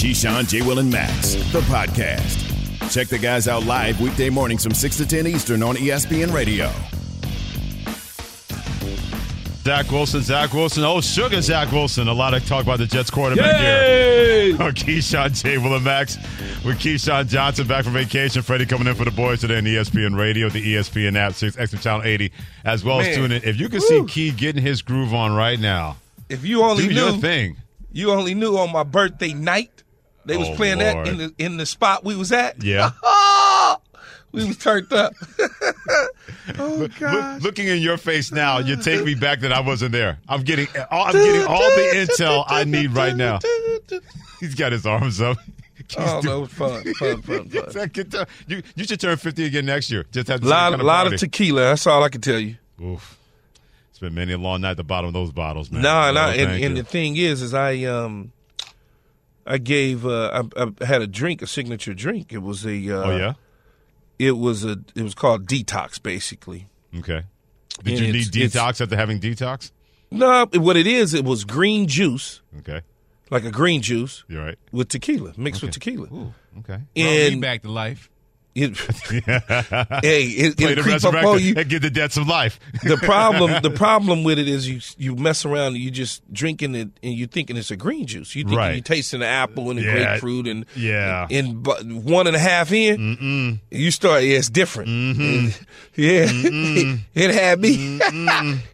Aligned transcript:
Keyshawn, 0.00 0.48
J. 0.48 0.62
Will, 0.62 0.78
and 0.78 0.90
Max, 0.90 1.34
the 1.52 1.60
podcast. 1.62 2.46
Check 2.90 3.08
the 3.08 3.18
guys 3.18 3.46
out 3.48 3.64
live 3.66 4.00
weekday 4.00 4.30
mornings 4.30 4.64
from 4.64 4.72
6 4.72 4.96
to 4.96 5.06
10 5.06 5.26
Eastern 5.26 5.62
on 5.62 5.76
ESPN 5.76 6.32
Radio. 6.32 6.70
Zach 9.62 9.90
Wilson, 9.92 10.22
Zach 10.22 10.54
Wilson, 10.54 10.84
oh, 10.84 11.02
sugar 11.02 11.42
Zach 11.42 11.70
Wilson. 11.70 12.08
A 12.08 12.14
lot 12.14 12.32
of 12.32 12.46
talk 12.46 12.62
about 12.64 12.78
the 12.78 12.86
Jets 12.86 13.10
quarterback 13.10 13.60
Yay! 13.60 14.52
here. 14.52 14.56
Oh, 14.58 14.72
Keyshawn, 14.72 15.34
J. 15.40 15.58
Will, 15.58 15.74
and 15.76 15.84
Max 15.84 16.16
with 16.64 16.78
Keyshawn 16.78 17.28
Johnson 17.28 17.66
back 17.66 17.84
from 17.84 17.92
vacation. 17.92 18.40
Freddie 18.40 18.64
coming 18.64 18.88
in 18.88 18.94
for 18.94 19.04
the 19.04 19.10
boys 19.10 19.40
today 19.42 19.58
on 19.58 19.64
ESPN 19.64 20.16
Radio, 20.18 20.48
the 20.48 20.76
ESPN 20.76 21.14
app, 21.16 21.34
Sirius 21.34 21.56
XM 21.56 21.82
Channel 21.82 22.02
80, 22.04 22.32
as 22.64 22.82
well 22.82 23.00
as 23.00 23.14
tuning 23.14 23.32
in. 23.42 23.44
If 23.46 23.60
you 23.60 23.68
can 23.68 23.82
see 23.82 24.02
Key 24.06 24.30
getting 24.30 24.62
his 24.62 24.80
groove 24.80 25.12
on 25.12 25.34
right 25.36 25.60
now, 25.60 25.98
If 26.30 26.42
you 26.46 26.62
only 26.62 26.88
do 26.88 26.94
knew, 26.94 27.04
your 27.10 27.18
thing. 27.18 27.56
you 27.92 28.10
only 28.12 28.34
knew 28.34 28.56
on 28.56 28.72
my 28.72 28.82
birthday 28.82 29.34
night, 29.34 29.82
they 30.30 30.36
was 30.38 30.48
Oh, 30.48 30.54
playing 30.54 30.78
Lord. 30.78 31.06
that 31.06 31.08
in 31.12 31.16
the 31.18 31.34
in 31.38 31.56
the 31.56 31.66
spot 31.66 32.04
we 32.04 32.16
was 32.16 32.32
at. 32.32 32.62
Yeah. 32.62 32.90
we 34.32 34.46
was 34.46 34.56
turned 34.56 34.92
up. 34.92 35.12
oh 36.58 36.88
God! 36.98 37.42
looking 37.42 37.66
in 37.68 37.78
your 37.82 37.96
face 37.96 38.32
now, 38.32 38.58
you 38.58 38.76
take 38.76 39.04
me 39.04 39.14
back 39.14 39.40
that 39.40 39.52
I 39.52 39.60
wasn't 39.60 39.92
there. 39.92 40.18
I'm 40.28 40.42
getting, 40.42 40.68
I'm 40.90 41.12
getting 41.12 41.42
all 41.48 41.58
the 41.58 42.06
intel 42.18 42.44
I 42.48 42.64
need 42.64 42.92
right 42.92 43.14
now. 43.16 43.38
He's 44.40 44.54
got 44.54 44.72
his 44.72 44.86
arms 44.86 45.20
up. 45.20 45.36
He's 45.76 45.96
Oh, 45.98 46.22
doing- 46.22 46.42
that 46.42 46.50
fun, 46.50 46.94
fun, 46.94 47.22
fun, 47.22 47.48
fun. 47.50 47.70
Zach, 47.72 47.92
get 47.92 48.10
the- 48.12 48.26
you, 48.46 48.62
you 48.76 48.84
should 48.84 49.00
turn 49.00 49.16
50 49.16 49.44
again 49.44 49.66
next 49.66 49.90
year. 49.90 50.06
Just 50.12 50.28
have 50.28 50.42
A 50.44 50.46
lot, 50.46 50.70
kind 50.70 50.80
of 50.80 50.86
lot 50.86 51.12
of 51.12 51.18
tequila. 51.18 51.62
That's 51.62 51.86
all 51.86 52.02
I 52.04 52.08
can 52.10 52.20
tell 52.20 52.38
you. 52.38 52.56
Oof. 52.80 53.18
It's 53.90 53.98
been 53.98 54.14
many 54.14 54.32
a 54.32 54.38
long 54.38 54.60
night 54.60 54.72
at 54.72 54.76
the 54.76 54.84
bottom 54.84 55.08
of 55.08 55.14
those 55.14 55.32
bottles, 55.32 55.70
man. 55.72 55.82
No, 55.82 55.90
and, 56.08 56.16
Oh, 56.16 56.20
I, 56.20 56.34
and, 56.34 56.64
and 56.64 56.76
the 56.76 56.84
thing 56.84 57.16
is, 57.16 57.42
is 57.42 57.54
I 57.54 57.82
um, 57.84 58.30
I 59.46 59.58
gave 59.58 60.06
uh, 60.06 60.44
I, 60.56 60.62
I 60.80 60.84
had 60.84 61.02
a 61.02 61.06
drink, 61.06 61.42
a 61.42 61.46
signature 61.46 61.94
drink. 61.94 62.32
It 62.32 62.42
was 62.42 62.64
a 62.66 62.76
uh, 62.90 63.02
oh 63.04 63.16
yeah, 63.16 63.32
it 64.18 64.32
was 64.32 64.64
a 64.64 64.76
it 64.94 65.02
was 65.02 65.14
called 65.14 65.46
detox, 65.46 66.02
basically. 66.02 66.68
okay. 66.98 67.22
Did 67.82 67.98
you 67.98 68.12
need 68.12 68.26
detox 68.26 68.80
after 68.80 68.96
having 68.96 69.20
detox? 69.20 69.70
No, 70.10 70.46
what 70.54 70.76
it 70.76 70.86
is, 70.86 71.14
it 71.14 71.24
was 71.24 71.44
green 71.44 71.86
juice, 71.86 72.42
Okay, 72.58 72.82
like 73.30 73.44
a 73.44 73.50
green 73.50 73.80
juice 73.80 74.24
you're 74.28 74.44
right. 74.44 74.58
with 74.72 74.88
tequila, 74.88 75.32
mixed 75.36 75.62
with 75.62 75.70
tequila. 75.70 76.06
Okay. 76.08 76.32
Brought 76.64 76.84
me 76.94 77.32
And 77.32 77.40
back 77.40 77.62
to 77.62 77.70
life. 77.70 78.10
It, 78.54 78.76
hey, 80.02 80.24
it, 80.24 80.60
it 80.60 80.76
the 80.76 80.82
creep 80.82 81.04
up 81.04 81.14
on 81.14 81.40
you. 81.40 81.54
and 81.56 81.68
give 81.68 81.82
the 81.82 81.90
dead 81.90 82.12
some 82.12 82.26
life. 82.26 82.58
the 82.82 82.96
problem 82.96 83.62
the 83.62 83.70
problem 83.76 84.24
with 84.24 84.38
it 84.38 84.48
is 84.48 84.68
you 84.68 84.80
you 84.98 85.14
mess 85.16 85.44
around 85.44 85.68
and 85.74 85.78
you 85.78 85.90
just 85.90 86.20
drinking 86.32 86.74
it 86.74 86.88
and 87.02 87.14
you 87.14 87.26
thinking 87.26 87.56
it's 87.56 87.70
a 87.70 87.76
green 87.76 88.06
juice. 88.06 88.34
You 88.34 88.42
thinking 88.42 88.58
Right. 88.58 88.74
you're 88.74 88.82
tasting 88.82 89.20
the 89.20 89.26
apple 89.26 89.70
and 89.70 89.78
the 89.78 89.84
Yeah. 89.84 89.92
grapefruit 89.92 90.46
and 90.48 90.66
Yeah. 90.74 91.26
and 91.30 91.64
one 92.04 92.26
and 92.26 92.34
a 92.34 92.40
half 92.40 92.72
in, 92.72 93.60
you 93.70 93.90
start. 93.90 94.22
Yeah, 94.24 94.38
it's 94.38 94.50
different. 94.50 94.88
Mm-hmm. 94.90 95.22
And, 95.22 95.58
yeah, 95.96 96.96
it 97.14 97.30
had 97.34 97.60
me. 97.60 97.98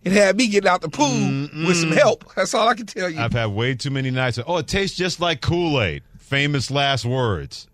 it 0.05 0.13
had 0.13 0.37
me 0.37 0.49
getting 0.49 0.69
out 0.69 0.81
the 0.81 0.89
pool 0.89 1.67
with 1.67 1.77
some 1.77 1.93
help. 1.93 2.25
That's 2.35 2.55
all 2.55 2.69
I 2.69 2.75
can 2.75 2.87
tell 2.87 3.11
you. 3.11 3.21
I've 3.21 3.33
had 3.33 3.47
way 3.47 3.75
too 3.75 3.91
many 3.91 4.11
nights. 4.11 4.39
Oh, 4.47 4.57
it 4.59 4.67
tastes 4.69 4.97
just 4.97 5.21
like 5.21 5.41
Kool 5.41 5.81
Aid. 5.81 6.03
Famous 6.19 6.71
last 6.71 7.05
words. 7.05 7.69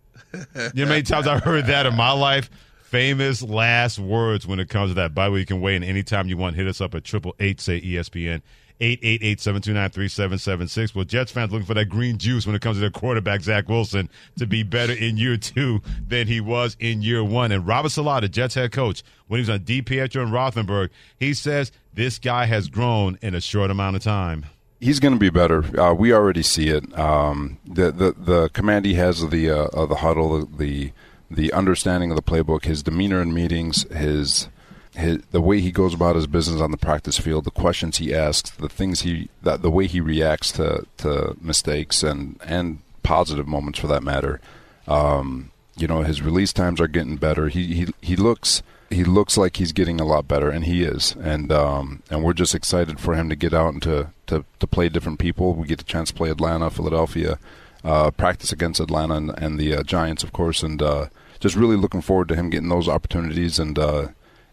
You 0.74 0.84
know 0.84 0.88
many 0.88 1.02
times 1.02 1.26
I've 1.26 1.42
heard 1.42 1.66
that 1.66 1.86
in 1.86 1.96
my 1.96 2.12
life? 2.12 2.50
Famous 2.84 3.42
last 3.42 3.98
words 3.98 4.46
when 4.46 4.60
it 4.60 4.68
comes 4.68 4.90
to 4.90 4.94
that. 4.94 5.14
By 5.14 5.26
the 5.26 5.32
way, 5.32 5.40
you 5.40 5.46
can 5.46 5.60
weigh 5.60 5.76
in 5.76 5.82
anytime 5.82 6.28
you 6.28 6.36
want. 6.36 6.56
Hit 6.56 6.66
us 6.66 6.80
up 6.80 6.94
at 6.94 7.04
triple 7.04 7.34
eight 7.40 7.60
say 7.60 7.80
ESPN. 7.80 8.42
888-729-3776. 8.82 10.94
Well, 10.94 11.04
Jets 11.04 11.30
fans 11.30 11.52
looking 11.52 11.66
for 11.66 11.74
that 11.74 11.84
green 11.86 12.18
juice 12.18 12.46
when 12.46 12.56
it 12.56 12.62
comes 12.62 12.78
to 12.78 12.80
their 12.80 12.90
quarterback, 12.90 13.42
Zach 13.42 13.68
Wilson, 13.68 14.10
to 14.38 14.46
be 14.46 14.64
better 14.64 14.92
in 14.92 15.16
year 15.16 15.36
two 15.36 15.80
than 16.06 16.26
he 16.26 16.40
was 16.40 16.76
in 16.80 17.00
year 17.00 17.22
one. 17.22 17.52
And 17.52 17.64
Robert 17.64 17.90
Saleh, 17.90 18.28
Jets 18.30 18.56
head 18.56 18.72
coach, 18.72 19.04
when 19.28 19.38
he 19.38 19.42
was 19.42 19.50
on 19.50 19.60
DiPietro 19.60 20.22
and 20.22 20.32
Rothenberg, 20.32 20.88
he 21.16 21.32
says 21.32 21.70
this 21.94 22.18
guy 22.18 22.46
has 22.46 22.68
grown 22.68 23.18
in 23.22 23.36
a 23.36 23.40
short 23.40 23.70
amount 23.70 23.94
of 23.94 24.02
time. 24.02 24.46
He's 24.82 24.98
going 24.98 25.14
to 25.14 25.20
be 25.20 25.30
better. 25.30 25.80
Uh, 25.80 25.94
we 25.94 26.12
already 26.12 26.42
see 26.42 26.68
it. 26.68 26.98
Um, 26.98 27.58
the, 27.64 27.92
the 27.92 28.12
the 28.18 28.48
command 28.48 28.84
he 28.84 28.94
has 28.94 29.22
of 29.22 29.30
the 29.30 29.48
uh, 29.48 29.66
of 29.66 29.88
the 29.88 29.94
huddle, 29.96 30.44
the 30.44 30.90
the 31.30 31.52
understanding 31.52 32.10
of 32.10 32.16
the 32.16 32.22
playbook, 32.22 32.64
his 32.64 32.82
demeanor 32.82 33.22
in 33.22 33.32
meetings, 33.32 33.84
his 33.92 34.48
his 34.94 35.22
the 35.30 35.40
way 35.40 35.60
he 35.60 35.70
goes 35.70 35.94
about 35.94 36.16
his 36.16 36.26
business 36.26 36.60
on 36.60 36.72
the 36.72 36.76
practice 36.76 37.16
field, 37.16 37.44
the 37.44 37.52
questions 37.52 37.98
he 37.98 38.12
asks, 38.12 38.50
the 38.50 38.68
things 38.68 39.02
he 39.02 39.28
that 39.40 39.62
the 39.62 39.70
way 39.70 39.86
he 39.86 40.00
reacts 40.00 40.50
to, 40.50 40.84
to 40.96 41.36
mistakes 41.40 42.02
and 42.02 42.40
and 42.44 42.80
positive 43.04 43.46
moments 43.46 43.78
for 43.78 43.86
that 43.86 44.02
matter. 44.02 44.40
Um, 44.88 45.52
you 45.76 45.86
know, 45.86 46.02
his 46.02 46.22
release 46.22 46.52
times 46.52 46.80
are 46.80 46.88
getting 46.88 47.18
better. 47.18 47.48
He 47.48 47.74
he 47.74 47.86
he 48.00 48.16
looks 48.16 48.64
he 48.92 49.04
looks 49.04 49.36
like 49.36 49.56
he's 49.56 49.72
getting 49.72 50.00
a 50.00 50.04
lot 50.04 50.28
better, 50.28 50.50
and 50.50 50.64
he 50.64 50.82
is. 50.82 51.16
And 51.20 51.50
um, 51.50 52.02
and 52.10 52.22
we're 52.22 52.32
just 52.32 52.54
excited 52.54 53.00
for 53.00 53.14
him 53.14 53.28
to 53.28 53.36
get 53.36 53.52
out 53.52 53.72
and 53.72 53.82
to, 53.82 54.10
to, 54.26 54.44
to 54.60 54.66
play 54.66 54.88
different 54.88 55.18
people. 55.18 55.54
We 55.54 55.66
get 55.66 55.78
the 55.78 55.84
chance 55.84 56.10
to 56.10 56.14
play 56.14 56.30
Atlanta, 56.30 56.70
Philadelphia, 56.70 57.38
uh, 57.84 58.10
practice 58.12 58.52
against 58.52 58.80
Atlanta 58.80 59.14
and, 59.14 59.30
and 59.38 59.58
the 59.58 59.74
uh, 59.74 59.82
Giants, 59.82 60.22
of 60.22 60.32
course, 60.32 60.62
and 60.62 60.80
uh, 60.80 61.06
just 61.40 61.56
really 61.56 61.76
looking 61.76 62.00
forward 62.00 62.28
to 62.28 62.36
him 62.36 62.50
getting 62.50 62.68
those 62.68 62.88
opportunities 62.88 63.58
and 63.58 63.78
uh, 63.78 64.08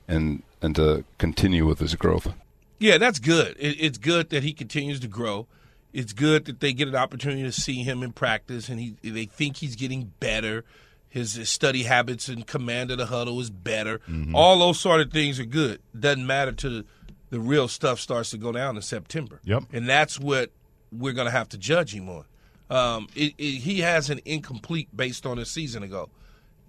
and 0.07 0.43
and 0.61 0.75
to 0.75 1.03
continue 1.17 1.65
with 1.65 1.79
his 1.79 1.95
growth. 1.95 2.33
Yeah, 2.79 2.97
that's 2.97 3.19
good. 3.19 3.55
It, 3.59 3.77
it's 3.79 3.97
good 3.97 4.29
that 4.29 4.43
he 4.43 4.53
continues 4.53 4.99
to 5.01 5.07
grow. 5.07 5.47
It's 5.91 6.13
good 6.13 6.45
that 6.45 6.59
they 6.59 6.73
get 6.73 6.87
an 6.87 6.95
opportunity 6.95 7.43
to 7.43 7.51
see 7.51 7.83
him 7.83 8.03
in 8.03 8.11
practice, 8.13 8.69
and 8.69 8.79
he 8.79 8.95
they 9.03 9.25
think 9.25 9.57
he's 9.57 9.75
getting 9.75 10.13
better. 10.19 10.63
His, 11.09 11.33
his 11.33 11.49
study 11.49 11.83
habits 11.83 12.29
and 12.29 12.45
command 12.45 12.91
of 12.91 12.99
the 12.99 13.07
huddle 13.07 13.39
is 13.39 13.49
better. 13.49 13.99
All 14.35 14.59
those 14.59 14.79
sort 14.79 15.01
of 15.01 15.11
things 15.11 15.39
are 15.39 15.45
good. 15.45 15.81
Doesn't 15.99 16.25
matter 16.25 16.51
to 16.51 16.85
the, 17.31 17.39
real 17.39 17.67
stuff 17.67 17.99
starts 17.99 18.29
to 18.31 18.37
go 18.37 18.51
down 18.51 18.75
in 18.75 18.81
September. 18.83 19.39
Yep. 19.43 19.63
and 19.73 19.89
that's 19.89 20.19
what 20.19 20.51
we're 20.91 21.13
going 21.13 21.25
to 21.25 21.31
have 21.31 21.49
to 21.49 21.57
judge 21.57 21.93
him 21.95 22.09
on. 22.09 22.25
Um, 22.69 23.07
it, 23.15 23.33
it, 23.39 23.59
he 23.61 23.79
has 23.79 24.09
an 24.11 24.19
incomplete 24.25 24.89
based 24.95 25.25
on 25.25 25.39
a 25.39 25.45
season 25.45 25.81
ago. 25.81 26.09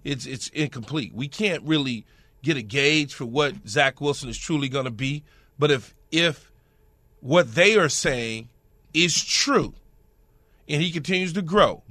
It's 0.03 0.25
it's 0.25 0.47
incomplete. 0.49 1.13
We 1.13 1.27
can't 1.27 1.61
really 1.63 2.05
get 2.41 2.57
a 2.57 2.63
gauge 2.63 3.13
for 3.13 3.25
what 3.25 3.53
Zach 3.67 4.01
Wilson 4.01 4.29
is 4.29 4.37
truly 4.37 4.67
going 4.67 4.85
to 4.85 4.91
be. 4.91 5.23
But 5.59 5.69
if 5.69 5.93
if 6.11 6.51
what 7.19 7.53
they 7.53 7.77
are 7.77 7.89
saying 7.89 8.49
is 8.95 9.23
true, 9.23 9.75
and 10.67 10.81
he 10.81 10.89
continues 10.91 11.33
to 11.33 11.43
grow 11.43 11.83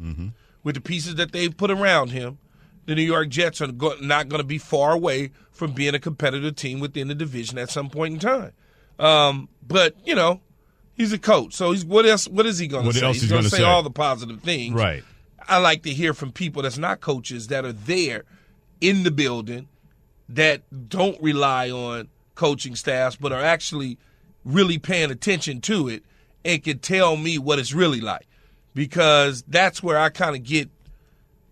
with 0.62 0.74
the 0.74 0.80
pieces 0.80 1.14
that 1.16 1.32
they've 1.32 1.56
put 1.56 1.70
around 1.70 2.10
him, 2.10 2.38
the 2.86 2.94
New 2.94 3.02
York 3.02 3.28
Jets 3.28 3.60
are 3.60 3.68
go- 3.68 3.96
not 4.00 4.28
going 4.28 4.40
to 4.40 4.46
be 4.46 4.58
far 4.58 4.92
away 4.92 5.30
from 5.50 5.72
being 5.72 5.94
a 5.94 5.98
competitive 5.98 6.56
team 6.56 6.80
within 6.80 7.08
the 7.08 7.14
division 7.14 7.58
at 7.58 7.70
some 7.70 7.88
point 7.90 8.14
in 8.14 8.20
time. 8.20 8.52
Um, 8.98 9.48
but 9.66 9.94
you 10.04 10.14
know, 10.14 10.40
he's 10.94 11.12
a 11.12 11.18
coach, 11.18 11.54
so 11.54 11.72
he's 11.72 11.84
what 11.84 12.04
else? 12.06 12.28
What 12.28 12.46
is 12.46 12.58
he 12.58 12.66
going 12.66 12.84
to 12.86 12.92
say? 12.92 13.06
he's 13.12 13.28
going 13.30 13.44
to 13.44 13.50
say 13.50 13.58
say? 13.58 13.62
all 13.64 13.82
the 13.82 13.90
positive 13.90 14.40
things, 14.40 14.74
Right. 14.74 15.04
I 15.48 15.58
like 15.58 15.82
to 15.84 15.90
hear 15.90 16.14
from 16.14 16.32
people 16.32 16.62
that's 16.62 16.78
not 16.78 17.00
coaches 17.00 17.48
that 17.48 17.64
are 17.64 17.72
there 17.72 18.24
in 18.80 19.02
the 19.02 19.10
building 19.10 19.68
that 20.28 20.62
don't 20.88 21.20
rely 21.20 21.70
on 21.70 22.08
coaching 22.34 22.76
staffs 22.76 23.16
but 23.16 23.32
are 23.32 23.42
actually 23.42 23.98
really 24.44 24.78
paying 24.78 25.10
attention 25.10 25.60
to 25.60 25.88
it 25.88 26.04
and 26.44 26.62
can 26.62 26.78
tell 26.78 27.16
me 27.16 27.36
what 27.36 27.58
it's 27.58 27.72
really 27.72 28.00
like 28.00 28.26
because 28.74 29.42
that's 29.48 29.82
where 29.82 29.98
I 29.98 30.08
kind 30.10 30.36
of 30.36 30.42
get 30.44 30.68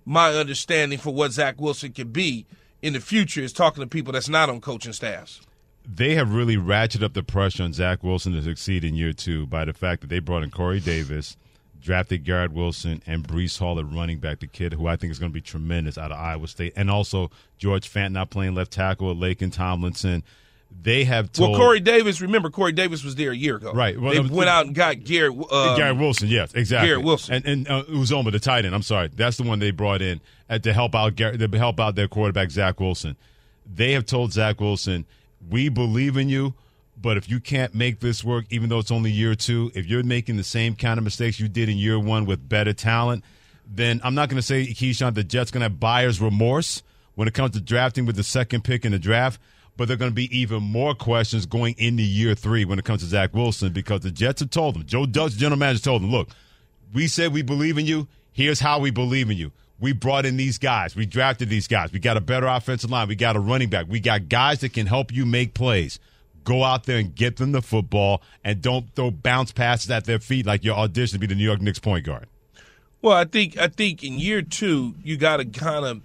my 0.04 0.34
understanding 0.34 0.98
for 0.98 1.12
what 1.12 1.32
Zach 1.32 1.60
Wilson 1.60 1.92
can 1.92 2.08
be 2.08 2.46
in 2.80 2.92
the 2.92 3.00
future 3.00 3.40
is 3.40 3.52
talking 3.52 3.82
to 3.82 3.88
people 3.88 4.12
that's 4.12 4.28
not 4.28 4.48
on 4.48 4.60
coaching 4.60 4.92
staffs. 4.92 5.40
they 5.86 6.14
have 6.14 6.34
really 6.34 6.56
ratcheted 6.56 7.02
up 7.02 7.14
the 7.14 7.22
pressure 7.22 7.62
on 7.62 7.72
Zach 7.72 8.02
Wilson 8.04 8.32
to 8.34 8.42
succeed 8.42 8.84
in 8.84 8.94
year 8.94 9.12
two 9.12 9.46
by 9.46 9.64
the 9.64 9.72
fact 9.72 10.02
that 10.02 10.08
they 10.08 10.18
brought 10.18 10.42
in 10.42 10.50
Corey 10.50 10.80
Davis, 10.80 11.36
drafted 11.80 12.24
Garrett 12.24 12.52
Wilson, 12.52 13.02
and 13.06 13.26
Breece 13.26 13.58
Hall 13.58 13.78
at 13.78 13.90
running 13.90 14.18
back, 14.18 14.40
the 14.40 14.46
kid 14.46 14.74
who 14.74 14.86
I 14.86 14.96
think 14.96 15.10
is 15.10 15.18
going 15.18 15.32
to 15.32 15.34
be 15.34 15.40
tremendous 15.40 15.96
out 15.98 16.12
of 16.12 16.18
Iowa 16.18 16.46
State, 16.46 16.72
and 16.76 16.90
also 16.90 17.30
George 17.56 17.90
Fant 17.92 18.12
not 18.12 18.30
playing 18.30 18.54
left 18.54 18.70
tackle 18.72 19.10
at 19.10 19.42
and 19.42 19.52
Tomlinson. 19.52 20.22
They 20.70 21.04
have 21.04 21.32
told 21.32 21.52
Well, 21.52 21.60
Corey 21.60 21.80
Davis, 21.80 22.20
remember 22.20 22.50
Corey 22.50 22.72
Davis 22.72 23.02
was 23.02 23.14
there 23.16 23.32
a 23.32 23.36
year 23.36 23.56
ago. 23.56 23.72
Right. 23.72 24.00
Well, 24.00 24.12
they 24.12 24.20
was- 24.20 24.30
went 24.30 24.48
out 24.48 24.66
and 24.66 24.74
got 24.74 25.02
Garrett. 25.02 25.36
Uh, 25.50 25.76
Garrett 25.76 25.96
Wilson, 25.96 26.28
yes, 26.28 26.52
exactly. 26.54 26.88
Garrett 26.88 27.04
Wilson. 27.04 27.34
and 27.34 27.46
and 27.46 27.68
uh, 27.68 27.84
Uzomah, 27.84 28.30
the 28.30 28.38
tight 28.38 28.64
end. 28.64 28.74
I'm 28.74 28.82
sorry, 28.82 29.08
that's 29.14 29.36
the 29.38 29.42
one 29.42 29.58
they 29.58 29.70
brought 29.70 30.02
in 30.02 30.20
uh, 30.48 30.58
to 30.60 30.72
help 30.72 30.94
out 30.94 31.16
Garrett, 31.16 31.40
to 31.40 31.58
help 31.58 31.80
out 31.80 31.94
their 31.94 32.06
quarterback 32.08 32.50
Zach 32.50 32.78
Wilson. 32.80 33.16
They 33.66 33.92
have 33.92 34.06
told 34.06 34.32
Zach 34.32 34.60
Wilson, 34.60 35.04
"We 35.48 35.68
believe 35.68 36.16
in 36.16 36.28
you, 36.28 36.54
but 36.96 37.16
if 37.16 37.28
you 37.28 37.40
can't 37.40 37.74
make 37.74 38.00
this 38.00 38.22
work, 38.22 38.44
even 38.50 38.68
though 38.68 38.78
it's 38.78 38.90
only 38.92 39.10
year 39.10 39.34
two, 39.34 39.72
if 39.74 39.86
you're 39.86 40.02
making 40.02 40.36
the 40.36 40.44
same 40.44 40.74
kind 40.76 40.96
of 40.98 41.04
mistakes 41.04 41.40
you 41.40 41.48
did 41.48 41.68
in 41.68 41.76
year 41.76 41.98
one 41.98 42.24
with 42.24 42.48
better 42.48 42.72
talent, 42.72 43.24
then 43.66 44.00
I'm 44.04 44.14
not 44.14 44.28
going 44.28 44.36
to 44.40 44.46
say 44.46 44.66
Keyshawn 44.66 45.14
the 45.14 45.24
Jets 45.24 45.50
going 45.50 45.60
to 45.60 45.64
have 45.64 45.80
buyer's 45.80 46.20
remorse 46.20 46.82
when 47.14 47.26
it 47.26 47.34
comes 47.34 47.52
to 47.52 47.60
drafting 47.60 48.06
with 48.06 48.16
the 48.16 48.22
second 48.22 48.62
pick 48.64 48.84
in 48.84 48.92
the 48.92 48.98
draft." 48.98 49.40
But 49.78 49.86
there 49.86 49.94
are 49.94 49.98
going 49.98 50.10
to 50.10 50.14
be 50.14 50.36
even 50.36 50.60
more 50.60 50.92
questions 50.92 51.46
going 51.46 51.76
into 51.78 52.02
year 52.02 52.34
three 52.34 52.64
when 52.64 52.80
it 52.80 52.84
comes 52.84 53.00
to 53.00 53.06
Zach 53.06 53.32
Wilson 53.32 53.72
because 53.72 54.00
the 54.00 54.10
Jets 54.10 54.40
have 54.40 54.50
told 54.50 54.74
them, 54.74 54.84
Joe 54.84 55.06
Dutch, 55.06 55.34
general 55.34 55.56
manager, 55.56 55.80
told 55.80 56.02
them, 56.02 56.10
look, 56.10 56.30
we 56.92 57.06
said 57.06 57.32
we 57.32 57.42
believe 57.42 57.78
in 57.78 57.86
you. 57.86 58.08
Here's 58.32 58.58
how 58.58 58.80
we 58.80 58.90
believe 58.90 59.30
in 59.30 59.36
you. 59.36 59.52
We 59.78 59.92
brought 59.92 60.26
in 60.26 60.36
these 60.36 60.58
guys. 60.58 60.96
We 60.96 61.06
drafted 61.06 61.48
these 61.48 61.68
guys. 61.68 61.92
We 61.92 62.00
got 62.00 62.16
a 62.16 62.20
better 62.20 62.48
offensive 62.48 62.90
line. 62.90 63.06
We 63.06 63.14
got 63.14 63.36
a 63.36 63.40
running 63.40 63.68
back. 63.68 63.86
We 63.88 64.00
got 64.00 64.28
guys 64.28 64.58
that 64.60 64.72
can 64.72 64.88
help 64.88 65.12
you 65.12 65.24
make 65.24 65.54
plays. 65.54 66.00
Go 66.42 66.64
out 66.64 66.84
there 66.84 66.98
and 66.98 67.14
get 67.14 67.36
them 67.36 67.52
the 67.52 67.62
football 67.62 68.20
and 68.42 68.60
don't 68.60 68.92
throw 68.96 69.12
bounce 69.12 69.52
passes 69.52 69.92
at 69.92 70.06
their 70.06 70.18
feet 70.18 70.44
like 70.44 70.64
your 70.64 70.76
audition 70.76 71.14
to 71.14 71.20
be 71.20 71.28
the 71.28 71.36
New 71.36 71.44
York 71.44 71.60
Knicks 71.60 71.78
point 71.78 72.04
guard. 72.04 72.26
Well, 73.00 73.16
I 73.16 73.26
think 73.26 73.56
I 73.56 73.68
think 73.68 74.02
in 74.02 74.18
year 74.18 74.42
two 74.42 74.96
you 75.04 75.16
got 75.16 75.36
to 75.36 75.44
kind 75.44 75.84
of 75.84 76.02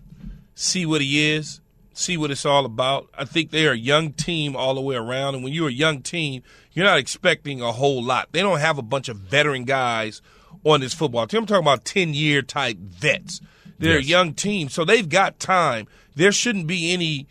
see 0.54 0.86
what 0.86 1.02
he 1.02 1.32
is, 1.32 1.60
see 1.94 2.18
what 2.18 2.32
it's 2.32 2.46
all 2.46 2.66
about. 2.66 3.10
I 3.18 3.26
think 3.26 3.52
they're 3.52 3.72
a 3.74 3.78
young 3.78 4.14
team 4.14 4.56
all 4.56 4.74
the 4.76 4.82
way 4.82 4.96
around, 4.96 5.36
and 5.36 5.44
when 5.44 5.54
you're 5.54 5.70
a 5.70 5.72
young 5.74 6.02
team, 6.02 6.44
you're 6.74 6.86
not 6.86 6.98
expecting 6.98 7.62
a 7.62 7.72
whole 7.72 8.04
lot. 8.04 8.30
They 8.32 8.42
don't 8.42 8.60
have 8.60 8.78
a 8.78 8.82
bunch 8.84 9.10
of 9.10 9.18
veteran 9.18 9.64
guys 9.66 10.22
on 10.64 10.80
this 10.82 10.94
football 10.94 11.28
team. 11.28 11.42
I'm 11.42 11.46
talking 11.46 11.64
about 11.64 11.86
ten 11.86 12.14
year 12.14 12.42
type 12.42 12.78
vets. 12.78 13.42
They're 13.80 13.98
Yes. 14.00 14.06
a 14.06 14.10
young 14.10 14.34
team, 14.34 14.70
so 14.70 14.86
they've 14.86 15.08
got 15.08 15.40
time. 15.40 15.88
There 16.16 16.32
shouldn't 16.32 16.68
be 16.68 16.94
any 16.94 17.28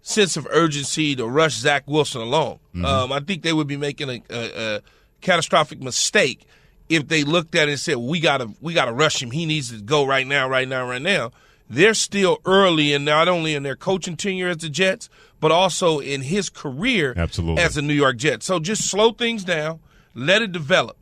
sense 0.00 0.36
of 0.36 0.46
urgency 0.50 1.14
to 1.14 1.26
rush 1.26 1.54
Zach 1.54 1.84
Wilson 1.86 2.20
along. 2.22 2.58
Um, 2.84 3.12
I 3.12 3.20
think 3.20 3.42
they 3.42 3.52
would 3.52 3.66
be 3.68 3.76
making 3.76 4.08
a, 4.10 4.22
a, 4.30 4.76
a 4.76 4.80
catastrophic 5.20 5.80
mistake 5.80 6.44
if 6.88 7.06
they 7.08 7.22
looked 7.22 7.54
at 7.54 7.68
it 7.68 7.72
and 7.72 7.80
said, 7.80 7.96
"We 7.98 8.18
gotta, 8.20 8.50
we 8.60 8.74
gotta 8.74 8.92
rush 8.92 9.22
him. 9.22 9.30
He 9.30 9.46
needs 9.46 9.70
to 9.70 9.80
go 9.80 10.04
right 10.04 10.26
now, 10.26 10.48
right 10.48 10.66
now, 10.68 10.88
right 10.88 11.00
now." 11.02 11.30
They're 11.74 11.94
still 11.94 12.38
early, 12.44 12.92
and 12.92 13.04
not 13.04 13.28
only 13.28 13.54
in 13.54 13.62
their 13.62 13.76
coaching 13.76 14.14
tenure 14.16 14.48
as 14.48 14.58
the 14.58 14.68
Jets, 14.68 15.08
but 15.40 15.50
also 15.50 16.00
in 16.00 16.20
his 16.20 16.50
career 16.50 17.14
Absolutely. 17.16 17.62
as 17.62 17.78
a 17.78 17.82
New 17.82 17.94
York 17.94 18.18
Jet. 18.18 18.42
So 18.42 18.60
just 18.60 18.88
slow 18.90 19.12
things 19.12 19.42
down, 19.42 19.80
let 20.14 20.42
it 20.42 20.52
develop. 20.52 20.98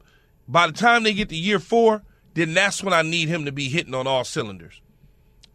By 0.47 0.69
the 0.69 0.73
time 0.73 1.03
they 1.03 1.13
get 1.13 1.29
to 1.31 1.37
year 1.37 1.59
four, 1.59 2.03
then 2.35 2.55
that's 2.55 2.85
when 2.85 2.95
I 2.95 3.03
need 3.03 3.29
him 3.29 3.45
to 3.47 3.53
be 3.53 3.69
hitting 3.69 3.95
on 3.95 4.07
all 4.07 4.23
cylinders. 4.23 4.81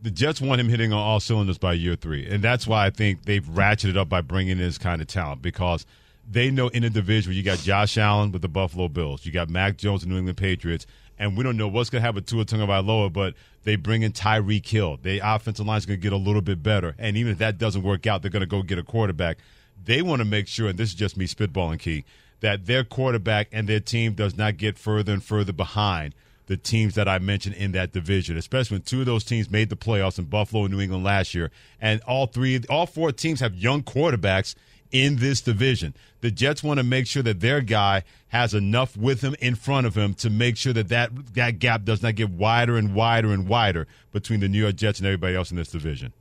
the 0.02 0.12
Jets 0.12 0.42
want 0.42 0.60
him 0.60 0.68
hitting 0.68 0.92
on 0.92 1.00
all 1.00 1.22
cylinders 1.22 1.58
by 1.58 1.72
year 1.74 1.96
three, 1.96 2.28
and 2.28 2.44
that's 2.44 2.68
why 2.68 2.86
I 2.86 2.90
think 2.90 3.24
they've 3.24 3.44
ratcheted 3.46 3.96
up 3.96 4.10
by 4.10 4.20
bringing 4.20 4.52
in 4.52 4.58
this 4.58 4.78
kind 4.78 5.02
of 5.02 5.08
talent 5.08 5.42
because 5.42 5.86
they 6.30 6.52
know 6.52 6.68
in 6.68 6.84
the 6.84 6.90
division 6.90 7.32
you 7.32 7.42
got 7.42 7.60
Josh 7.60 7.98
Allen 7.98 8.34
with 8.34 8.42
the 8.42 8.50
Buffalo 8.50 8.90
Bills, 8.90 9.26
you 9.26 9.32
got 9.32 9.50
Mac 9.50 9.78
Jones 9.78 10.02
the 10.02 10.10
New 10.10 10.18
England 10.18 10.38
Patriots, 10.38 10.86
and 11.18 11.38
we 11.38 11.44
don't 11.44 11.56
know 11.56 11.70
what's 11.70 11.90
going 11.90 12.02
to 12.02 12.06
happen 12.06 12.16
with 12.16 12.26
Tua 12.26 12.44
Tagovailoa, 12.46 13.12
but 13.14 13.34
they 13.66 13.76
bring 13.76 14.04
in 14.04 14.14
Tyreek 14.14 14.66
Hill. 14.66 14.98
The 15.02 15.20
offensive 15.20 15.66
line 15.66 15.80
is 15.80 15.86
going 15.86 16.00
to 16.00 16.04
get 16.04 16.14
a 16.14 16.18
little 16.18 16.42
bit 16.42 16.64
better, 16.64 16.96
and 16.98 17.18
even 17.18 17.34
if 17.34 17.40
that 17.40 17.58
doesn't 17.58 17.84
work 17.84 18.08
out, 18.08 18.22
they're 18.22 18.32
going 18.32 18.42
to 18.42 18.48
go 18.48 18.64
get 18.64 18.80
a 18.80 18.84
quarterback. 18.84 19.40
They 19.84 20.02
want 20.02 20.20
to 20.20 20.26
make 20.26 20.48
sure, 20.48 20.70
and 20.70 20.80
this 20.80 20.90
is 20.90 20.96
just 20.96 21.18
me 21.18 21.26
spitballing, 21.26 21.80
Key, 21.80 22.06
that 22.40 22.66
their 22.66 22.84
quarterback 22.84 23.50
and 23.52 23.68
their 23.68 23.80
team 23.80 24.14
does 24.14 24.38
not 24.38 24.58
get 24.58 24.78
further 24.78 25.12
and 25.12 25.24
further 25.24 25.52
behind 25.52 26.16
the 26.48 26.58
teams 26.58 26.94
that 26.94 27.08
I 27.08 27.18
mentioned 27.18 27.56
in 27.56 27.72
that 27.72 27.92
division, 27.92 28.38
especially 28.38 28.76
when 28.76 28.84
two 28.84 29.00
of 29.00 29.08
those 29.08 29.24
teams 29.24 29.50
made 29.50 29.70
the 29.70 29.76
playoffs 29.76 30.20
in 30.20 30.26
Buffalo 30.26 30.66
and 30.66 30.74
New 30.74 30.80
England 30.80 31.04
last 31.04 31.34
year, 31.34 31.50
and 31.82 32.02
all 32.02 32.28
three, 32.28 32.62
all 32.70 32.86
four 32.86 33.12
teams 33.12 33.40
have 33.40 33.56
young 33.56 33.82
quarterbacks 33.82 34.54
in 34.96 35.18
this 35.18 35.42
division. 35.42 35.94
The 36.22 36.32
Jets 36.32 36.64
want 36.64 36.78
to 36.78 36.84
make 36.84 37.06
sure 37.06 37.22
that 37.24 37.42
their 37.42 37.60
guy 37.60 38.04
has 38.30 38.54
enough 38.54 38.96
with 38.96 39.20
him 39.22 39.36
in 39.42 39.56
front 39.56 39.86
of 39.86 39.96
him 39.96 40.14
to 40.16 40.30
make 40.30 40.56
sure 40.56 40.72
that 40.72 40.88
that, 40.88 41.34
that 41.34 41.60
gap 41.60 41.84
does 41.84 42.02
not 42.02 42.16
get 42.16 42.30
wider 42.30 42.78
and 42.78 42.96
wider 42.96 43.34
and 43.34 43.46
wider 43.46 43.88
between 44.14 44.40
the 44.40 44.48
New 44.48 44.60
York 44.60 44.78
Jets 44.78 45.00
and 45.00 45.06
everybody 45.06 45.36
else 45.36 45.52
in 45.52 45.58
this 45.58 45.68
division. 45.68 46.14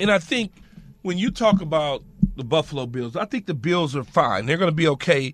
And 0.00 0.10
I 0.10 0.18
think 0.18 0.50
when 1.02 1.18
you 1.18 1.30
talk 1.30 1.60
about 1.60 2.02
the 2.34 2.42
Buffalo 2.42 2.86
Bills, 2.86 3.14
I 3.14 3.26
think 3.26 3.46
the 3.46 3.54
Bills 3.54 3.94
are 3.94 4.02
fine. 4.02 4.46
They're 4.46 4.56
going 4.56 4.72
to 4.72 4.74
be 4.74 4.88
okay. 4.88 5.32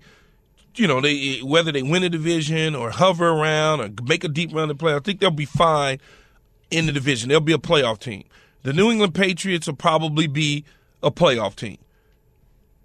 You 0.74 0.86
know, 0.86 1.00
they 1.00 1.38
whether 1.38 1.72
they 1.72 1.82
win 1.82 2.02
a 2.02 2.10
division 2.10 2.74
or 2.74 2.90
hover 2.90 3.28
around 3.28 3.80
or 3.80 4.04
make 4.04 4.22
a 4.22 4.28
deep 4.28 4.54
run 4.54 4.68
the 4.68 4.74
play, 4.74 4.94
I 4.94 5.00
think 5.00 5.20
they'll 5.20 5.30
be 5.30 5.46
fine 5.46 5.98
in 6.70 6.84
the 6.84 6.92
division. 6.92 7.30
They'll 7.30 7.40
be 7.40 7.52
a 7.54 7.58
playoff 7.58 8.00
team. 8.00 8.24
The 8.62 8.74
New 8.74 8.90
England 8.90 9.14
Patriots 9.14 9.66
will 9.66 9.76
probably 9.76 10.26
be 10.26 10.64
a 11.02 11.10
playoff 11.10 11.56
team. 11.56 11.78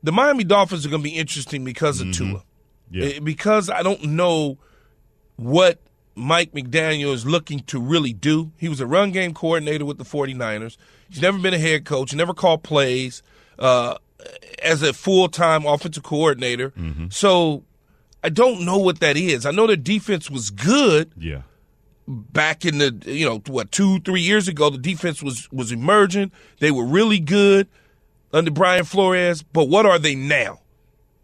The 0.07 0.13
Miami 0.13 0.45
Dolphins 0.45 0.85
are 0.85 0.89
going 0.89 1.03
to 1.03 1.09
be 1.09 1.15
interesting 1.17 1.65
because 1.65 1.99
of 1.99 2.13
Tua. 2.13 2.41
Yeah. 2.89 3.05
Eh, 3.05 3.19
Because 3.19 3.69
I 3.69 3.83
don't 3.83 4.03
know 4.05 4.57
what 5.35 5.81
Mike 6.15 6.53
McDaniel 6.53 7.11
is 7.13 7.25
looking 7.25 7.59
to 7.71 7.77
really 7.81 8.13
do. 8.13 8.53
He 8.57 8.69
was 8.69 8.79
a 8.79 8.87
run 8.87 9.11
game 9.11 9.33
coordinator 9.33 9.83
with 9.83 9.97
the 9.97 10.05
49ers. 10.05 10.77
He's 11.09 11.21
never 11.21 11.37
been 11.37 11.53
a 11.53 11.59
head 11.59 11.83
coach, 11.83 12.15
never 12.15 12.33
called 12.33 12.63
plays 12.63 13.21
uh, 13.59 13.97
as 14.63 14.81
a 14.81 14.93
full 14.93 15.27
time 15.27 15.65
offensive 15.65 16.03
coordinator. 16.03 16.71
So 17.09 17.65
I 18.23 18.29
don't 18.29 18.61
know 18.63 18.77
what 18.77 19.01
that 19.01 19.17
is. 19.17 19.45
I 19.45 19.51
know 19.51 19.67
their 19.67 19.75
defense 19.75 20.29
was 20.31 20.51
good 20.51 21.11
Yeah. 21.17 21.41
back 22.07 22.63
in 22.63 22.77
the 22.77 22.97
you 23.05 23.25
know 23.25 23.41
what 23.47 23.73
two 23.73 23.99
three 23.99 24.21
years 24.21 24.47
ago. 24.47 24.69
The 24.69 24.77
defense 24.77 25.21
was 25.21 25.51
was 25.51 25.73
emerging. 25.73 26.31
They 26.61 26.71
were 26.71 26.85
really 26.85 27.19
good 27.19 27.67
under 28.33 28.51
Brian 28.51 28.85
Flores. 28.85 29.43
But 29.43 29.65
what 29.65 29.85
are 29.85 29.99
they 29.99 30.15
now? 30.15 30.61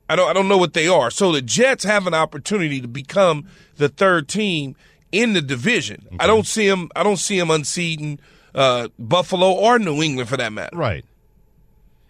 I 0.10 0.16
don't 0.16 0.30
I 0.30 0.34
don't 0.34 0.48
know 0.48 0.58
what 0.58 0.74
they 0.74 0.88
are. 0.88 1.10
So 1.10 1.32
the 1.32 1.42
Jets 1.42 1.84
have 1.84 2.08
an 2.08 2.14
opportunity 2.14 2.82
to 2.82 2.88
become 2.88 3.48
the 3.78 3.90
third 3.90 4.28
team 4.28 4.76
in 5.12 5.34
the 5.34 5.42
division. 5.42 6.08
I 6.20 6.28
don't 6.28 6.46
see 6.46 6.68
them. 6.68 6.90
I 6.96 7.04
don't 7.04 7.18
see 7.18 7.40
them 7.40 7.52
unseating 7.52 8.20
uh, 8.54 8.90
Buffalo 9.00 9.52
or 9.52 9.80
New 9.80 10.02
England 10.02 10.30
for 10.30 10.38
that 10.38 10.52
matter. 10.52 10.76
Right. 10.76 11.06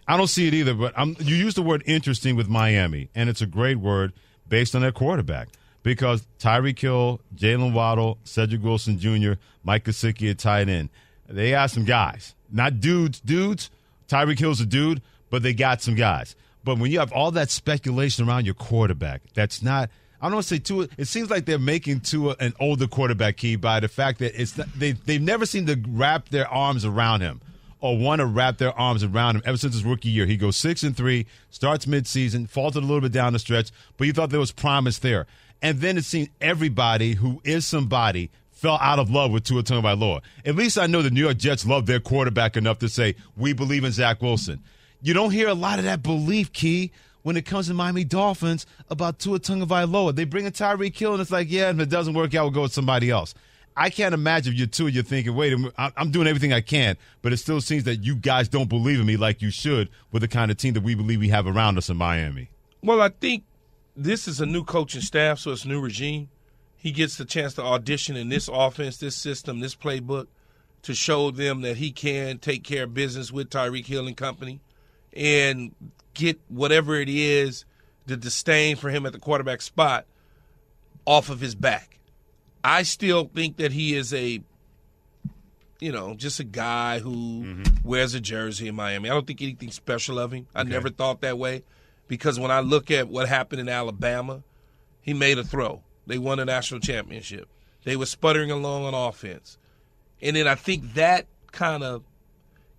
I 0.06 0.16
don't 0.16 0.26
see 0.26 0.46
it 0.46 0.54
either, 0.54 0.74
but 0.74 0.92
I'm, 0.96 1.16
you 1.18 1.34
use 1.34 1.54
the 1.54 1.62
word 1.62 1.82
interesting 1.86 2.36
with 2.36 2.48
Miami, 2.48 3.08
and 3.14 3.30
it's 3.30 3.40
a 3.40 3.46
great 3.46 3.78
word 3.78 4.12
based 4.46 4.74
on 4.74 4.82
their 4.82 4.92
quarterback 4.92 5.48
because 5.82 6.26
Tyreek 6.38 6.78
Hill, 6.78 7.20
Jaylen 7.34 7.72
Waddle, 7.72 8.18
Cedric 8.24 8.62
Wilson 8.62 8.98
Jr., 8.98 9.32
Mike 9.62 9.84
Gesicki 9.84 10.30
at 10.30 10.38
tight 10.38 10.68
end. 10.68 10.90
They 11.26 11.52
got 11.52 11.70
some 11.70 11.84
guys, 11.84 12.34
not 12.50 12.80
dudes, 12.80 13.20
dudes. 13.20 13.70
Tyreek 14.08 14.38
Hill's 14.38 14.60
a 14.60 14.66
dude, 14.66 15.02
but 15.30 15.42
they 15.42 15.54
got 15.54 15.82
some 15.82 15.94
guys. 15.94 16.36
But 16.62 16.78
when 16.78 16.90
you 16.90 16.98
have 16.98 17.12
all 17.12 17.30
that 17.32 17.50
speculation 17.50 18.26
around 18.26 18.46
your 18.46 18.54
quarterback, 18.54 19.22
that's 19.34 19.62
not. 19.62 19.90
I 20.20 20.26
don't 20.26 20.36
want 20.36 20.46
to 20.46 20.54
say 20.54 20.58
Tua. 20.58 20.88
It 20.96 21.06
seems 21.06 21.28
like 21.28 21.44
they're 21.44 21.58
making 21.58 22.00
Tua 22.00 22.36
an 22.40 22.54
older 22.58 22.86
quarterback 22.86 23.36
key 23.36 23.56
by 23.56 23.80
the 23.80 23.88
fact 23.88 24.20
that 24.20 24.40
it's 24.40 24.56
not, 24.56 24.68
they 24.74 24.92
they've 24.92 25.20
never 25.20 25.44
seemed 25.44 25.66
to 25.66 25.78
wrap 25.88 26.30
their 26.30 26.48
arms 26.48 26.84
around 26.84 27.20
him 27.20 27.42
or 27.80 27.98
want 27.98 28.20
to 28.20 28.26
wrap 28.26 28.56
their 28.56 28.72
arms 28.78 29.04
around 29.04 29.36
him 29.36 29.42
ever 29.44 29.58
since 29.58 29.74
his 29.74 29.84
rookie 29.84 30.08
year. 30.08 30.24
He 30.24 30.38
goes 30.38 30.56
six 30.56 30.82
and 30.82 30.96
three, 30.96 31.26
starts 31.50 31.84
midseason, 31.84 32.48
faltered 32.48 32.82
a 32.82 32.86
little 32.86 33.02
bit 33.02 33.12
down 33.12 33.34
the 33.34 33.38
stretch, 33.38 33.70
but 33.98 34.06
you 34.06 34.14
thought 34.14 34.30
there 34.30 34.40
was 34.40 34.52
promise 34.52 34.98
there. 34.98 35.26
And 35.60 35.80
then 35.80 35.98
it 35.98 36.06
seemed 36.06 36.30
everybody 36.40 37.14
who 37.14 37.42
is 37.44 37.66
somebody 37.66 38.30
fell 38.64 38.78
out 38.80 38.98
of 38.98 39.10
love 39.10 39.30
with 39.30 39.44
Tua 39.44 39.62
Tagovailoa. 39.62 40.22
At 40.46 40.56
least 40.56 40.78
I 40.78 40.86
know 40.86 41.02
the 41.02 41.10
New 41.10 41.20
York 41.20 41.36
Jets 41.36 41.66
love 41.66 41.84
their 41.84 42.00
quarterback 42.00 42.56
enough 42.56 42.78
to 42.78 42.88
say 42.88 43.14
we 43.36 43.52
believe 43.52 43.84
in 43.84 43.92
Zach 43.92 44.22
Wilson. 44.22 44.62
You 45.02 45.12
don't 45.12 45.32
hear 45.32 45.48
a 45.48 45.54
lot 45.54 45.78
of 45.78 45.84
that 45.84 46.02
belief, 46.02 46.50
Key, 46.50 46.90
when 47.24 47.36
it 47.36 47.44
comes 47.44 47.66
to 47.66 47.74
Miami 47.74 48.04
Dolphins 48.04 48.64
about 48.88 49.18
Tua 49.18 49.38
Tagovailoa. 49.38 50.14
They 50.14 50.24
bring 50.24 50.46
a 50.46 50.50
Tyreek 50.50 50.96
Hill, 50.96 51.12
and 51.12 51.20
it's 51.20 51.30
like, 51.30 51.50
yeah, 51.50 51.68
if 51.68 51.78
it 51.78 51.90
doesn't 51.90 52.14
work 52.14 52.34
out, 52.34 52.44
we'll 52.44 52.52
go 52.52 52.62
with 52.62 52.72
somebody 52.72 53.10
else. 53.10 53.34
I 53.76 53.90
can't 53.90 54.14
imagine 54.14 54.54
if 54.54 54.58
you're 54.58 54.66
Tua, 54.66 54.88
you're 54.88 55.02
thinking, 55.02 55.34
wait, 55.34 55.54
I'm 55.76 56.10
doing 56.10 56.26
everything 56.26 56.54
I 56.54 56.62
can, 56.62 56.96
but 57.20 57.34
it 57.34 57.36
still 57.36 57.60
seems 57.60 57.84
that 57.84 57.96
you 57.96 58.16
guys 58.16 58.48
don't 58.48 58.70
believe 58.70 58.98
in 58.98 59.04
me 59.04 59.18
like 59.18 59.42
you 59.42 59.50
should 59.50 59.90
with 60.10 60.22
the 60.22 60.28
kind 60.28 60.50
of 60.50 60.56
team 60.56 60.72
that 60.72 60.82
we 60.82 60.94
believe 60.94 61.20
we 61.20 61.28
have 61.28 61.46
around 61.46 61.76
us 61.76 61.90
in 61.90 61.98
Miami. 61.98 62.48
Well, 62.82 63.02
I 63.02 63.10
think 63.10 63.44
this 63.94 64.26
is 64.26 64.40
a 64.40 64.46
new 64.46 64.64
coaching 64.64 65.02
staff, 65.02 65.40
so 65.40 65.50
it's 65.50 65.66
new 65.66 65.82
regime. 65.82 66.30
He 66.84 66.92
gets 66.92 67.16
the 67.16 67.24
chance 67.24 67.54
to 67.54 67.62
audition 67.62 68.14
in 68.14 68.28
this 68.28 68.46
offense, 68.46 68.98
this 68.98 69.16
system, 69.16 69.60
this 69.60 69.74
playbook 69.74 70.26
to 70.82 70.94
show 70.94 71.30
them 71.30 71.62
that 71.62 71.78
he 71.78 71.90
can 71.90 72.36
take 72.36 72.62
care 72.62 72.84
of 72.84 72.92
business 72.92 73.32
with 73.32 73.48
Tyreek 73.48 73.86
Hill 73.86 74.06
and 74.06 74.14
company 74.14 74.60
and 75.16 75.74
get 76.12 76.38
whatever 76.48 76.96
it 76.96 77.08
is, 77.08 77.64
the 78.04 78.18
disdain 78.18 78.76
for 78.76 78.90
him 78.90 79.06
at 79.06 79.14
the 79.14 79.18
quarterback 79.18 79.62
spot 79.62 80.04
off 81.06 81.30
of 81.30 81.40
his 81.40 81.54
back. 81.54 82.00
I 82.62 82.82
still 82.82 83.30
think 83.34 83.56
that 83.56 83.72
he 83.72 83.94
is 83.94 84.12
a 84.12 84.42
you 85.80 85.90
know, 85.90 86.12
just 86.14 86.38
a 86.38 86.44
guy 86.44 86.98
who 86.98 87.44
mm-hmm. 87.44 87.88
wears 87.88 88.12
a 88.12 88.20
jersey 88.20 88.68
in 88.68 88.74
Miami. 88.74 89.08
I 89.08 89.14
don't 89.14 89.26
think 89.26 89.40
anything 89.40 89.70
special 89.70 90.18
of 90.18 90.32
him. 90.32 90.46
I 90.54 90.64
never 90.64 90.90
thought 90.90 91.22
that 91.22 91.38
way 91.38 91.62
because 92.08 92.38
when 92.38 92.50
I 92.50 92.60
look 92.60 92.90
at 92.90 93.08
what 93.08 93.26
happened 93.26 93.62
in 93.62 93.70
Alabama, 93.70 94.42
he 95.00 95.14
made 95.14 95.38
a 95.38 95.44
throw. 95.44 95.82
They 96.06 96.18
won 96.18 96.38
a 96.38 96.44
national 96.44 96.80
championship. 96.80 97.48
They 97.84 97.96
were 97.96 98.06
sputtering 98.06 98.50
along 98.50 98.84
on 98.84 98.94
offense. 98.94 99.58
And 100.22 100.36
then 100.36 100.46
I 100.46 100.54
think 100.54 100.94
that 100.94 101.26
kind 101.52 101.82
of 101.82 102.02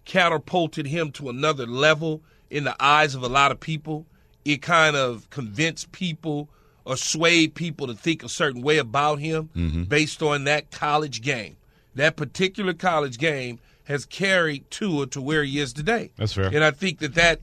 catapulted 0.03 0.88
him 0.88 1.12
to 1.13 1.29
another 1.29 1.65
level 1.65 2.22
in 2.50 2.63
the 2.63 2.75
eyes 2.79 3.15
of 3.15 3.24
a 3.24 3.27
lot 3.27 3.51
of 3.51 3.60
people. 3.60 4.05
It 4.44 4.62
kind 4.62 4.96
of 4.96 5.29
convinced 5.29 5.91
people 5.91 6.50
or 6.86 6.96
swayed 6.96 7.55
people 7.55 7.88
to 7.88 7.96
think 7.96 8.24
a 8.24 8.29
certain 8.29 8.62
way 8.62 8.77
about 8.77 9.20
him 9.20 9.50
mm-hmm. 9.55 9.84
based 9.84 10.22
on 10.22 10.44
that 10.44 10.70
college 10.72 11.22
game. 11.22 11.58
That 11.96 12.15
particular 12.15 12.74
college 12.74 13.17
game 13.17 13.60
has 13.86 14.05
carried 14.05 14.70
Tua 14.70 15.08
to 15.08 15.22
where 15.22 15.44
he 15.44 15.60
is 15.60 15.74
today. 15.74 16.12
That's 16.17 16.34
fair. 16.34 16.48
And 16.48 16.63
I 16.63 16.72
think 16.72 17.00
that 17.00 17.15
that, 17.15 17.41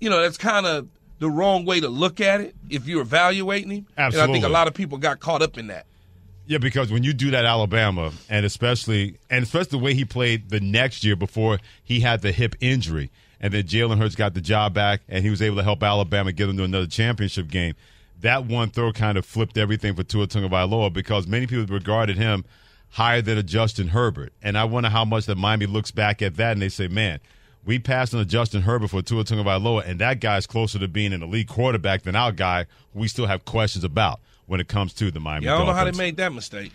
you 0.00 0.10
know, 0.10 0.20
that's 0.20 0.36
kind 0.36 0.66
of 0.66 0.88
the 1.24 1.30
wrong 1.30 1.64
way 1.64 1.80
to 1.80 1.88
look 1.88 2.20
at 2.20 2.42
it 2.42 2.54
if 2.68 2.86
you're 2.86 3.00
evaluating 3.00 3.70
him. 3.70 3.86
And 3.96 4.14
I 4.14 4.26
think 4.26 4.44
a 4.44 4.48
lot 4.48 4.68
of 4.68 4.74
people 4.74 4.98
got 4.98 5.20
caught 5.20 5.40
up 5.40 5.56
in 5.56 5.68
that. 5.68 5.86
Yeah, 6.46 6.58
because 6.58 6.92
when 6.92 7.02
you 7.02 7.14
do 7.14 7.30
that 7.30 7.46
Alabama, 7.46 8.12
and 8.28 8.44
especially 8.44 9.16
and 9.30 9.42
especially 9.42 9.78
the 9.78 9.84
way 9.84 9.94
he 9.94 10.04
played 10.04 10.50
the 10.50 10.60
next 10.60 11.02
year 11.02 11.16
before 11.16 11.60
he 11.82 12.00
had 12.00 12.20
the 12.20 12.30
hip 12.30 12.56
injury, 12.60 13.10
and 13.40 13.54
then 13.54 13.62
Jalen 13.62 13.96
Hurts 13.96 14.14
got 14.14 14.34
the 14.34 14.42
job 14.42 14.74
back, 14.74 15.00
and 15.08 15.24
he 15.24 15.30
was 15.30 15.40
able 15.40 15.56
to 15.56 15.62
help 15.62 15.82
Alabama 15.82 16.30
get 16.30 16.46
them 16.46 16.58
to 16.58 16.64
another 16.64 16.86
championship 16.86 17.48
game. 17.48 17.72
That 18.20 18.44
one 18.44 18.68
throw 18.68 18.92
kind 18.92 19.16
of 19.16 19.24
flipped 19.24 19.56
everything 19.56 19.94
for 19.94 20.02
Tua 20.02 20.26
Tagovailoa 20.26 20.92
because 20.92 21.26
many 21.26 21.46
people 21.46 21.64
regarded 21.74 22.18
him 22.18 22.44
higher 22.90 23.22
than 23.22 23.38
a 23.38 23.42
Justin 23.42 23.88
Herbert, 23.88 24.34
and 24.42 24.58
I 24.58 24.64
wonder 24.64 24.90
how 24.90 25.06
much 25.06 25.24
that 25.24 25.36
Miami 25.36 25.64
looks 25.64 25.90
back 25.90 26.20
at 26.20 26.36
that 26.36 26.52
and 26.52 26.60
they 26.60 26.68
say, 26.68 26.88
"Man, 26.88 27.20
we 27.64 27.78
passed 27.78 28.14
on 28.14 28.20
a 28.20 28.24
Justin 28.24 28.62
Herbert 28.62 28.88
for 28.88 29.02
Tua 29.02 29.24
Tagovailoa, 29.24 29.86
and 29.86 29.98
that 30.00 30.20
guy's 30.20 30.46
closer 30.46 30.78
to 30.78 30.88
being 30.88 31.12
an 31.12 31.22
elite 31.22 31.48
quarterback 31.48 32.02
than 32.02 32.14
our 32.16 32.32
guy, 32.32 32.66
who 32.92 33.00
we 33.00 33.08
still 33.08 33.26
have 33.26 33.44
questions 33.44 33.84
about." 33.84 34.20
when 34.46 34.60
it 34.60 34.68
comes 34.68 34.92
to 34.94 35.10
the 35.10 35.20
Miami. 35.20 35.46
Yeah, 35.46 35.54
I 35.54 35.58
don't 35.58 35.66
Dolphins. 35.66 35.76
know 35.76 35.84
how 35.86 35.90
they 35.90 36.06
made 36.06 36.16
that 36.18 36.32
mistake. 36.32 36.72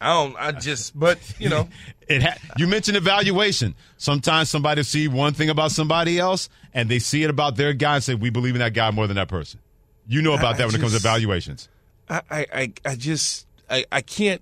I 0.00 0.12
don't. 0.12 0.36
I 0.38 0.52
just, 0.52 0.98
but 0.98 1.18
you 1.38 1.48
know, 1.48 1.68
it. 2.08 2.22
Ha- 2.22 2.36
you 2.56 2.66
mentioned 2.66 2.96
evaluation. 2.96 3.74
Sometimes 3.96 4.50
somebody 4.50 4.82
see 4.82 5.08
one 5.08 5.32
thing 5.32 5.48
about 5.48 5.72
somebody 5.72 6.18
else, 6.18 6.48
and 6.74 6.88
they 6.88 6.98
see 6.98 7.22
it 7.22 7.30
about 7.30 7.56
their 7.56 7.72
guy 7.72 7.96
and 7.96 8.04
say, 8.04 8.14
"We 8.14 8.30
believe 8.30 8.54
in 8.54 8.60
that 8.60 8.74
guy 8.74 8.90
more 8.90 9.06
than 9.06 9.16
that 9.16 9.28
person." 9.28 9.60
You 10.06 10.22
know 10.22 10.34
about 10.34 10.54
I, 10.54 10.58
that 10.58 10.62
I 10.62 10.66
when 10.66 10.70
just, 10.72 10.78
it 10.78 10.80
comes 10.82 10.92
to 10.92 10.98
evaluations. 10.98 11.68
I, 12.08 12.22
I, 12.30 12.72
I 12.84 12.94
just, 12.94 13.46
I, 13.68 13.84
I 13.90 14.00
can't 14.00 14.40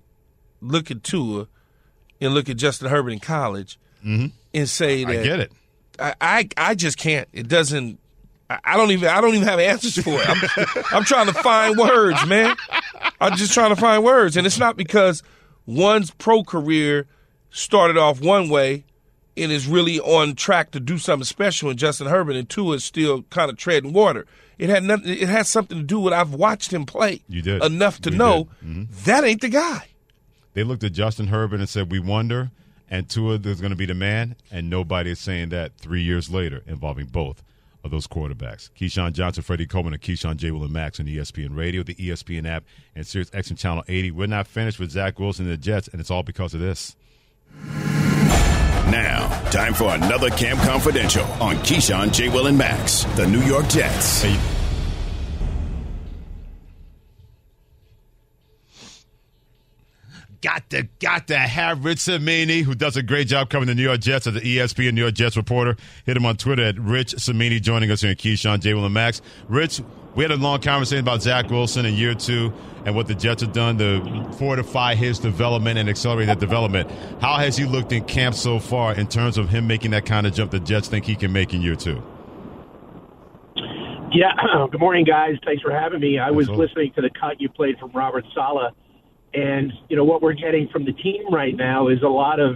look 0.61 0.91
at 0.91 1.03
Tua 1.03 1.47
and 2.21 2.33
look 2.35 2.49
at 2.49 2.57
Justin 2.57 2.89
Herbert 2.89 3.09
in 3.11 3.19
college 3.19 3.79
mm-hmm. 4.05 4.27
and 4.53 4.69
say 4.69 5.03
that 5.03 5.19
I 5.19 5.23
get 5.23 5.39
it. 5.39 5.51
I, 5.99 6.15
I, 6.21 6.49
I 6.57 6.75
just 6.75 6.97
can't. 6.97 7.27
It 7.33 7.47
doesn't. 7.47 7.99
I 8.49 8.77
don't 8.77 8.91
even 8.91 9.09
I 9.09 9.21
don't 9.21 9.33
even 9.33 9.47
have 9.47 9.59
answers 9.59 9.97
for 9.97 10.21
it. 10.21 10.29
I'm, 10.29 10.83
I'm 10.91 11.03
trying 11.03 11.27
to 11.27 11.33
find 11.33 11.77
words, 11.77 12.25
man. 12.27 12.55
I'm 13.19 13.35
just 13.37 13.53
trying 13.53 13.73
to 13.73 13.75
find 13.75 14.03
words, 14.03 14.37
and 14.37 14.45
it's 14.45 14.59
not 14.59 14.77
because 14.77 15.23
one's 15.65 16.11
pro 16.11 16.43
career 16.43 17.07
started 17.49 17.97
off 17.97 18.21
one 18.21 18.49
way 18.49 18.83
and 19.37 19.51
is 19.51 19.67
really 19.67 19.99
on 19.99 20.35
track 20.35 20.71
to 20.71 20.79
do 20.79 20.97
something 20.97 21.25
special 21.25 21.69
in 21.69 21.77
Justin 21.77 22.07
Herbert, 22.07 22.35
and 22.35 22.47
Tua 22.47 22.75
is 22.75 22.85
still 22.85 23.23
kind 23.23 23.49
of 23.49 23.57
treading 23.57 23.93
water. 23.93 24.25
It 24.57 24.69
had 24.69 24.83
nothing. 24.83 25.09
It 25.09 25.27
has 25.27 25.49
something 25.49 25.77
to 25.77 25.83
do 25.83 25.99
with 25.99 26.13
I've 26.13 26.33
watched 26.33 26.71
him 26.71 26.85
play. 26.85 27.21
You 27.27 27.41
did 27.41 27.63
enough 27.63 27.99
to 28.01 28.11
we 28.11 28.17
know 28.17 28.47
mm-hmm. 28.63 28.83
that 29.05 29.23
ain't 29.23 29.41
the 29.41 29.49
guy. 29.49 29.87
They 30.53 30.63
looked 30.63 30.83
at 30.83 30.93
Justin 30.93 31.27
Herbert 31.27 31.59
and 31.59 31.67
said, 31.67 31.91
"We 31.91 31.99
wonder." 31.99 32.51
And 32.89 33.09
Tua 33.09 33.35
is 33.35 33.61
going 33.61 33.71
to 33.71 33.75
be 33.75 33.85
the 33.85 33.95
man, 33.95 34.35
and 34.51 34.69
nobody 34.69 35.11
is 35.11 35.19
saying 35.19 35.49
that 35.49 35.75
three 35.77 36.03
years 36.03 36.29
later, 36.29 36.61
involving 36.67 37.07
both 37.07 37.43
of 37.83 37.91
those 37.91 38.07
quarterbacks. 38.07 38.69
Keyshawn 38.71 39.13
Johnson, 39.13 39.43
Freddie 39.43 39.67
Coleman, 39.67 39.93
and 39.93 40.01
Keyshawn 40.01 40.37
J. 40.37 40.51
Will 40.51 40.63
and 40.63 40.73
Max 40.73 40.99
on 40.99 41.05
ESPN 41.05 41.55
Radio, 41.55 41.83
the 41.83 41.95
ESPN 41.95 42.47
app, 42.47 42.63
and 42.95 43.05
Sirius 43.05 43.29
XM 43.29 43.57
Channel 43.57 43.83
80. 43.87 44.11
We're 44.11 44.27
not 44.27 44.47
finished 44.47 44.79
with 44.79 44.91
Zach 44.91 45.19
Wilson 45.19 45.45
and 45.45 45.53
the 45.53 45.57
Jets, 45.57 45.87
and 45.87 46.01
it's 46.01 46.09
all 46.09 46.23
because 46.23 46.53
of 46.53 46.59
this. 46.59 46.95
Now, 48.91 49.27
time 49.51 49.73
for 49.73 49.93
another 49.93 50.29
Camp 50.31 50.59
Confidential 50.61 51.25
on 51.41 51.55
Keyshawn, 51.57 52.11
J. 52.11 52.29
Will, 52.29 52.47
and 52.47 52.57
Max, 52.57 53.03
the 53.15 53.27
New 53.27 53.41
York 53.41 53.67
Jets. 53.67 54.23
Hey, 54.23 54.39
got 60.45 60.69
to 60.69 60.83
got 60.99 61.27
to 61.27 61.37
have 61.37 61.83
Rich 61.83 62.01
Cimini, 62.01 62.61
who 62.61 62.75
does 62.75 62.95
a 62.95 63.01
great 63.01 63.27
job 63.27 63.49
covering 63.49 63.67
the 63.67 63.73
New 63.73 63.81
York 63.81 63.99
Jets 63.99 64.27
as 64.27 64.35
the 64.35 64.41
ESPN 64.41 64.93
New 64.93 65.01
York 65.01 65.15
Jets 65.15 65.35
reporter. 65.35 65.75
Hit 66.05 66.15
him 66.15 66.25
on 66.25 66.37
Twitter 66.37 66.63
at 66.63 66.77
Rich 66.77 67.15
Cimini, 67.17 67.59
joining 67.59 67.89
us 67.89 68.01
here 68.01 68.11
in 68.11 68.15
Keyshawn, 68.15 68.59
J. 68.59 68.75
Will 68.75 68.85
and 68.85 68.93
Max. 68.93 69.23
Rich, 69.47 69.81
we 70.13 70.23
had 70.23 70.29
a 70.29 70.37
long 70.37 70.61
conversation 70.61 70.99
about 70.99 71.23
Zach 71.23 71.49
Wilson 71.49 71.87
in 71.87 71.95
year 71.95 72.13
two 72.13 72.53
and 72.85 72.95
what 72.95 73.07
the 73.07 73.15
Jets 73.15 73.41
have 73.41 73.53
done 73.53 73.79
to 73.79 74.31
fortify 74.37 74.93
his 74.93 75.17
development 75.17 75.79
and 75.79 75.89
accelerate 75.89 76.27
that 76.27 76.39
development. 76.39 76.91
How 77.21 77.37
has 77.37 77.57
he 77.57 77.65
looked 77.65 77.91
in 77.91 78.03
camp 78.03 78.35
so 78.35 78.59
far 78.59 78.93
in 78.93 79.07
terms 79.07 79.39
of 79.39 79.49
him 79.49 79.65
making 79.65 79.91
that 79.91 80.05
kind 80.05 80.27
of 80.27 80.33
jump 80.35 80.51
the 80.51 80.59
Jets 80.59 80.87
think 80.87 81.05
he 81.05 81.15
can 81.15 81.33
make 81.33 81.55
in 81.55 81.63
year 81.63 81.75
two? 81.75 82.03
Yeah, 84.11 84.31
good 84.71 84.79
morning, 84.79 85.05
guys. 85.05 85.37
Thanks 85.43 85.63
for 85.63 85.71
having 85.71 86.01
me. 86.01 86.19
I 86.19 86.29
was 86.29 86.47
listening 86.49 86.93
to 86.93 87.01
the 87.01 87.09
cut 87.09 87.41
you 87.41 87.49
played 87.49 87.79
from 87.79 87.91
Robert 87.93 88.25
Saleh 88.35 88.71
and, 89.33 89.71
you 89.89 89.95
know, 89.95 90.03
what 90.03 90.21
we're 90.21 90.33
getting 90.33 90.67
from 90.69 90.85
the 90.85 90.93
team 90.93 91.33
right 91.33 91.55
now 91.55 91.87
is 91.89 92.01
a 92.03 92.07
lot 92.07 92.39
of, 92.39 92.55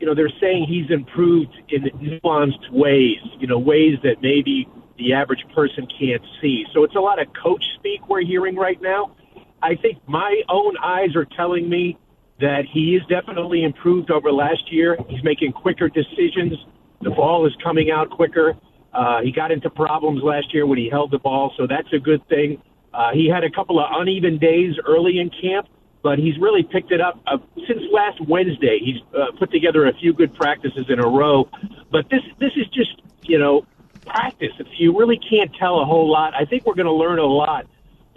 you 0.00 0.06
know, 0.06 0.14
they're 0.14 0.32
saying 0.40 0.66
he's 0.68 0.90
improved 0.90 1.54
in 1.68 1.84
nuanced 1.84 2.70
ways, 2.70 3.18
you 3.38 3.46
know, 3.46 3.58
ways 3.58 3.98
that 4.02 4.16
maybe 4.20 4.68
the 4.98 5.12
average 5.12 5.44
person 5.54 5.86
can't 5.98 6.22
see. 6.40 6.64
So 6.72 6.84
it's 6.84 6.96
a 6.96 7.00
lot 7.00 7.20
of 7.20 7.28
coach 7.40 7.64
speak 7.76 8.08
we're 8.08 8.24
hearing 8.24 8.56
right 8.56 8.80
now. 8.80 9.14
I 9.62 9.74
think 9.74 9.98
my 10.06 10.42
own 10.48 10.76
eyes 10.82 11.14
are 11.16 11.24
telling 11.24 11.68
me 11.68 11.98
that 12.40 12.64
he 12.70 12.94
is 12.96 13.02
definitely 13.08 13.64
improved 13.64 14.10
over 14.10 14.30
last 14.30 14.70
year. 14.70 14.98
He's 15.08 15.22
making 15.24 15.52
quicker 15.52 15.88
decisions. 15.88 16.54
The 17.00 17.10
ball 17.10 17.46
is 17.46 17.52
coming 17.62 17.90
out 17.90 18.10
quicker. 18.10 18.54
Uh, 18.92 19.20
he 19.22 19.32
got 19.32 19.50
into 19.50 19.70
problems 19.70 20.22
last 20.22 20.52
year 20.54 20.66
when 20.66 20.78
he 20.78 20.88
held 20.88 21.10
the 21.10 21.18
ball, 21.18 21.52
so 21.56 21.66
that's 21.66 21.92
a 21.92 21.98
good 21.98 22.26
thing. 22.28 22.62
Uh, 22.92 23.12
he 23.12 23.28
had 23.28 23.44
a 23.44 23.50
couple 23.50 23.78
of 23.78 23.86
uneven 23.92 24.38
days 24.38 24.74
early 24.86 25.18
in 25.18 25.30
camp, 25.30 25.68
but 26.06 26.20
he's 26.20 26.38
really 26.38 26.62
picked 26.62 26.92
it 26.92 27.00
up 27.00 27.18
uh, 27.26 27.36
since 27.66 27.82
last 27.90 28.20
Wednesday. 28.28 28.78
He's 28.78 29.02
uh, 29.12 29.36
put 29.40 29.50
together 29.50 29.88
a 29.88 29.94
few 29.94 30.12
good 30.12 30.32
practices 30.36 30.86
in 30.88 31.00
a 31.00 31.08
row, 31.08 31.50
but 31.90 32.08
this 32.12 32.20
this 32.38 32.52
is 32.54 32.68
just 32.68 33.02
you 33.22 33.40
know 33.40 33.66
practice. 34.06 34.52
If 34.60 34.68
you 34.78 34.96
really 34.96 35.18
can't 35.18 35.50
tell 35.58 35.80
a 35.80 35.84
whole 35.84 36.08
lot, 36.08 36.32
I 36.32 36.44
think 36.44 36.64
we're 36.64 36.76
going 36.76 36.86
to 36.86 36.92
learn 36.92 37.18
a 37.18 37.26
lot 37.26 37.66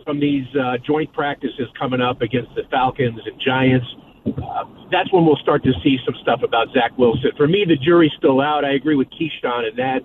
from 0.05 0.19
these 0.19 0.45
uh, 0.55 0.77
joint 0.85 1.11
practices 1.13 1.65
coming 1.79 1.99
up 1.99 2.21
against 2.21 2.53
the 2.53 2.61
Falcons 2.69 3.21
and 3.25 3.41
Giants. 3.41 3.87
Uh, 4.27 4.65
that's 4.91 5.11
when 5.11 5.25
we'll 5.25 5.41
start 5.41 5.63
to 5.63 5.73
see 5.83 5.97
some 6.05 6.13
stuff 6.21 6.41
about 6.43 6.67
Zach 6.75 6.95
Wilson. 6.95 7.31
For 7.37 7.47
me, 7.47 7.65
the 7.67 7.75
jury's 7.75 8.13
still 8.19 8.39
out. 8.39 8.63
I 8.65 8.73
agree 8.73 8.97
with 8.97 9.07
Keyshawn 9.09 9.67
in 9.67 9.75
that 9.77 10.01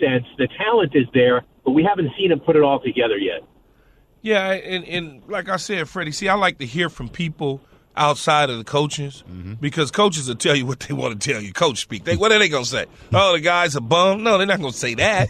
sense. 0.00 0.24
The 0.38 0.48
talent 0.56 0.92
is 0.94 1.04
there, 1.12 1.44
but 1.66 1.72
we 1.72 1.84
haven't 1.84 2.12
seen 2.16 2.32
him 2.32 2.40
put 2.40 2.56
it 2.56 2.62
all 2.62 2.80
together 2.80 3.18
yet. 3.18 3.42
Yeah, 4.26 4.50
and, 4.50 4.84
and 4.86 5.22
like 5.28 5.48
I 5.48 5.56
said, 5.56 5.88
Freddie, 5.88 6.10
see, 6.10 6.28
I 6.28 6.34
like 6.34 6.58
to 6.58 6.66
hear 6.66 6.90
from 6.90 7.08
people 7.08 7.60
outside 7.96 8.50
of 8.50 8.58
the 8.58 8.64
coaches 8.64 9.22
mm-hmm. 9.30 9.54
because 9.54 9.92
coaches 9.92 10.26
will 10.26 10.34
tell 10.34 10.56
you 10.56 10.66
what 10.66 10.80
they 10.80 10.94
want 10.94 11.20
to 11.20 11.32
tell 11.32 11.40
you. 11.40 11.52
Coach 11.52 11.78
speak. 11.78 12.02
They, 12.02 12.16
what 12.16 12.32
are 12.32 12.40
they 12.40 12.48
going 12.48 12.64
to 12.64 12.68
say? 12.68 12.86
oh, 13.14 13.34
the 13.34 13.40
guy's 13.40 13.76
a 13.76 13.80
bum? 13.80 14.24
No, 14.24 14.36
they're 14.36 14.48
not 14.48 14.58
going 14.58 14.72
to 14.72 14.76
say 14.76 14.94
that. 14.94 15.28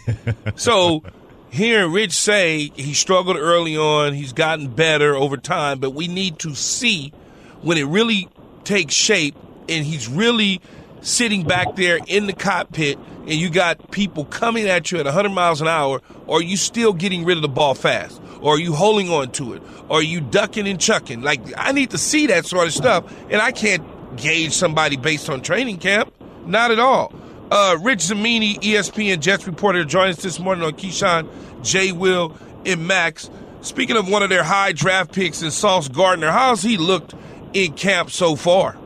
so 0.55 1.03
hearing 1.51 1.91
Rich 1.91 2.13
say 2.13 2.71
he 2.75 2.95
struggled 2.95 3.37
early 3.37 3.77
on, 3.77 4.13
he's 4.13 4.33
gotten 4.33 4.67
better 4.67 5.15
over 5.15 5.37
time, 5.37 5.77
but 5.77 5.91
we 5.91 6.07
need 6.07 6.39
to 6.39 6.55
see 6.55 7.13
when 7.61 7.77
it 7.77 7.85
really 7.85 8.27
takes 8.63 8.95
shape 8.95 9.35
and 9.69 9.85
he's 9.85 10.07
really 10.07 10.59
sitting 11.01 11.43
back 11.43 11.75
there 11.75 11.99
in 12.07 12.27
the 12.27 12.33
cockpit 12.33 12.97
and 13.21 13.33
you 13.33 13.49
got 13.49 13.91
people 13.91 14.25
coming 14.25 14.67
at 14.67 14.91
you 14.91 14.99
at 14.99 15.05
100 15.05 15.29
miles 15.29 15.59
an 15.61 15.67
hour, 15.67 16.01
or 16.27 16.39
are 16.39 16.41
you 16.41 16.55
still 16.55 16.93
getting 16.93 17.25
rid 17.25 17.37
of 17.37 17.41
the 17.41 17.49
ball 17.49 17.75
fast? 17.75 18.21
Or 18.41 18.55
are 18.55 18.59
you 18.59 18.73
holding 18.73 19.09
on 19.09 19.31
to 19.33 19.53
it? 19.53 19.63
Or 19.89 19.99
are 19.99 20.03
you 20.03 20.21
ducking 20.21 20.67
and 20.67 20.79
chucking? 20.79 21.21
Like, 21.21 21.41
I 21.57 21.71
need 21.73 21.91
to 21.91 21.97
see 21.97 22.27
that 22.27 22.45
sort 22.45 22.67
of 22.67 22.73
stuff, 22.73 23.11
and 23.29 23.41
I 23.41 23.51
can't 23.51 23.83
gauge 24.15 24.53
somebody 24.53 24.95
based 24.95 25.29
on 25.29 25.41
training 25.41 25.77
camp. 25.77 26.13
Not 26.45 26.71
at 26.71 26.79
all. 26.79 27.13
Uh, 27.51 27.77
Rich 27.81 28.01
Cimini, 28.01 28.55
ESPN 28.55 29.19
Jets 29.19 29.45
reporter, 29.45 29.83
joins 29.83 30.17
us 30.17 30.23
this 30.23 30.39
morning 30.39 30.63
on 30.63 30.73
Keyshawn, 30.73 31.27
J. 31.63 31.91
Will, 31.91 32.37
and 32.65 32.87
Max. 32.87 33.29
Speaking 33.61 33.97
of 33.97 34.09
one 34.09 34.23
of 34.23 34.29
their 34.29 34.43
high 34.43 34.71
draft 34.71 35.13
picks 35.13 35.41
in 35.41 35.51
Sauce 35.51 35.87
Gardner, 35.87 36.31
how's 36.31 36.61
he 36.61 36.77
looked 36.77 37.13
in 37.53 37.73
camp 37.73 38.11
so 38.11 38.35
far? 38.35 38.77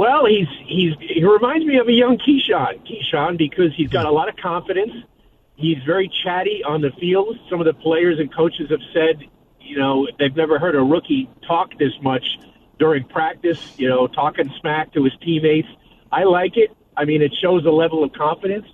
Well, 0.00 0.24
he's 0.24 0.48
he's 0.66 0.94
he 0.98 1.22
reminds 1.22 1.66
me 1.66 1.76
of 1.76 1.86
a 1.86 1.92
young 1.92 2.16
Keyshawn, 2.16 2.88
Keyshawn, 2.88 3.36
because 3.36 3.74
he's 3.76 3.90
got 3.90 4.06
a 4.06 4.10
lot 4.10 4.30
of 4.30 4.36
confidence. 4.36 4.92
He's 5.56 5.76
very 5.84 6.10
chatty 6.24 6.64
on 6.64 6.80
the 6.80 6.90
field. 6.98 7.38
Some 7.50 7.60
of 7.60 7.66
the 7.66 7.74
players 7.74 8.18
and 8.18 8.34
coaches 8.34 8.70
have 8.70 8.80
said, 8.94 9.22
you 9.60 9.76
know, 9.76 10.08
they've 10.18 10.34
never 10.34 10.58
heard 10.58 10.74
a 10.74 10.80
rookie 10.80 11.28
talk 11.46 11.78
this 11.78 11.92
much 12.00 12.24
during 12.78 13.04
practice. 13.04 13.78
You 13.78 13.90
know, 13.90 14.06
talking 14.06 14.50
smack 14.58 14.90
to 14.94 15.04
his 15.04 15.12
teammates. 15.20 15.68
I 16.10 16.24
like 16.24 16.56
it. 16.56 16.70
I 16.96 17.04
mean, 17.04 17.20
it 17.20 17.34
shows 17.42 17.66
a 17.66 17.70
level 17.70 18.02
of 18.02 18.14
confidence. 18.14 18.64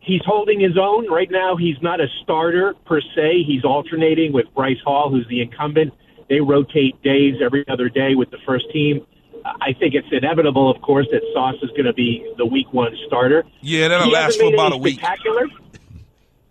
He's 0.00 0.22
holding 0.24 0.58
his 0.58 0.78
own 0.78 1.06
right 1.10 1.30
now. 1.30 1.54
He's 1.54 1.76
not 1.82 2.00
a 2.00 2.06
starter 2.22 2.72
per 2.86 3.02
se. 3.14 3.42
He's 3.46 3.66
alternating 3.66 4.32
with 4.32 4.46
Bryce 4.54 4.80
Hall, 4.82 5.10
who's 5.10 5.28
the 5.28 5.42
incumbent. 5.42 5.92
They 6.30 6.40
rotate 6.40 7.02
days 7.02 7.42
every 7.44 7.68
other 7.68 7.90
day 7.90 8.14
with 8.14 8.30
the 8.30 8.38
first 8.46 8.70
team. 8.72 9.04
I 9.44 9.72
think 9.72 9.94
it's 9.94 10.08
inevitable, 10.10 10.70
of 10.70 10.80
course, 10.82 11.06
that 11.10 11.22
Sauce 11.32 11.56
is 11.62 11.70
going 11.70 11.84
to 11.84 11.92
be 11.92 12.26
the 12.36 12.46
week 12.46 12.72
one 12.72 12.96
starter. 13.06 13.44
Yeah, 13.60 13.88
that'll 13.88 14.06
he 14.06 14.12
last 14.12 14.38
for 14.38 14.52
about 14.52 14.72
a 14.72 14.76
week. 14.76 14.98
Spectacular. 14.98 15.46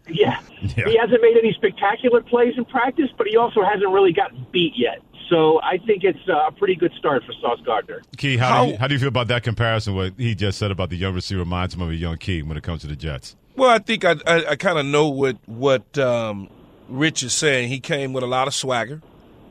Yeah. 0.07 0.41
yeah. 0.61 0.87
He 0.87 0.97
hasn't 0.97 1.21
made 1.21 1.37
any 1.37 1.53
spectacular 1.53 2.21
plays 2.21 2.55
in 2.57 2.65
practice, 2.65 3.09
but 3.17 3.27
he 3.27 3.37
also 3.37 3.63
hasn't 3.63 3.89
really 3.89 4.11
gotten 4.11 4.45
beat 4.51 4.73
yet. 4.75 5.01
So 5.29 5.61
I 5.61 5.77
think 5.77 6.03
it's 6.03 6.27
a 6.27 6.51
pretty 6.51 6.75
good 6.75 6.91
start 6.97 7.23
for 7.23 7.31
Sauce 7.33 7.61
Gardner. 7.65 8.01
Key, 8.17 8.35
how, 8.35 8.49
how, 8.49 8.65
do 8.65 8.71
you, 8.71 8.77
how 8.77 8.87
do 8.87 8.93
you 8.95 8.99
feel 8.99 9.07
about 9.07 9.29
that 9.29 9.43
comparison? 9.43 9.95
What 9.95 10.13
he 10.17 10.35
just 10.35 10.57
said 10.57 10.71
about 10.71 10.89
the 10.89 10.97
young 10.97 11.15
receiver 11.15 11.39
reminds 11.39 11.73
him 11.73 11.81
of 11.81 11.89
a 11.89 11.95
young 11.95 12.17
Key 12.17 12.41
when 12.41 12.57
it 12.57 12.63
comes 12.63 12.81
to 12.81 12.87
the 12.87 12.97
Jets. 12.97 13.37
Well, 13.55 13.69
I 13.69 13.79
think 13.79 14.03
I 14.03 14.15
I, 14.27 14.45
I 14.49 14.55
kind 14.57 14.77
of 14.77 14.85
know 14.85 15.07
what 15.07 15.37
what 15.45 15.97
um, 15.97 16.49
Rich 16.89 17.23
is 17.23 17.31
saying. 17.31 17.69
He 17.69 17.79
came 17.79 18.11
with 18.11 18.25
a 18.25 18.27
lot 18.27 18.49
of 18.49 18.53
swagger, 18.53 19.01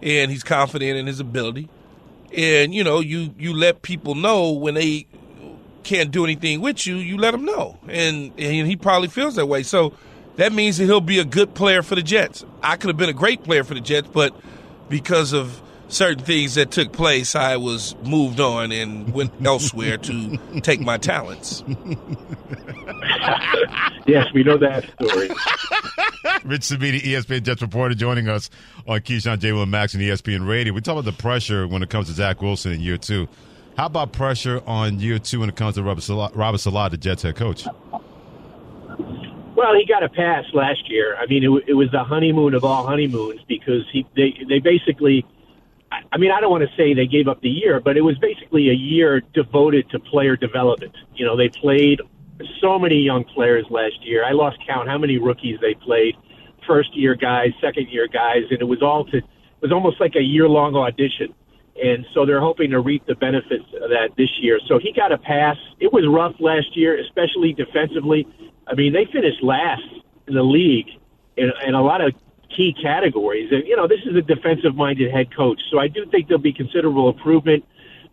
and 0.03 0.31
he's 0.31 0.43
confident 0.43 0.99
in 0.99 1.07
his 1.07 1.19
ability. 1.19 1.71
And 2.37 2.75
you 2.75 2.85
know, 2.85 3.01
you 3.01 3.35
you 3.39 3.53
let 3.53 3.83
people 3.83 4.15
know 4.15 4.53
when 4.53 4.75
they 4.75 5.07
can't 5.83 6.11
do 6.11 6.25
anything 6.25 6.61
with 6.61 6.87
you, 6.87 6.97
you 6.97 7.17
let 7.17 7.33
them 7.33 7.45
know, 7.45 7.79
and 7.89 8.33
and 8.39 8.67
he 8.69 8.77
probably 8.77 9.09
feels 9.09 9.35
that 9.37 9.47
way. 9.47 9.63
So 9.63 9.95
that 10.37 10.53
means 10.53 10.79
that 10.79 10.85
he'll 10.85 11.01
be 11.01 11.19
a 11.19 11.25
good 11.25 11.55
player 11.55 11.83
for 11.83 11.95
the 11.95 12.03
Jets. 12.03 12.45
I 12.63 12.77
could 12.77 12.89
have 12.89 12.97
been 12.97 13.09
a 13.09 13.15
great 13.15 13.43
player 13.43 13.65
for 13.65 13.75
the 13.75 13.81
Jets, 13.81 14.09
but 14.13 14.35
because 14.89 15.33
of 15.33 15.61
certain 15.93 16.25
things 16.25 16.55
that 16.55 16.71
took 16.71 16.93
place, 16.93 17.35
I 17.35 17.57
was 17.57 17.95
moved 18.03 18.41
on 18.41 18.73
and 18.73 19.13
went 19.13 19.33
elsewhere 19.45 19.99
to 19.99 20.37
take 20.61 20.81
my 20.81 20.99
talents. 20.99 21.63
yes, 24.07 24.27
we 24.33 24.43
know 24.43 24.57
that 24.59 24.89
story. 24.95 25.31
Rich 26.45 26.65
Cimini, 26.65 27.01
ESPN 27.01 27.43
Jets 27.43 27.63
reporter, 27.63 27.95
joining 27.95 28.29
us 28.29 28.51
on 28.87 29.01
Keyshawn 29.01 29.39
J. 29.39 29.53
Will 29.53 29.67
Max 29.67 29.95
and 29.95 30.03
ESPN 30.03 30.47
Radio. 30.47 30.73
We 30.73 30.81
talk 30.81 30.93
about 30.93 31.05
the 31.05 31.13
pressure 31.13 31.67
when 31.67 31.83
it 31.83 31.91
comes 31.91 32.07
to 32.09 32.13
Zach 32.13 32.41
Wilson 32.41 32.73
in 32.73 32.81
year 32.81 32.97
two. 32.97 33.29
How 33.77 33.87
about 33.87 34.13
pressure 34.13 34.63
on 34.67 35.01
year 35.01 35.19
two 35.19 35.41
when 35.41 35.49
it 35.49 35.57
comes 35.57 35.77
to 35.77 35.83
Robert 35.83 36.03
Saleh, 36.03 36.31
Robert 36.35 36.59
Saleh 36.59 36.91
the 36.91 36.97
Jets 36.97 37.23
head 37.23 37.37
coach? 37.37 37.67
Well, 39.55 39.75
he 39.75 39.85
got 39.87 40.03
a 40.03 40.09
pass 40.09 40.45
last 40.55 40.89
year. 40.91 41.17
I 41.19 41.27
mean, 41.27 41.45
it, 41.45 41.65
it 41.69 41.75
was 41.75 41.91
the 41.91 42.03
honeymoon 42.03 42.55
of 42.55 42.65
all 42.65 42.87
honeymoons 42.87 43.41
because 43.47 43.87
he 43.93 44.07
they 44.17 44.35
they 44.49 44.59
basically 44.59 45.27
I 45.91 46.19
mean, 46.19 46.31
I 46.31 46.41
don't 46.41 46.51
want 46.51 46.63
to 46.63 46.77
say 46.77 46.95
they 46.95 47.07
gave 47.07 47.27
up 47.27 47.41
the 47.41 47.49
year, 47.49 47.81
but 47.81 47.97
it 47.97 48.03
was 48.03 48.17
basically 48.19 48.71
a 48.71 48.75
year 48.75 49.21
devoted 49.35 49.91
to 49.91 49.99
player 49.99 50.37
development. 50.37 50.95
You 51.15 51.27
know, 51.27 51.37
they 51.37 51.49
played 51.49 52.01
so 52.61 52.79
many 52.79 52.97
young 52.97 53.25
players 53.25 53.67
last 53.71 54.05
year. 54.05 54.25
I 54.25 54.33
lost 54.33 54.59
count 54.67 54.89
how 54.89 54.99
many 54.99 55.19
rookies 55.19 55.59
they 55.61 55.75
played, 55.75 56.17
first 56.67 56.97
year 56.97 57.15
guys, 57.15 57.51
second 57.61 57.89
year 57.89 58.07
guys, 58.07 58.45
and 58.51 58.61
it 58.61 58.65
was 58.65 58.83
all 58.83 59.05
to 59.07 59.19
it 59.19 59.25
was 59.61 59.73
almost 59.73 60.01
like 60.01 60.15
a 60.17 60.23
year 60.23 60.49
long 60.49 60.75
audition. 60.75 61.35
And 61.83 62.07
so 62.15 62.25
they're 62.25 62.41
hoping 62.41 62.71
to 62.71 62.81
reap 62.81 63.07
the 63.07 63.15
benefits 63.15 63.65
of 63.83 63.91
that 63.91 64.11
this 64.17 64.31
year. 64.41 64.59
So 64.69 64.79
he 64.79 64.93
got 64.93 65.13
a 65.13 65.19
pass. 65.19 65.57
It 65.81 65.93
was 65.93 66.05
rough 66.09 66.35
last 66.41 66.77
year, 66.77 66.99
especially 66.99 67.53
defensively. 67.53 68.27
I 68.67 68.75
mean, 68.75 68.93
they 68.93 69.07
finished 69.07 69.43
last 69.43 69.83
in 70.27 70.35
the 70.35 70.43
league 70.43 70.89
in, 71.37 71.51
in 71.67 71.75
a 71.75 71.83
lot 71.83 72.01
of 72.01 72.15
key 72.57 72.75
categories. 72.81 73.51
And, 73.53 73.67
you 73.67 73.77
know, 73.77 73.87
this 73.87 74.01
is 74.05 74.17
a 74.17 74.23
defensive 74.23 74.75
minded 74.75 75.11
head 75.11 75.35
coach. 75.35 75.61
So 75.71 75.79
I 75.79 75.89
do 75.89 76.07
think 76.07 76.29
there'll 76.29 76.43
be 76.43 76.53
considerable 76.53 77.09
improvement. 77.09 77.65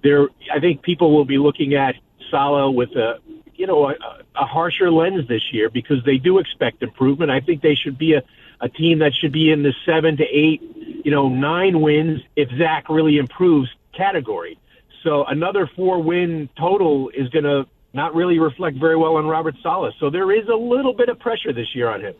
There, 0.03 0.29
I 0.53 0.59
think 0.59 0.81
people 0.81 1.15
will 1.15 1.25
be 1.25 1.37
looking 1.37 1.73
at 1.75 1.95
Saleh 2.29 2.73
with 2.73 2.91
a, 2.91 3.19
you 3.55 3.67
know, 3.67 3.89
a, 3.89 3.95
a 4.35 4.45
harsher 4.45 4.91
lens 4.91 5.27
this 5.27 5.51
year 5.51 5.69
because 5.69 6.03
they 6.05 6.17
do 6.17 6.37
expect 6.37 6.83
improvement. 6.83 7.31
I 7.31 7.39
think 7.39 7.61
they 7.61 7.75
should 7.75 7.97
be 7.97 8.13
a, 8.13 8.23
a 8.61 8.69
team 8.69 8.99
that 8.99 9.13
should 9.13 9.31
be 9.31 9.51
in 9.51 9.63
the 9.63 9.73
seven 9.85 10.17
to 10.17 10.23
eight, 10.23 10.61
you 11.03 11.11
know, 11.11 11.29
nine 11.29 11.81
wins 11.81 12.21
if 12.35 12.49
Zach 12.57 12.89
really 12.89 13.17
improves 13.17 13.69
category. 13.93 14.59
So 15.03 15.25
another 15.25 15.67
four 15.75 16.01
win 16.01 16.49
total 16.57 17.09
is 17.09 17.29
going 17.29 17.45
to 17.45 17.65
not 17.93 18.13
really 18.13 18.39
reflect 18.39 18.77
very 18.77 18.95
well 18.95 19.15
on 19.15 19.25
Robert 19.25 19.55
Saleh. 19.63 19.93
So 19.99 20.09
there 20.09 20.31
is 20.31 20.47
a 20.47 20.55
little 20.55 20.93
bit 20.93 21.09
of 21.09 21.19
pressure 21.19 21.53
this 21.53 21.73
year 21.73 21.89
on 21.89 22.01
him. 22.01 22.13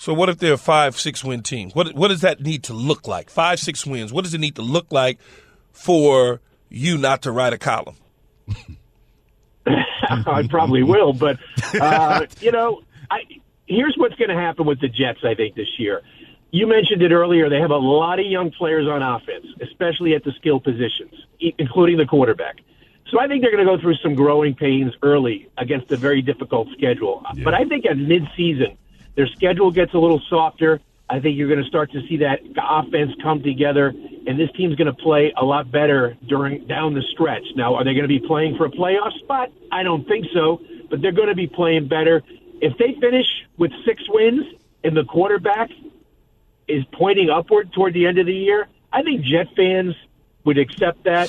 So 0.00 0.14
what 0.14 0.30
if 0.30 0.38
they're 0.38 0.54
a 0.54 0.58
five, 0.58 0.98
six 0.98 1.22
win 1.22 1.42
team? 1.42 1.70
What 1.72 1.94
what 1.94 2.08
does 2.08 2.22
that 2.22 2.40
need 2.40 2.64
to 2.64 2.72
look 2.72 3.06
like? 3.06 3.28
Five, 3.28 3.60
six 3.60 3.84
wins. 3.84 4.14
What 4.14 4.24
does 4.24 4.32
it 4.32 4.38
need 4.38 4.56
to 4.56 4.62
look 4.62 4.90
like 4.90 5.18
for 5.72 6.40
you 6.70 6.96
not 6.96 7.20
to 7.22 7.30
write 7.30 7.52
a 7.52 7.58
column? 7.58 7.96
I 9.66 10.46
probably 10.48 10.82
will, 10.82 11.12
but 11.12 11.38
uh, 11.78 12.24
you 12.40 12.50
know, 12.50 12.80
I, 13.10 13.18
here's 13.66 13.94
what's 13.98 14.14
going 14.14 14.30
to 14.30 14.34
happen 14.34 14.64
with 14.64 14.80
the 14.80 14.88
Jets. 14.88 15.20
I 15.22 15.34
think 15.34 15.54
this 15.54 15.78
year. 15.78 16.00
You 16.50 16.66
mentioned 16.66 17.02
it 17.02 17.12
earlier. 17.12 17.50
They 17.50 17.60
have 17.60 17.70
a 17.70 17.76
lot 17.76 18.18
of 18.18 18.26
young 18.26 18.50
players 18.52 18.88
on 18.88 19.02
offense, 19.02 19.46
especially 19.60 20.14
at 20.14 20.24
the 20.24 20.32
skill 20.32 20.60
positions, 20.60 21.12
including 21.58 21.98
the 21.98 22.06
quarterback. 22.06 22.56
So 23.10 23.20
I 23.20 23.28
think 23.28 23.42
they're 23.42 23.52
going 23.52 23.64
to 23.64 23.76
go 23.76 23.80
through 23.80 23.96
some 23.96 24.14
growing 24.14 24.54
pains 24.54 24.94
early 25.02 25.48
against 25.58 25.92
a 25.92 25.96
very 25.96 26.22
difficult 26.22 26.68
schedule. 26.72 27.22
Yeah. 27.34 27.44
But 27.44 27.54
I 27.54 27.66
think 27.66 27.84
at 27.84 27.98
midseason– 27.98 28.78
their 29.20 29.28
schedule 29.36 29.70
gets 29.70 29.92
a 29.92 29.98
little 29.98 30.22
softer. 30.30 30.80
I 31.10 31.20
think 31.20 31.36
you're 31.36 31.48
going 31.48 31.62
to 31.62 31.68
start 31.68 31.92
to 31.92 32.00
see 32.08 32.16
that 32.18 32.40
offense 32.56 33.12
come 33.22 33.42
together, 33.42 33.88
and 33.88 34.40
this 34.40 34.48
team's 34.56 34.76
going 34.76 34.86
to 34.86 34.94
play 34.94 35.34
a 35.36 35.44
lot 35.44 35.70
better 35.70 36.16
during 36.26 36.66
down 36.66 36.94
the 36.94 37.02
stretch. 37.12 37.44
Now, 37.54 37.74
are 37.74 37.84
they 37.84 37.92
going 37.92 38.08
to 38.08 38.08
be 38.08 38.18
playing 38.18 38.56
for 38.56 38.64
a 38.64 38.70
playoff 38.70 39.12
spot? 39.18 39.52
I 39.70 39.82
don't 39.82 40.08
think 40.08 40.24
so, 40.32 40.62
but 40.88 41.02
they're 41.02 41.12
going 41.12 41.28
to 41.28 41.34
be 41.34 41.46
playing 41.46 41.88
better. 41.88 42.22
If 42.62 42.78
they 42.78 42.96
finish 42.98 43.26
with 43.58 43.72
six 43.84 44.02
wins 44.08 44.46
and 44.84 44.96
the 44.96 45.04
quarterback 45.04 45.68
is 46.66 46.82
pointing 46.94 47.28
upward 47.28 47.74
toward 47.74 47.92
the 47.92 48.06
end 48.06 48.16
of 48.16 48.24
the 48.24 48.34
year, 48.34 48.68
I 48.90 49.02
think 49.02 49.20
Jet 49.20 49.48
fans 49.54 49.94
would 50.44 50.56
accept 50.56 51.04
that. 51.04 51.28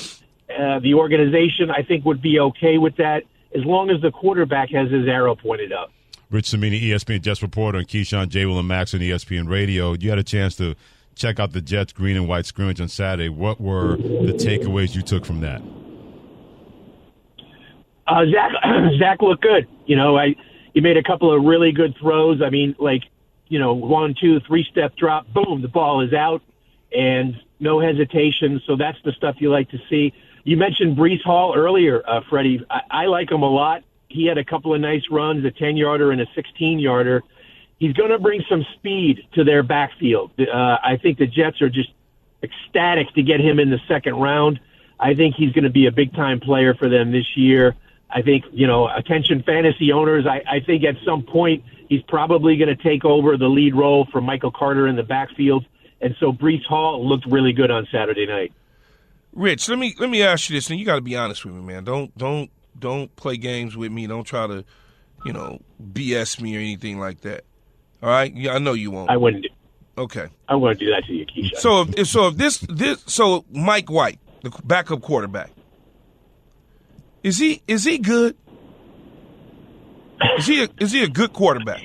Uh, 0.49 0.80
the 0.80 0.93
organization, 0.93 1.69
I 1.69 1.84
think, 1.84 2.06
would 2.06 2.21
be 2.21 2.39
okay 2.39 2.77
with 2.77 2.95
that 2.97 3.23
as 3.54 3.65
long 3.65 3.89
as 3.89 4.01
the 4.01 4.12
quarterback 4.12 4.69
has 4.69 4.89
his 4.89 5.10
arrow 5.10 5.36
pointed 5.36 5.73
up. 5.73 5.91
Rich 6.32 6.46
Cimini, 6.46 6.80
ESPN 6.80 7.22
Jets 7.22 7.41
reporter, 7.41 7.80
and 7.80 7.88
Keyshawn 7.88 8.30
J. 8.30 8.46
Will 8.46 8.58
and 8.58 8.67
Max 8.67 8.94
on 8.94 9.02
ESPN 9.02 9.50
Radio. 9.50 9.94
You 9.94 10.10
had 10.10 10.17
a 10.17 10.24
chance 10.24 10.56
to 10.56 10.76
check 11.13 11.41
out 11.41 11.52
the 11.52 11.60
Jets 11.60 11.91
green 11.91 12.15
and 12.15 12.26
white 12.26 12.46
scrimmage 12.46 12.80
on 12.80 12.88
Saturday. 12.88 13.28
What 13.28 13.60
were 13.60 13.98
the 13.98 14.34
takeaways 14.34 14.96
you 14.96 15.02
took 15.02 15.26
from 15.26 15.41
that? 15.41 15.62
Uh, 18.08 18.26
Zach, 18.32 18.52
Zach 19.00 19.22
looked 19.22 19.44
good. 19.44 19.67
You 19.86 19.98
know, 19.98 20.17
I 20.17 20.36
he 20.74 20.80
made 20.80 20.96
a 20.96 21.04
couple 21.04 21.36
of 21.36 21.44
really 21.44 21.74
good 21.74 21.96
throws. 22.00 22.41
I 22.41 22.50
mean, 22.50 22.76
like 22.80 23.04
you 23.50 23.60
know, 23.60 23.74
one, 23.74 24.15
two, 24.20 24.39
three 24.48 24.65
step 24.72 24.96
drop, 24.96 25.28
boom, 25.34 25.62
the 25.62 25.67
ball 25.67 26.00
is 26.00 26.13
out, 26.13 26.41
and 26.94 27.36
no 27.60 27.82
hesitation. 27.82 28.62
So 28.65 28.78
that's 28.78 28.98
the 29.04 29.12
stuff 29.12 29.36
you 29.39 29.52
like 29.52 29.70
to 29.72 29.78
see. 29.89 30.13
You 30.46 30.56
mentioned 30.56 30.98
Breece 30.98 31.22
Hall 31.24 31.54
earlier, 31.58 32.02
uh, 32.08 32.22
Freddie. 32.30 32.65
I, 32.70 32.80
I 32.89 33.06
like 33.08 33.30
him 33.30 33.44
a 33.44 33.50
lot 33.50 33.84
he 34.12 34.26
had 34.26 34.38
a 34.38 34.45
couple 34.45 34.74
of 34.74 34.82
nice 34.82 35.04
runs, 35.10 35.45
a 35.45 35.52
10 35.52 35.78
yarder 35.78 36.12
and 36.12 36.21
a 36.21 36.28
16 36.36 36.80
yarder. 36.80 37.24
He's 37.80 37.93
going 37.93 38.12
to 38.12 38.19
bring 38.19 38.43
some 38.50 38.65
speed 38.76 39.28
to 39.34 39.43
their 39.43 39.63
backfield. 39.63 40.32
Uh, 40.39 40.78
I 40.84 40.97
think 41.02 41.17
the 41.17 41.28
Jets 41.28 41.62
are 41.62 41.69
just 41.69 41.89
ecstatic 42.43 43.13
to 43.15 43.24
get 43.24 43.39
him 43.39 43.60
in 43.60 43.69
the 43.69 43.80
second 43.88 44.15
round. 44.15 44.60
I 45.00 45.15
think 45.15 45.36
he's 45.36 45.52
going 45.52 45.63
to 45.63 45.71
be 45.71 45.88
a 45.88 45.91
big 45.91 46.13
time 46.13 46.39
player 46.39 46.76
for 46.76 46.89
them 46.89 47.12
this 47.12 47.36
year. 47.36 47.76
I 48.10 48.21
think, 48.21 48.45
you 48.52 48.67
know, 48.67 48.88
attention 48.88 49.41
fantasy 49.43 49.91
owners, 49.91 50.26
I, 50.28 50.43
I 50.47 50.60
think 50.60 50.84
at 50.84 50.95
some 51.06 51.24
point 51.24 51.63
he's 51.88 52.02
probably 52.04 52.58
going 52.58 52.76
to 52.76 52.82
take 52.82 53.06
over 53.06 53.38
the 53.38 53.47
lead 53.47 53.74
role 53.74 54.06
from 54.12 54.26
Michael 54.26 54.52
Carter 54.52 54.88
in 54.88 54.95
the 54.95 55.04
backfield. 55.04 55.65
And 56.02 56.15
so 56.19 56.32
Breece 56.32 56.65
Hall 56.65 57.08
looked 57.08 57.26
really 57.26 57.54
good 57.54 57.71
on 57.71 57.88
Saturday 57.91 58.26
night. 58.26 58.54
Rich, 59.34 59.69
let 59.69 59.80
me 59.80 59.95
let 59.97 60.10
me 60.10 60.24
ask 60.24 60.50
you 60.50 60.58
this, 60.58 60.69
and 60.69 60.78
you 60.78 60.86
got 60.86 60.95
to 60.95 61.02
be 61.02 61.15
honest 61.15 61.45
with 61.45 61.54
me, 61.54 61.62
man. 61.62 61.86
Don't 61.86 62.15
don't 62.17 62.52
don't 62.77 63.15
play 63.15 63.38
games 63.38 63.77
with 63.77 63.91
me. 63.91 64.07
Don't 64.07 64.23
try 64.23 64.47
to, 64.47 64.63
you 65.25 65.34
know, 65.34 65.60
BS 65.81 66.41
me 66.41 66.55
or 66.55 66.60
anything 66.60 66.99
like 66.99 67.21
that. 67.21 67.43
All 68.01 68.10
right? 68.10 68.34
Yeah, 68.34 68.53
I 68.53 68.60
know 68.60 68.73
you 68.73 68.91
won't. 68.91 69.10
I 69.10 69.17
wouldn't. 69.17 69.45
Okay. 69.97 70.27
I 70.47 70.55
wouldn't 70.55 70.79
do 70.79 70.88
that 70.88 71.03
to 71.07 71.13
you, 71.13 71.25
Keisha. 71.25 71.57
So, 71.57 71.86
if, 71.95 72.07
so 72.07 72.27
if 72.27 72.38
this 72.38 72.60
this 72.60 73.03
so 73.07 73.45
Mike 73.51 73.89
White, 73.89 74.19
the 74.41 74.49
backup 74.63 75.01
quarterback, 75.01 75.51
is 77.23 77.38
he 77.38 77.62
is 77.67 77.84
he 77.84 77.97
good? 77.97 78.36
Is 80.38 80.47
he 80.47 80.63
a, 80.63 80.69
is 80.79 80.91
he 80.91 81.03
a 81.03 81.07
good 81.07 81.34
quarterback? 81.34 81.81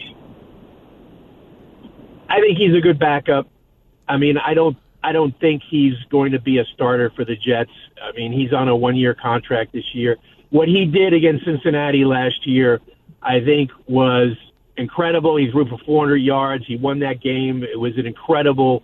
I 2.29 2.41
think 2.41 2.59
he's 2.59 2.75
a 2.75 2.81
good 2.81 2.99
backup. 2.99 3.49
I 4.09 4.17
mean, 4.19 4.39
I 4.39 4.55
don't 4.55 4.77
I 5.03 5.13
don't 5.13 5.39
think 5.39 5.63
he's 5.69 5.95
going 6.11 6.33
to 6.33 6.41
be 6.41 6.59
a 6.59 6.65
starter 6.75 7.11
for 7.15 7.25
the 7.25 7.37
Jets. 7.37 7.71
I 8.03 8.13
mean, 8.13 8.33
he's 8.33 8.53
on 8.53 8.69
a 8.69 8.77
one 8.77 8.97
year 8.97 9.15
contract 9.15 9.73
this 9.73 9.95
year 9.95 10.17
what 10.51 10.69
he 10.69 10.87
did 10.87 11.13
against 11.13 11.45
Cincinnati 11.45 12.05
last 12.05 12.47
year, 12.47 12.81
I 13.23 13.41
think, 13.41 13.71
was 13.87 14.37
incredible. 14.77 15.37
He's 15.37 15.53
rooted 15.55 15.79
for 15.79 15.85
400 15.85 16.17
yards. 16.17 16.67
He 16.67 16.77
won 16.77 17.01
that 17.01 17.21
game. 17.21 17.63
It 17.63 17.79
was 17.79 17.97
an 17.97 18.07
incredible, 18.07 18.83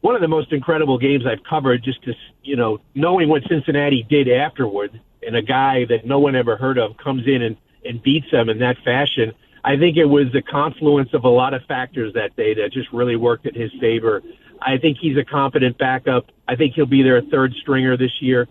one 0.00 0.14
of 0.14 0.20
the 0.20 0.28
most 0.28 0.52
incredible 0.52 0.98
games 0.98 1.24
I've 1.26 1.42
covered. 1.44 1.82
Just 1.82 2.02
to 2.04 2.14
you 2.42 2.56
know, 2.56 2.80
knowing 2.94 3.28
what 3.28 3.42
Cincinnati 3.48 4.02
did 4.08 4.28
afterward, 4.28 5.00
and 5.26 5.36
a 5.36 5.42
guy 5.42 5.84
that 5.86 6.06
no 6.06 6.18
one 6.18 6.34
ever 6.34 6.56
heard 6.56 6.78
of 6.78 6.96
comes 6.96 7.26
in 7.26 7.42
and 7.42 7.56
and 7.84 8.02
beats 8.02 8.30
them 8.30 8.48
in 8.48 8.58
that 8.58 8.76
fashion. 8.84 9.32
I 9.64 9.76
think 9.76 9.96
it 9.96 10.06
was 10.06 10.26
the 10.32 10.42
confluence 10.42 11.12
of 11.12 11.24
a 11.24 11.28
lot 11.28 11.54
of 11.54 11.62
factors 11.64 12.14
that 12.14 12.36
day 12.36 12.54
that 12.54 12.72
just 12.72 12.92
really 12.92 13.16
worked 13.16 13.46
in 13.46 13.54
his 13.54 13.72
favor. 13.80 14.22
I 14.60 14.78
think 14.78 14.98
he's 14.98 15.16
a 15.16 15.24
competent 15.24 15.78
backup. 15.78 16.26
I 16.48 16.56
think 16.56 16.74
he'll 16.74 16.86
be 16.86 17.02
their 17.02 17.22
third 17.22 17.54
stringer 17.54 17.96
this 17.96 18.20
year. 18.20 18.48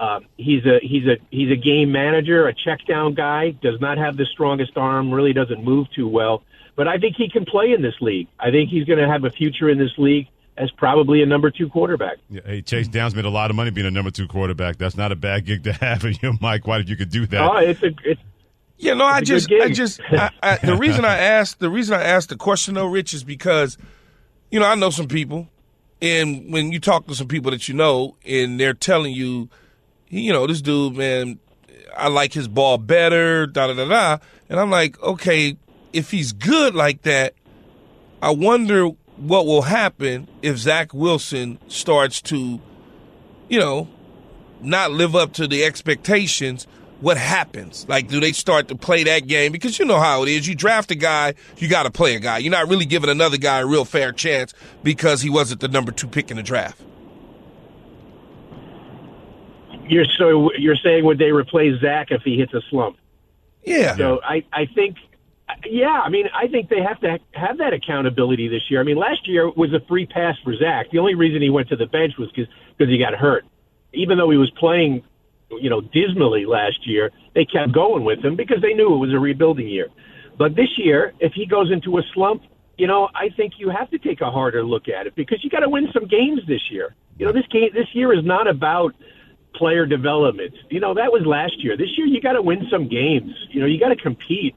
Um, 0.00 0.24
he's 0.38 0.64
a 0.64 0.78
he's 0.80 1.04
a 1.06 1.18
he's 1.30 1.52
a 1.52 1.56
game 1.56 1.92
manager, 1.92 2.48
a 2.48 2.54
check 2.54 2.86
down 2.88 3.12
guy. 3.12 3.50
Does 3.50 3.78
not 3.82 3.98
have 3.98 4.16
the 4.16 4.24
strongest 4.24 4.76
arm. 4.76 5.12
Really 5.12 5.34
doesn't 5.34 5.62
move 5.62 5.88
too 5.94 6.08
well. 6.08 6.42
But 6.74 6.88
I 6.88 6.96
think 6.96 7.16
he 7.16 7.28
can 7.28 7.44
play 7.44 7.72
in 7.72 7.82
this 7.82 7.94
league. 8.00 8.26
I 8.38 8.50
think 8.50 8.70
he's 8.70 8.84
going 8.84 8.98
to 8.98 9.06
have 9.06 9.24
a 9.24 9.30
future 9.30 9.68
in 9.68 9.76
this 9.76 9.92
league 9.98 10.28
as 10.56 10.70
probably 10.70 11.22
a 11.22 11.26
number 11.26 11.50
two 11.50 11.68
quarterback. 11.68 12.16
Yeah, 12.30 12.40
hey, 12.46 12.62
Chase 12.62 12.88
Downs 12.88 13.14
made 13.14 13.26
a 13.26 13.30
lot 13.30 13.50
of 13.50 13.56
money 13.56 13.70
being 13.70 13.86
a 13.86 13.90
number 13.90 14.10
two 14.10 14.26
quarterback. 14.26 14.78
That's 14.78 14.96
not 14.96 15.12
a 15.12 15.16
bad 15.16 15.44
gig 15.44 15.64
to 15.64 15.74
have. 15.74 16.02
And 16.10 16.22
you, 16.22 16.38
Mike, 16.40 16.66
why 16.66 16.78
did 16.78 16.88
you 16.88 16.96
could 16.96 17.10
do 17.10 17.26
that? 17.26 17.42
Oh, 17.42 17.58
it's 17.58 17.82
a 17.82 17.90
it's. 18.02 18.20
Yeah, 18.78 18.94
no, 18.94 19.04
I 19.04 19.20
just, 19.20 19.52
I 19.52 19.68
just, 19.68 20.00
I, 20.10 20.30
I, 20.42 20.56
the 20.56 20.76
reason 20.76 21.04
I 21.04 21.18
asked, 21.18 21.58
the 21.58 21.68
reason 21.68 21.94
I 21.94 22.02
asked 22.02 22.30
the 22.30 22.36
question 22.36 22.72
though, 22.72 22.86
Rich, 22.86 23.12
is 23.12 23.22
because 23.22 23.76
you 24.50 24.58
know, 24.58 24.66
I 24.66 24.74
know 24.74 24.88
some 24.88 25.08
people, 25.08 25.48
and 26.00 26.50
when 26.50 26.72
you 26.72 26.80
talk 26.80 27.06
to 27.08 27.14
some 27.14 27.28
people 27.28 27.50
that 27.50 27.68
you 27.68 27.74
know, 27.74 28.16
and 28.24 28.58
they're 28.58 28.72
telling 28.72 29.12
you, 29.12 29.50
you 30.10 30.32
know, 30.32 30.46
this 30.46 30.60
dude, 30.60 30.96
man, 30.96 31.38
I 31.96 32.08
like 32.08 32.32
his 32.32 32.48
ball 32.48 32.78
better, 32.78 33.46
da 33.46 33.68
da 33.68 33.74
da 33.74 33.88
da, 33.88 34.18
and 34.48 34.60
I'm 34.60 34.70
like, 34.70 35.00
okay, 35.02 35.56
if 35.92 36.10
he's 36.10 36.32
good 36.32 36.74
like 36.74 37.02
that, 37.02 37.34
I 38.22 38.30
wonder 38.30 38.88
what 39.16 39.46
will 39.46 39.62
happen 39.62 40.28
if 40.42 40.58
Zach 40.58 40.92
Wilson 40.92 41.58
starts 41.68 42.20
to, 42.22 42.60
you 43.48 43.58
know, 43.58 43.88
not 44.60 44.90
live 44.90 45.16
up 45.16 45.32
to 45.34 45.46
the 45.46 45.64
expectations 45.64 46.66
what 47.00 47.16
happens? 47.16 47.86
Like, 47.88 48.08
do 48.08 48.20
they 48.20 48.32
start 48.32 48.68
to 48.68 48.74
play 48.74 49.04
that 49.04 49.26
game? 49.26 49.52
Because 49.52 49.78
you 49.78 49.84
know 49.84 49.98
how 49.98 50.22
it 50.22 50.28
is. 50.28 50.46
You 50.46 50.54
draft 50.54 50.90
a 50.90 50.94
guy, 50.94 51.34
you 51.56 51.68
got 51.68 51.84
to 51.84 51.90
play 51.90 52.14
a 52.14 52.20
guy. 52.20 52.38
You're 52.38 52.50
not 52.50 52.68
really 52.68 52.84
giving 52.84 53.10
another 53.10 53.38
guy 53.38 53.60
a 53.60 53.66
real 53.66 53.84
fair 53.84 54.12
chance 54.12 54.52
because 54.82 55.22
he 55.22 55.30
wasn't 55.30 55.60
the 55.60 55.68
number 55.68 55.92
two 55.92 56.06
pick 56.06 56.30
in 56.30 56.36
the 56.36 56.42
draft. 56.42 56.80
You're 59.90 60.06
so 60.18 60.52
you're 60.54 60.76
saying 60.76 61.04
would 61.04 61.18
they 61.18 61.32
replace 61.32 61.80
Zach 61.80 62.10
if 62.10 62.22
he 62.22 62.36
hits 62.36 62.54
a 62.54 62.60
slump? 62.70 62.96
Yeah. 63.64 63.96
So 63.96 64.20
I 64.22 64.44
I 64.52 64.66
think 64.66 64.96
yeah, 65.66 66.00
I 66.04 66.08
mean, 66.08 66.28
I 66.32 66.46
think 66.46 66.68
they 66.68 66.80
have 66.80 67.00
to 67.00 67.18
have 67.32 67.58
that 67.58 67.72
accountability 67.72 68.48
this 68.48 68.62
year. 68.70 68.80
I 68.80 68.84
mean, 68.84 68.96
last 68.96 69.26
year 69.26 69.50
was 69.50 69.72
a 69.72 69.80
free 69.88 70.06
pass 70.06 70.36
for 70.44 70.56
Zach. 70.56 70.90
The 70.90 70.98
only 70.98 71.14
reason 71.14 71.42
he 71.42 71.50
went 71.50 71.68
to 71.70 71.76
the 71.76 71.86
bench 71.86 72.14
was 72.18 72.30
because 72.30 72.52
because 72.78 72.90
he 72.90 72.98
got 72.98 73.14
hurt. 73.14 73.44
Even 73.92 74.16
though 74.16 74.30
he 74.30 74.36
was 74.36 74.50
playing 74.52 75.02
you 75.50 75.70
know, 75.70 75.80
dismally 75.80 76.46
last 76.46 76.86
year, 76.86 77.10
they 77.34 77.44
kept 77.44 77.72
going 77.72 78.04
with 78.04 78.24
him 78.24 78.36
because 78.36 78.60
they 78.62 78.72
knew 78.72 78.94
it 78.94 78.98
was 78.98 79.12
a 79.12 79.18
rebuilding 79.18 79.68
year. 79.68 79.88
But 80.38 80.54
this 80.54 80.78
year, 80.78 81.12
if 81.20 81.32
he 81.32 81.46
goes 81.46 81.70
into 81.70 81.98
a 81.98 82.02
slump, 82.14 82.42
you 82.78 82.86
know, 82.86 83.08
I 83.14 83.28
think 83.30 83.54
you 83.58 83.68
have 83.68 83.90
to 83.90 83.98
take 83.98 84.20
a 84.20 84.30
harder 84.30 84.64
look 84.64 84.88
at 84.88 85.06
it 85.06 85.14
because 85.14 85.44
you 85.44 85.50
got 85.50 85.60
to 85.60 85.68
win 85.68 85.88
some 85.92 86.06
games 86.06 86.40
this 86.46 86.70
year. 86.70 86.94
You 87.18 87.26
know, 87.26 87.32
this 87.32 87.46
game 87.50 87.70
this 87.74 87.88
year 87.92 88.12
is 88.12 88.24
not 88.24 88.46
about 88.46 88.94
player 89.54 89.86
development. 89.86 90.54
You 90.68 90.80
know, 90.80 90.94
that 90.94 91.12
was 91.12 91.22
last 91.26 91.62
year. 91.62 91.76
This 91.76 91.96
year 91.96 92.06
you 92.06 92.20
got 92.20 92.32
to 92.32 92.42
win 92.42 92.66
some 92.70 92.88
games. 92.88 93.32
You 93.50 93.60
know, 93.60 93.66
you 93.66 93.78
got 93.78 93.88
to 93.88 93.96
compete. 93.96 94.54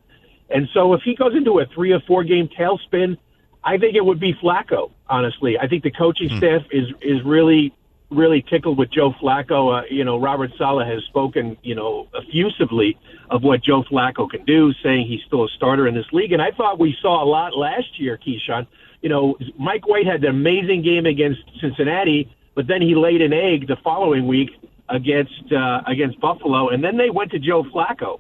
And 0.50 0.68
so 0.74 0.94
if 0.94 1.02
he 1.04 1.16
goes 1.16 1.36
into 1.36 1.60
a 1.60 1.66
3 1.66 1.94
or 1.94 2.00
4 2.02 2.24
game 2.24 2.48
tailspin, 2.48 3.18
I 3.64 3.78
think 3.78 3.96
it 3.96 4.06
would 4.06 4.20
be 4.20 4.34
Flacco, 4.34 4.92
honestly. 5.08 5.58
I 5.58 5.68
think 5.68 5.84
the 5.84 5.92
coaching 5.92 6.30
hmm. 6.30 6.38
staff 6.38 6.62
is 6.72 6.88
is 7.02 7.24
really 7.24 7.74
really 8.14 8.44
tickled 8.44 8.78
with 8.78 8.92
Joe 8.92 9.12
Flacco. 9.14 9.80
Uh, 9.80 9.86
you 9.90 10.04
know, 10.04 10.20
Robert 10.20 10.52
Saleh 10.58 10.88
has 10.88 11.04
spoken, 11.06 11.58
you 11.64 11.76
know, 11.76 12.08
effusively 12.14 12.98
of 13.30 13.44
what 13.44 13.64
Joe 13.64 13.84
Flacco 13.84 14.30
can 14.30 14.46
do, 14.46 14.72
saying 14.84 15.08
he's 15.08 15.22
still 15.26 15.46
a 15.46 15.50
starter 15.50 15.88
in 15.88 15.96
this 15.96 16.06
league. 16.12 16.32
And 16.32 16.42
I 16.42 16.52
thought 16.52 16.80
we 16.80 16.96
saw 17.02 17.24
a 17.24 17.26
lot 17.26 17.58
last 17.58 18.00
year, 18.00 18.18
Keyshawn. 18.18 18.68
You 19.02 19.10
know, 19.10 19.38
Mike 19.58 19.88
White 19.88 20.06
had 20.06 20.24
an 20.24 20.30
amazing 20.30 20.84
game 20.84 21.06
against 21.06 21.42
Cincinnati, 21.60 22.34
but 22.56 22.68
then 22.68 22.82
he 22.82 22.96
laid 22.96 23.22
an 23.22 23.34
egg 23.34 23.68
the 23.68 23.78
following 23.84 24.28
week 24.28 24.52
against 24.90 25.52
uh, 25.52 25.82
against 25.88 26.20
Buffalo, 26.20 26.70
and 26.70 26.84
then 26.84 26.98
they 26.98 27.10
went 27.10 27.32
to 27.32 27.40
Joe 27.40 27.64
Flacco. 27.64 28.20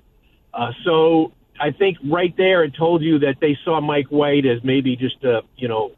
Uh, 0.54 0.72
so 0.86 1.32
I 1.60 1.72
think 1.72 1.98
right 2.10 2.34
there 2.38 2.64
it 2.64 2.74
told 2.78 3.02
you 3.02 3.20
that 3.20 3.36
they 3.42 3.58
saw 3.64 3.82
Mike 3.82 4.08
White 4.08 4.46
as 4.46 4.64
maybe 4.64 4.96
just 4.96 5.24
a 5.24 5.42
you 5.56 5.68
know 5.68 5.92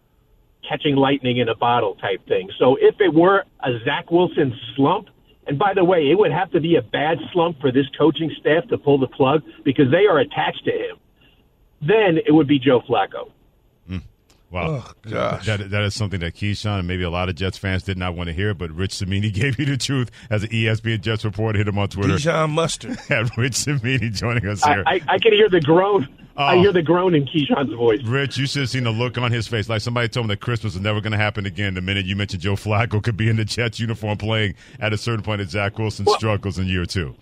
catching 0.67 0.95
lightning 0.95 1.37
in 1.37 1.49
a 1.49 1.55
bottle 1.55 1.95
type 1.95 2.25
thing. 2.27 2.49
So 2.57 2.75
if 2.79 2.95
it 2.99 3.13
were 3.13 3.43
a 3.63 3.79
Zach 3.85 4.09
Wilson 4.11 4.53
slump, 4.75 5.09
and 5.47 5.59
by 5.59 5.73
the 5.75 5.83
way, 5.83 6.09
it 6.09 6.17
would 6.17 6.31
have 6.31 6.51
to 6.51 6.59
be 6.59 6.75
a 6.75 6.81
bad 6.81 7.19
slump 7.31 7.59
for 7.61 7.71
this 7.71 7.85
coaching 7.97 8.31
staff 8.39 8.67
to 8.69 8.77
pull 8.77 8.97
the 8.97 9.07
plug 9.07 9.43
because 9.63 9.91
they 9.91 10.07
are 10.07 10.19
attached 10.19 10.65
to 10.65 10.71
him. 10.71 10.97
Then 11.81 12.17
it 12.25 12.31
would 12.31 12.47
be 12.47 12.57
Joe 12.57 12.81
Flacco. 12.81 13.31
Wow. 14.51 14.83
Oh, 14.85 14.91
gosh. 15.09 15.45
That, 15.45 15.69
that 15.71 15.83
is 15.83 15.95
something 15.95 16.19
that 16.21 16.35
Keyshawn 16.35 16.79
and 16.79 16.87
maybe 16.87 17.03
a 17.03 17.09
lot 17.09 17.29
of 17.29 17.35
Jets 17.35 17.57
fans 17.57 17.83
did 17.83 17.97
not 17.97 18.15
want 18.15 18.27
to 18.27 18.33
hear, 18.33 18.53
but 18.53 18.71
Rich 18.71 18.93
Cimini 18.93 19.31
gave 19.33 19.59
you 19.59 19.65
the 19.65 19.77
truth 19.77 20.11
as 20.29 20.43
an 20.43 20.49
ESPN 20.49 21.01
Jets 21.01 21.25
reporter. 21.25 21.57
Hit 21.57 21.67
him 21.67 21.77
on 21.77 21.89
Twitter. 21.89 22.13
Keyshawn 22.13 22.51
Mustard. 22.51 22.97
Had 23.07 23.37
Rich 23.37 23.55
Cimini 23.55 24.09
joining 24.09 24.47
us 24.47 24.63
here. 24.63 24.83
I, 24.85 24.95
I, 24.95 25.01
I, 25.07 25.19
can 25.19 25.33
hear 25.33 25.49
the 25.49 25.61
groan. 25.61 26.07
Oh. 26.37 26.43
I 26.43 26.57
hear 26.57 26.73
the 26.73 26.81
groan 26.81 27.15
in 27.15 27.25
Keyshawn's 27.25 27.73
voice. 27.73 28.03
Rich, 28.03 28.37
you 28.37 28.45
should 28.45 28.61
have 28.61 28.69
seen 28.69 28.83
the 28.83 28.91
look 28.91 29.17
on 29.17 29.31
his 29.31 29.47
face. 29.47 29.69
Like 29.69 29.81
somebody 29.81 30.09
told 30.09 30.25
him 30.25 30.27
that 30.29 30.41
Christmas 30.41 30.73
was 30.73 30.81
never 30.81 31.01
going 31.01 31.13
to 31.13 31.17
happen 31.17 31.45
again 31.45 31.73
the 31.75 31.81
minute 31.81 32.05
you 32.05 32.15
mentioned 32.15 32.41
Joe 32.41 32.55
Flacco 32.55 33.01
could 33.01 33.17
be 33.17 33.29
in 33.29 33.37
the 33.37 33.45
Jets 33.45 33.79
uniform 33.79 34.17
playing 34.17 34.55
at 34.79 34.93
a 34.93 34.97
certain 34.97 35.23
point 35.23 35.41
at 35.41 35.49
Zach 35.49 35.79
Wilson 35.79 36.05
well, 36.05 36.17
struggles 36.17 36.59
in 36.59 36.67
year 36.67 36.85
two. 36.85 37.15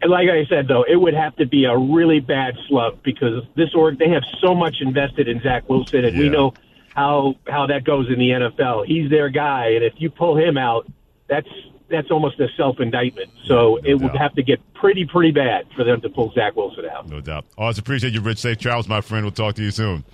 And 0.00 0.10
like 0.10 0.28
I 0.28 0.46
said, 0.46 0.68
though, 0.68 0.84
it 0.84 0.96
would 0.96 1.14
have 1.14 1.34
to 1.36 1.46
be 1.46 1.64
a 1.64 1.76
really 1.76 2.20
bad 2.20 2.54
slump 2.68 3.02
because 3.02 3.44
this 3.56 3.74
org 3.74 3.98
they 3.98 4.10
have 4.10 4.22
so 4.40 4.54
much 4.54 4.76
invested 4.80 5.28
in 5.28 5.40
Zach 5.40 5.68
Wilson, 5.68 6.04
and 6.04 6.16
yeah. 6.16 6.22
we 6.22 6.28
know 6.28 6.54
how 6.94 7.34
how 7.48 7.66
that 7.66 7.84
goes 7.84 8.08
in 8.08 8.18
the 8.18 8.30
NFL. 8.30 8.86
He's 8.86 9.10
their 9.10 9.28
guy, 9.28 9.70
and 9.70 9.84
if 9.84 9.94
you 9.96 10.10
pull 10.10 10.36
him 10.36 10.56
out, 10.56 10.86
that's 11.28 11.48
that's 11.90 12.10
almost 12.10 12.38
a 12.38 12.48
self 12.56 12.78
indictment. 12.80 13.30
So 13.46 13.54
no 13.54 13.76
it 13.76 13.82
doubt. 13.82 14.00
would 14.02 14.16
have 14.16 14.34
to 14.34 14.42
get 14.42 14.60
pretty 14.74 15.04
pretty 15.04 15.32
bad 15.32 15.66
for 15.74 15.84
them 15.84 16.00
to 16.02 16.08
pull 16.08 16.32
Zach 16.32 16.54
Wilson 16.54 16.86
out. 16.86 17.08
No 17.08 17.20
doubt. 17.20 17.46
Always 17.56 17.78
appreciate 17.78 18.14
you, 18.14 18.20
Rich. 18.20 18.38
Safe 18.38 18.58
travels, 18.58 18.88
my 18.88 19.00
friend. 19.00 19.24
We'll 19.24 19.32
talk 19.32 19.56
to 19.56 19.62
you 19.62 19.70
soon. 19.72 20.04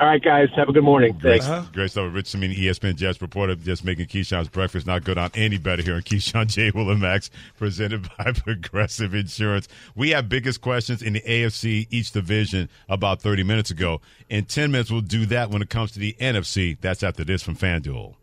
All 0.00 0.06
right, 0.06 0.22
guys. 0.22 0.48
Have 0.54 0.68
a 0.68 0.72
good 0.72 0.84
morning. 0.84 1.18
Great, 1.20 1.42
uh-huh. 1.42 1.64
great 1.72 1.90
stuff. 1.90 2.14
Rich 2.14 2.28
Cimini, 2.28 2.54
ESPN 2.54 2.94
Jets 2.94 3.20
reporter, 3.20 3.56
just 3.56 3.84
making 3.84 4.06
Keyshawn's 4.06 4.48
breakfast 4.48 4.86
not 4.86 5.02
good 5.02 5.18
on 5.18 5.32
any 5.34 5.58
better 5.58 5.82
here 5.82 5.96
on 5.96 6.02
Keyshawn 6.02 6.46
J. 6.46 6.70
Will 6.70 6.88
and 6.88 7.00
Max, 7.00 7.30
presented 7.56 8.08
by 8.18 8.30
Progressive 8.30 9.12
Insurance. 9.12 9.66
We 9.96 10.10
have 10.10 10.28
biggest 10.28 10.60
questions 10.60 11.02
in 11.02 11.14
the 11.14 11.20
AFC 11.22 11.88
each 11.90 12.12
division 12.12 12.68
about 12.88 13.20
30 13.22 13.42
minutes 13.42 13.72
ago. 13.72 14.00
In 14.28 14.44
10 14.44 14.70
minutes, 14.70 14.92
we'll 14.92 15.00
do 15.00 15.26
that 15.26 15.50
when 15.50 15.62
it 15.62 15.68
comes 15.68 15.90
to 15.92 15.98
the 15.98 16.14
NFC. 16.20 16.78
That's 16.80 17.02
after 17.02 17.24
this 17.24 17.42
from 17.42 17.56
FanDuel. 17.56 18.14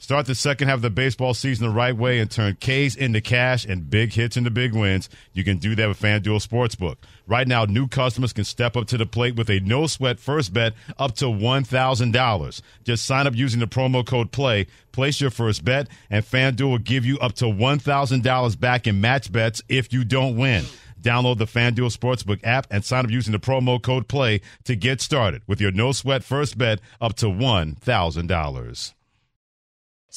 Start 0.00 0.26
the 0.26 0.34
second 0.36 0.68
half 0.68 0.76
of 0.76 0.82
the 0.82 0.90
baseball 0.90 1.34
season 1.34 1.66
the 1.66 1.74
right 1.74 1.94
way 1.94 2.20
and 2.20 2.30
turn 2.30 2.56
K's 2.60 2.94
into 2.94 3.20
cash 3.20 3.64
and 3.64 3.90
big 3.90 4.12
hits 4.12 4.36
into 4.36 4.48
big 4.48 4.72
wins. 4.72 5.10
You 5.32 5.42
can 5.42 5.58
do 5.58 5.74
that 5.74 5.88
with 5.88 6.00
FanDuel 6.00 6.46
Sportsbook. 6.46 6.98
Right 7.26 7.48
now, 7.48 7.64
new 7.64 7.88
customers 7.88 8.32
can 8.32 8.44
step 8.44 8.76
up 8.76 8.86
to 8.86 8.96
the 8.96 9.06
plate 9.06 9.34
with 9.34 9.50
a 9.50 9.58
no 9.58 9.88
sweat 9.88 10.20
first 10.20 10.54
bet 10.54 10.74
up 10.98 11.16
to 11.16 11.24
$1,000. 11.24 12.62
Just 12.84 13.06
sign 13.06 13.26
up 13.26 13.34
using 13.34 13.58
the 13.58 13.66
promo 13.66 14.06
code 14.06 14.30
PLAY, 14.30 14.68
place 14.92 15.20
your 15.20 15.30
first 15.30 15.64
bet, 15.64 15.88
and 16.10 16.24
FanDuel 16.24 16.70
will 16.70 16.78
give 16.78 17.04
you 17.04 17.18
up 17.18 17.32
to 17.34 17.46
$1,000 17.46 18.60
back 18.60 18.86
in 18.86 19.00
match 19.00 19.32
bets 19.32 19.62
if 19.68 19.92
you 19.92 20.04
don't 20.04 20.36
win. 20.36 20.64
Download 21.02 21.38
the 21.38 21.44
FanDuel 21.44 21.92
Sportsbook 21.92 22.38
app 22.44 22.68
and 22.70 22.84
sign 22.84 23.04
up 23.04 23.10
using 23.10 23.32
the 23.32 23.40
promo 23.40 23.82
code 23.82 24.06
PLAY 24.06 24.42
to 24.62 24.76
get 24.76 25.00
started 25.00 25.42
with 25.48 25.60
your 25.60 25.72
no 25.72 25.90
sweat 25.90 26.22
first 26.22 26.56
bet 26.56 26.78
up 27.00 27.14
to 27.16 27.26
$1,000. 27.26 28.94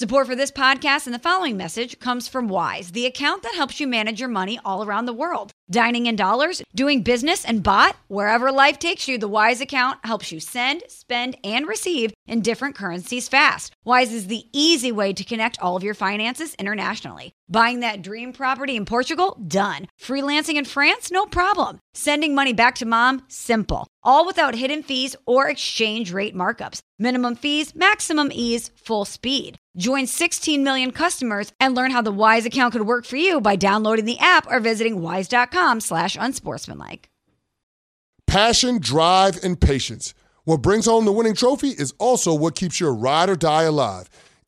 Support 0.02 0.26
for 0.26 0.36
this 0.36 0.50
podcast 0.50 1.06
and 1.06 1.14
the 1.14 1.20
following 1.20 1.56
message 1.58 2.00
comes 2.00 2.28
from 2.28 2.48
Wise, 2.48 2.92
the 2.92 3.06
account 3.06 3.44
that 3.44 3.54
helps 3.54 3.80
you 3.80 3.86
manage 3.86 4.20
your 4.20 4.30
money 4.30 4.60
all 4.66 4.84
around 4.84 5.06
the 5.06 5.14
world. 5.14 5.52
Dining 5.70 6.08
in 6.08 6.16
dollars, 6.16 6.64
doing 6.74 7.04
business 7.04 7.46
and 7.46 7.64
baht, 7.64 7.94
wherever 8.08 8.52
life 8.52 8.80
takes 8.80 9.08
you, 9.08 9.20
the 9.20 9.28
Wise 9.28 9.62
account 9.62 10.00
helps 10.04 10.32
you 10.32 10.40
send, 10.40 10.82
spend, 10.88 11.38
and 11.44 11.68
receive 11.68 12.16
in 12.26 12.42
different 12.42 12.74
currencies 12.74 13.28
fast. 13.28 13.74
Wise 13.86 14.12
is 14.12 14.26
the 14.26 14.46
easy 14.52 14.92
way 14.92 15.14
to 15.14 15.24
connect 15.24 15.60
all 15.60 15.76
of 15.76 15.84
your 15.84 15.94
finances 15.94 16.56
internationally. 16.56 17.34
Buying 17.52 17.82
that 17.82 18.02
dream 18.02 18.32
property 18.32 18.78
in 18.78 18.86
Portugal? 18.86 19.38
Done. 19.46 19.88
Freelancing 20.02 20.56
in 20.56 20.64
France? 20.64 21.12
No 21.12 21.26
problem. 21.26 21.80
Sending 21.94 22.34
money 22.34 22.54
back 22.54 22.76
to 22.76 22.86
mom? 22.86 23.24
Simple. 23.28 23.88
All 24.04 24.26
without 24.26 24.56
hidden 24.56 24.82
fees 24.82 25.18
or 25.26 25.50
exchange 25.50 26.14
rate 26.14 26.34
markups. 26.34 26.80
Minimum 26.98 27.36
fees, 27.36 27.76
maximum 27.76 28.30
ease, 28.32 28.72
full 28.78 29.04
speed. 29.04 29.58
Join 29.76 30.08
16 30.08 30.64
million 30.64 30.92
customers 30.94 31.52
and 31.60 31.76
learn 31.76 31.92
how 31.92 32.02
the 32.02 32.10
Wise 32.10 32.46
account 32.46 32.72
could 32.72 32.88
work 32.88 33.04
for 33.04 33.18
you 33.18 33.42
by 33.42 33.58
downloading 33.58 34.06
the 34.06 34.20
app 34.20 34.50
or 34.50 34.62
visiting 34.62 35.02
wise.com 35.02 35.82
slash 35.82 36.16
unsportsmanlike. 36.18 37.10
Passion, 38.28 38.80
drive, 38.80 39.44
and 39.44 39.60
patience. 39.60 40.14
What 40.46 40.62
brings 40.62 40.86
home 40.86 41.04
the 41.04 41.12
winning 41.12 41.36
trophy 41.36 41.72
is 41.72 41.94
also 42.00 42.34
what 42.34 42.56
keeps 42.56 42.80
your 42.80 42.94
ride 42.94 43.30
or 43.30 43.36
die 43.36 43.64
alive. 43.64 44.10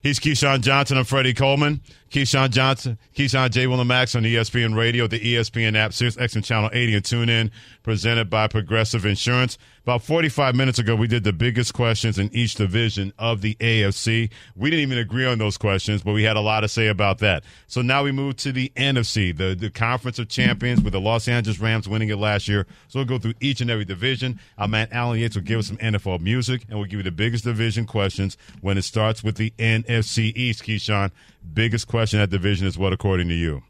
He's 0.00 0.20
Keyshawn 0.20 0.60
Johnson. 0.60 0.96
I'm 0.96 1.04
Freddie 1.04 1.34
Coleman. 1.34 1.80
Keyshawn 2.10 2.50
Johnson, 2.50 2.98
Keyshawn 3.14 3.50
J. 3.50 3.66
Willem 3.66 3.88
Max 3.88 4.14
on 4.14 4.22
ESPN 4.22 4.74
Radio, 4.74 5.06
the 5.06 5.20
ESPN 5.20 5.76
app, 5.76 5.92
Sirius 5.92 6.16
XM 6.16 6.42
Channel 6.42 6.70
80, 6.72 6.94
and 6.94 7.04
tune 7.04 7.28
in. 7.28 7.50
Presented 7.82 8.30
by 8.30 8.46
Progressive 8.48 9.06
Insurance. 9.06 9.58
About 9.82 10.02
45 10.02 10.54
minutes 10.54 10.78
ago, 10.78 10.94
we 10.94 11.06
did 11.06 11.24
the 11.24 11.32
biggest 11.32 11.72
questions 11.72 12.18
in 12.18 12.28
each 12.34 12.56
division 12.56 13.14
of 13.18 13.40
the 13.40 13.54
AFC. 13.54 14.30
We 14.54 14.68
didn't 14.68 14.82
even 14.82 14.98
agree 14.98 15.24
on 15.24 15.38
those 15.38 15.56
questions, 15.56 16.02
but 16.02 16.12
we 16.12 16.24
had 16.24 16.36
a 16.36 16.42
lot 16.42 16.60
to 16.60 16.68
say 16.68 16.88
about 16.88 17.18
that. 17.18 17.44
So 17.66 17.80
now 17.80 18.04
we 18.04 18.12
move 18.12 18.36
to 18.36 18.52
the 18.52 18.70
NFC, 18.76 19.34
the, 19.34 19.54
the 19.54 19.70
Conference 19.70 20.18
of 20.18 20.28
Champions, 20.28 20.82
with 20.82 20.92
the 20.92 21.00
Los 21.00 21.26
Angeles 21.26 21.58
Rams 21.58 21.88
winning 21.88 22.10
it 22.10 22.18
last 22.18 22.48
year. 22.48 22.66
So 22.88 22.98
we'll 22.98 23.06
go 23.06 23.18
through 23.18 23.34
each 23.40 23.62
and 23.62 23.70
every 23.70 23.86
division. 23.86 24.38
Our 24.58 24.68
man 24.68 24.88
Alan 24.92 25.18
Yates 25.18 25.36
will 25.36 25.42
give 25.42 25.60
us 25.60 25.68
some 25.68 25.78
NFL 25.78 26.20
music, 26.20 26.66
and 26.68 26.78
we'll 26.78 26.88
give 26.88 26.98
you 26.98 27.04
the 27.04 27.10
biggest 27.10 27.44
division 27.44 27.86
questions 27.86 28.36
when 28.60 28.76
it 28.76 28.82
starts 28.82 29.24
with 29.24 29.36
the 29.36 29.52
NFC 29.58 29.87
East. 29.88 30.62
Keyshawn, 30.64 31.10
biggest 31.52 31.88
question 31.88 32.20
at 32.20 32.30
division 32.30 32.66
is 32.66 32.78
what, 32.78 32.92
according 32.92 33.28
to 33.28 33.34
you? 33.34 33.62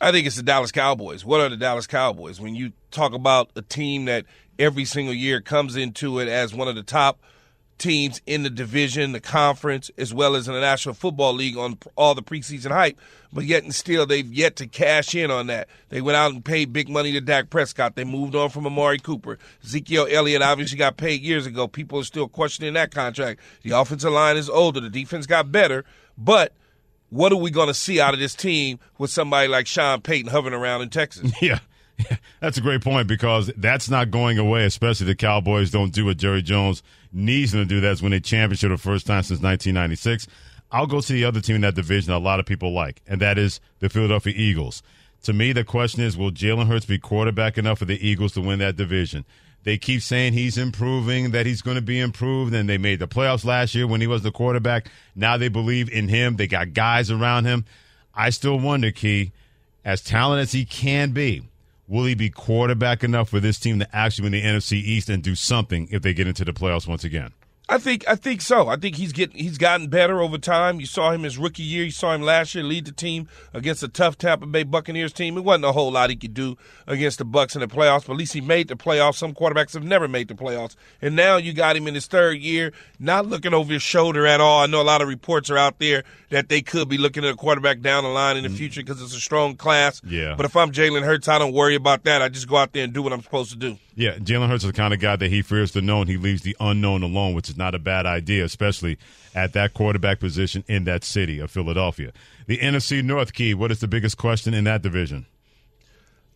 I 0.00 0.10
think 0.10 0.26
it's 0.26 0.36
the 0.36 0.42
Dallas 0.42 0.72
Cowboys. 0.72 1.24
What 1.24 1.40
are 1.40 1.48
the 1.48 1.56
Dallas 1.56 1.86
Cowboys? 1.86 2.40
When 2.40 2.56
you 2.56 2.72
talk 2.90 3.14
about 3.14 3.50
a 3.54 3.62
team 3.62 4.06
that 4.06 4.26
every 4.58 4.84
single 4.84 5.14
year 5.14 5.40
comes 5.40 5.76
into 5.76 6.18
it 6.18 6.28
as 6.28 6.52
one 6.52 6.66
of 6.68 6.74
the 6.74 6.82
top 6.82 7.20
teams 7.78 8.20
in 8.26 8.42
the 8.42 8.50
division, 8.50 9.12
the 9.12 9.20
conference, 9.20 9.90
as 9.98 10.14
well 10.14 10.36
as 10.36 10.46
in 10.48 10.54
the 10.54 10.60
National 10.60 10.94
Football 10.94 11.34
League 11.34 11.56
on 11.56 11.78
all 11.96 12.14
the 12.14 12.22
preseason 12.22 12.70
hype, 12.70 12.98
but 13.32 13.44
yet 13.44 13.64
and 13.64 13.74
still 13.74 14.06
they've 14.06 14.32
yet 14.32 14.56
to 14.56 14.66
cash 14.66 15.14
in 15.14 15.30
on 15.30 15.48
that. 15.48 15.68
They 15.88 16.00
went 16.00 16.16
out 16.16 16.32
and 16.32 16.44
paid 16.44 16.72
big 16.72 16.88
money 16.88 17.12
to 17.12 17.20
Dak 17.20 17.50
Prescott. 17.50 17.96
They 17.96 18.04
moved 18.04 18.34
on 18.34 18.50
from 18.50 18.66
Amari 18.66 18.98
Cooper. 18.98 19.38
Ezekiel 19.64 20.06
Elliott 20.10 20.42
obviously 20.42 20.78
got 20.78 20.96
paid 20.96 21.22
years 21.22 21.46
ago. 21.46 21.66
People 21.66 21.98
are 22.00 22.04
still 22.04 22.28
questioning 22.28 22.74
that 22.74 22.92
contract. 22.92 23.40
The 23.62 23.78
offensive 23.78 24.12
line 24.12 24.36
is 24.36 24.48
older. 24.48 24.80
The 24.80 24.90
defense 24.90 25.26
got 25.26 25.50
better, 25.52 25.84
but– 26.16 26.52
what 27.12 27.30
are 27.30 27.36
we 27.36 27.50
going 27.50 27.68
to 27.68 27.74
see 27.74 28.00
out 28.00 28.14
of 28.14 28.20
this 28.20 28.34
team 28.34 28.78
with 28.96 29.10
somebody 29.10 29.46
like 29.46 29.66
Sean 29.66 30.00
Payton 30.00 30.30
hovering 30.30 30.54
around 30.54 30.80
in 30.80 30.88
Texas? 30.88 31.30
Yeah. 31.42 31.58
That's 32.40 32.58
a 32.58 32.60
great 32.60 32.82
point 32.82 33.06
because 33.06 33.50
that's 33.56 33.88
not 33.88 34.10
going 34.10 34.38
away, 34.38 34.64
especially 34.64 35.06
the 35.06 35.14
Cowboys 35.14 35.70
don't 35.70 35.92
do 35.92 36.06
what 36.06 36.16
Jerry 36.16 36.42
Jones 36.42 36.82
needs 37.12 37.52
them 37.52 37.62
to 37.62 37.66
do. 37.66 37.80
That's 37.80 38.02
when 38.02 38.10
they 38.10 38.20
championship 38.20 38.70
the 38.70 38.78
first 38.78 39.06
time 39.06 39.22
since 39.22 39.40
1996. 39.40 40.26
I'll 40.72 40.86
go 40.86 41.00
to 41.00 41.12
the 41.12 41.24
other 41.24 41.40
team 41.40 41.56
in 41.56 41.62
that 41.62 41.74
division 41.74 42.12
a 42.12 42.18
lot 42.18 42.40
of 42.40 42.46
people 42.46 42.72
like, 42.72 43.02
and 43.06 43.20
that 43.20 43.38
is 43.38 43.60
the 43.80 43.88
Philadelphia 43.88 44.32
Eagles. 44.34 44.82
To 45.24 45.32
me, 45.32 45.52
the 45.52 45.64
question 45.64 46.02
is, 46.02 46.16
will 46.16 46.32
Jalen 46.32 46.66
Hurts 46.66 46.86
be 46.86 46.98
quarterback 46.98 47.58
enough 47.58 47.78
for 47.78 47.84
the 47.84 48.04
Eagles 48.06 48.32
to 48.32 48.40
win 48.40 48.58
that 48.58 48.76
division? 48.76 49.24
They 49.64 49.78
keep 49.78 50.02
saying 50.02 50.32
he's 50.32 50.58
improving, 50.58 51.30
that 51.30 51.46
he's 51.46 51.62
going 51.62 51.76
to 51.76 51.82
be 51.82 52.00
improved, 52.00 52.52
and 52.52 52.68
they 52.68 52.78
made 52.78 52.98
the 52.98 53.06
playoffs 53.06 53.44
last 53.44 53.74
year 53.74 53.86
when 53.86 54.00
he 54.00 54.08
was 54.08 54.22
the 54.22 54.32
quarterback. 54.32 54.90
Now 55.14 55.36
they 55.36 55.48
believe 55.48 55.88
in 55.88 56.08
him. 56.08 56.36
They 56.36 56.48
got 56.48 56.72
guys 56.72 57.10
around 57.10 57.44
him. 57.44 57.64
I 58.12 58.30
still 58.30 58.58
wonder, 58.58 58.90
Key, 58.90 59.30
as 59.84 60.02
talented 60.02 60.42
as 60.42 60.52
he 60.52 60.64
can 60.64 61.12
be, 61.12 61.42
will 61.92 62.06
he 62.06 62.14
be 62.14 62.30
quarterback 62.30 63.04
enough 63.04 63.28
for 63.28 63.38
this 63.38 63.58
team 63.58 63.78
to 63.78 63.94
actually 63.94 64.22
win 64.22 64.32
the 64.32 64.42
NFC 64.42 64.72
East 64.78 65.10
and 65.10 65.22
do 65.22 65.34
something 65.34 65.86
if 65.90 66.00
they 66.00 66.14
get 66.14 66.26
into 66.26 66.42
the 66.42 66.52
playoffs 66.52 66.88
once 66.88 67.04
again? 67.04 67.32
I 67.72 67.78
think 67.78 68.04
I 68.06 68.16
think 68.16 68.42
so. 68.42 68.68
I 68.68 68.76
think 68.76 68.96
he's 68.96 69.12
getting 69.12 69.38
he's 69.38 69.56
gotten 69.56 69.88
better 69.88 70.20
over 70.20 70.36
time. 70.36 70.78
You 70.78 70.84
saw 70.84 71.10
him 71.10 71.22
his 71.22 71.38
rookie 71.38 71.62
year. 71.62 71.84
You 71.84 71.90
saw 71.90 72.12
him 72.14 72.20
last 72.20 72.54
year 72.54 72.62
lead 72.62 72.84
the 72.84 72.92
team 72.92 73.28
against 73.54 73.82
a 73.82 73.88
tough 73.88 74.18
Tampa 74.18 74.44
Bay 74.44 74.62
Buccaneers 74.62 75.10
team. 75.10 75.38
It 75.38 75.44
wasn't 75.44 75.64
a 75.64 75.72
whole 75.72 75.90
lot 75.90 76.10
he 76.10 76.16
could 76.16 76.34
do 76.34 76.58
against 76.86 77.16
the 77.16 77.24
Bucks 77.24 77.56
in 77.56 77.60
the 77.60 77.66
playoffs, 77.66 78.06
but 78.06 78.12
at 78.12 78.18
least 78.18 78.34
he 78.34 78.42
made 78.42 78.68
the 78.68 78.76
playoffs. 78.76 79.14
Some 79.14 79.34
quarterbacks 79.34 79.72
have 79.72 79.84
never 79.84 80.06
made 80.06 80.28
the 80.28 80.34
playoffs, 80.34 80.76
and 81.00 81.16
now 81.16 81.38
you 81.38 81.54
got 81.54 81.74
him 81.74 81.88
in 81.88 81.94
his 81.94 82.06
third 82.06 82.40
year, 82.40 82.74
not 82.98 83.26
looking 83.26 83.54
over 83.54 83.72
his 83.72 83.82
shoulder 83.82 84.26
at 84.26 84.42
all. 84.42 84.60
I 84.60 84.66
know 84.66 84.82
a 84.82 84.84
lot 84.84 85.00
of 85.00 85.08
reports 85.08 85.48
are 85.48 85.56
out 85.56 85.78
there 85.78 86.04
that 86.28 86.50
they 86.50 86.60
could 86.60 86.90
be 86.90 86.98
looking 86.98 87.24
at 87.24 87.30
a 87.30 87.36
quarterback 87.36 87.80
down 87.80 88.04
the 88.04 88.10
line 88.10 88.36
in 88.36 88.42
the 88.42 88.50
mm. 88.50 88.56
future 88.56 88.82
because 88.82 89.00
it's 89.00 89.16
a 89.16 89.20
strong 89.20 89.56
class. 89.56 90.02
Yeah. 90.04 90.34
But 90.36 90.44
if 90.44 90.54
I'm 90.56 90.72
Jalen 90.72 91.04
Hurts, 91.04 91.26
I 91.26 91.38
don't 91.38 91.54
worry 91.54 91.74
about 91.74 92.04
that. 92.04 92.20
I 92.20 92.28
just 92.28 92.48
go 92.48 92.56
out 92.56 92.74
there 92.74 92.84
and 92.84 92.92
do 92.92 93.02
what 93.02 93.14
I'm 93.14 93.22
supposed 93.22 93.50
to 93.52 93.56
do. 93.56 93.78
Yeah, 93.94 94.16
Jalen 94.16 94.48
Hurts 94.48 94.64
is 94.64 94.70
the 94.70 94.76
kind 94.76 94.94
of 94.94 95.00
guy 95.00 95.16
that 95.16 95.30
he 95.30 95.42
fears 95.42 95.72
the 95.72 95.82
known. 95.82 96.06
He 96.06 96.16
leaves 96.16 96.42
the 96.42 96.56
unknown 96.60 97.02
alone, 97.02 97.34
which 97.34 97.50
is 97.50 97.58
not 97.62 97.74
a 97.76 97.78
bad 97.78 98.06
idea, 98.06 98.44
especially 98.44 98.98
at 99.34 99.52
that 99.52 99.72
quarterback 99.72 100.18
position 100.18 100.64
in 100.66 100.82
that 100.84 101.04
city 101.04 101.38
of 101.38 101.50
Philadelphia. 101.50 102.12
The 102.46 102.58
NFC 102.58 103.04
North 103.04 103.32
key, 103.32 103.54
what 103.54 103.70
is 103.70 103.78
the 103.78 103.86
biggest 103.86 104.18
question 104.18 104.52
in 104.52 104.64
that 104.64 104.82
division? 104.82 105.26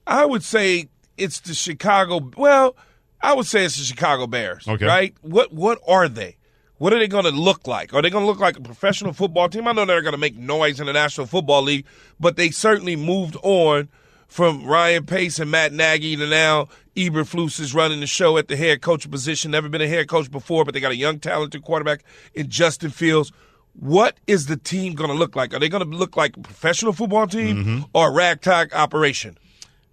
I 0.07 0.25
would 0.25 0.45
say 0.45 0.89
it's 1.17 1.41
the 1.41 1.53
Chicago. 1.53 2.31
Well, 2.37 2.77
I 3.21 3.35
would 3.35 3.47
say 3.47 3.65
it's 3.65 3.77
the 3.77 3.85
Chicago 3.85 4.29
Bears. 4.29 4.69
Okay. 4.69 4.87
Right? 4.87 5.15
What 5.23 5.53
What 5.53 5.81
are 5.89 6.09
they? 6.09 6.37
What 6.79 6.93
are 6.93 6.99
they 6.99 7.09
going 7.09 7.25
to 7.25 7.31
look 7.31 7.67
like? 7.67 7.93
Are 7.95 8.03
they 8.03 8.11
going 8.11 8.23
to 8.23 8.27
look 8.27 8.39
like 8.39 8.57
a 8.57 8.61
professional 8.61 9.13
football 9.13 9.49
team? 9.49 9.67
I 9.67 9.73
know 9.73 9.85
they're 9.85 10.03
going 10.03 10.13
to 10.13 10.19
make 10.19 10.37
noise 10.37 10.79
in 10.79 10.87
the 10.87 10.93
National 10.93 11.27
Football 11.27 11.63
League, 11.63 11.87
but 12.21 12.37
they 12.37 12.51
certainly 12.51 12.97
moved 12.97 13.37
on 13.43 13.89
from 14.29 14.65
Ryan 14.65 15.07
Pace 15.07 15.39
and 15.39 15.51
Matt 15.51 15.73
Nagy 15.73 16.17
to 16.17 16.27
now 16.27 16.69
Eberflus 16.97 17.61
is 17.61 17.75
running 17.75 18.01
the 18.01 18.07
show 18.07 18.39
at 18.39 18.49
the 18.49 18.57
head 18.57 18.81
coach 18.81 19.11
position. 19.11 19.51
Never 19.51 19.69
been 19.69 19.81
a 19.83 19.89
head 19.89 20.09
coach 20.09 20.31
before, 20.31 20.65
but 20.65 20.75
they 20.75 20.81
got 20.81 20.93
a 20.93 20.97
young, 20.97 21.19
talented 21.19 21.63
quarterback 21.63 22.03
in 22.35 22.49
Justin 22.49 22.91
Fields. 22.91 23.33
What 23.75 24.17
is 24.27 24.47
the 24.47 24.57
team 24.57 24.95
going 24.95 25.11
to 25.11 25.17
look 25.17 25.37
like? 25.37 25.53
Are 25.53 25.59
they 25.59 25.69
going 25.69 25.85
to 25.85 25.97
look 25.97 26.17
like 26.17 26.37
a 26.37 26.41
professional 26.41 26.95
football 26.95 27.27
team 27.27 27.57
mm-hmm. 27.57 27.83
or 27.93 28.09
a 28.09 28.13
ragtag 28.13 28.75
operation? 28.75 29.37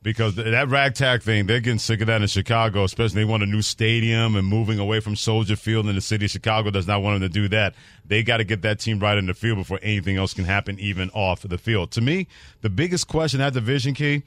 Because 0.03 0.35
that 0.35 0.67
ragtag 0.67 1.23
thing, 1.23 1.47
they're 1.47 1.61
getting 1.61 1.79
sick 1.79 2.01
of 2.01 2.07
that 2.07 2.21
in 2.21 2.27
Chicago, 2.27 2.83
especially 2.83 3.21
they 3.21 3.25
want 3.25 3.41
a 3.41 3.45
new 3.45 3.61
stadium 3.61 4.35
and 4.35 4.45
moving 4.45 4.77
away 4.77 4.99
from 4.99 5.15
Soldier 5.15 5.55
Field, 5.55 5.85
and 5.85 5.97
the 5.97 6.01
city 6.01 6.25
of 6.25 6.31
Chicago 6.31 6.69
does 6.69 6.85
not 6.85 7.01
want 7.01 7.21
them 7.21 7.29
to 7.29 7.33
do 7.33 7.47
that. 7.47 7.73
They 8.05 8.21
got 8.21 8.37
to 8.37 8.43
get 8.43 8.61
that 8.63 8.79
team 8.79 8.99
right 8.99 9.17
in 9.17 9.25
the 9.25 9.33
field 9.33 9.57
before 9.57 9.79
anything 9.81 10.17
else 10.17 10.33
can 10.33 10.43
happen, 10.43 10.77
even 10.79 11.09
off 11.11 11.41
the 11.41 11.57
field. 11.57 11.91
To 11.91 12.01
me, 12.01 12.27
the 12.61 12.69
biggest 12.69 13.07
question 13.07 13.39
at 13.39 13.53
division 13.53 13.93
key 13.93 14.23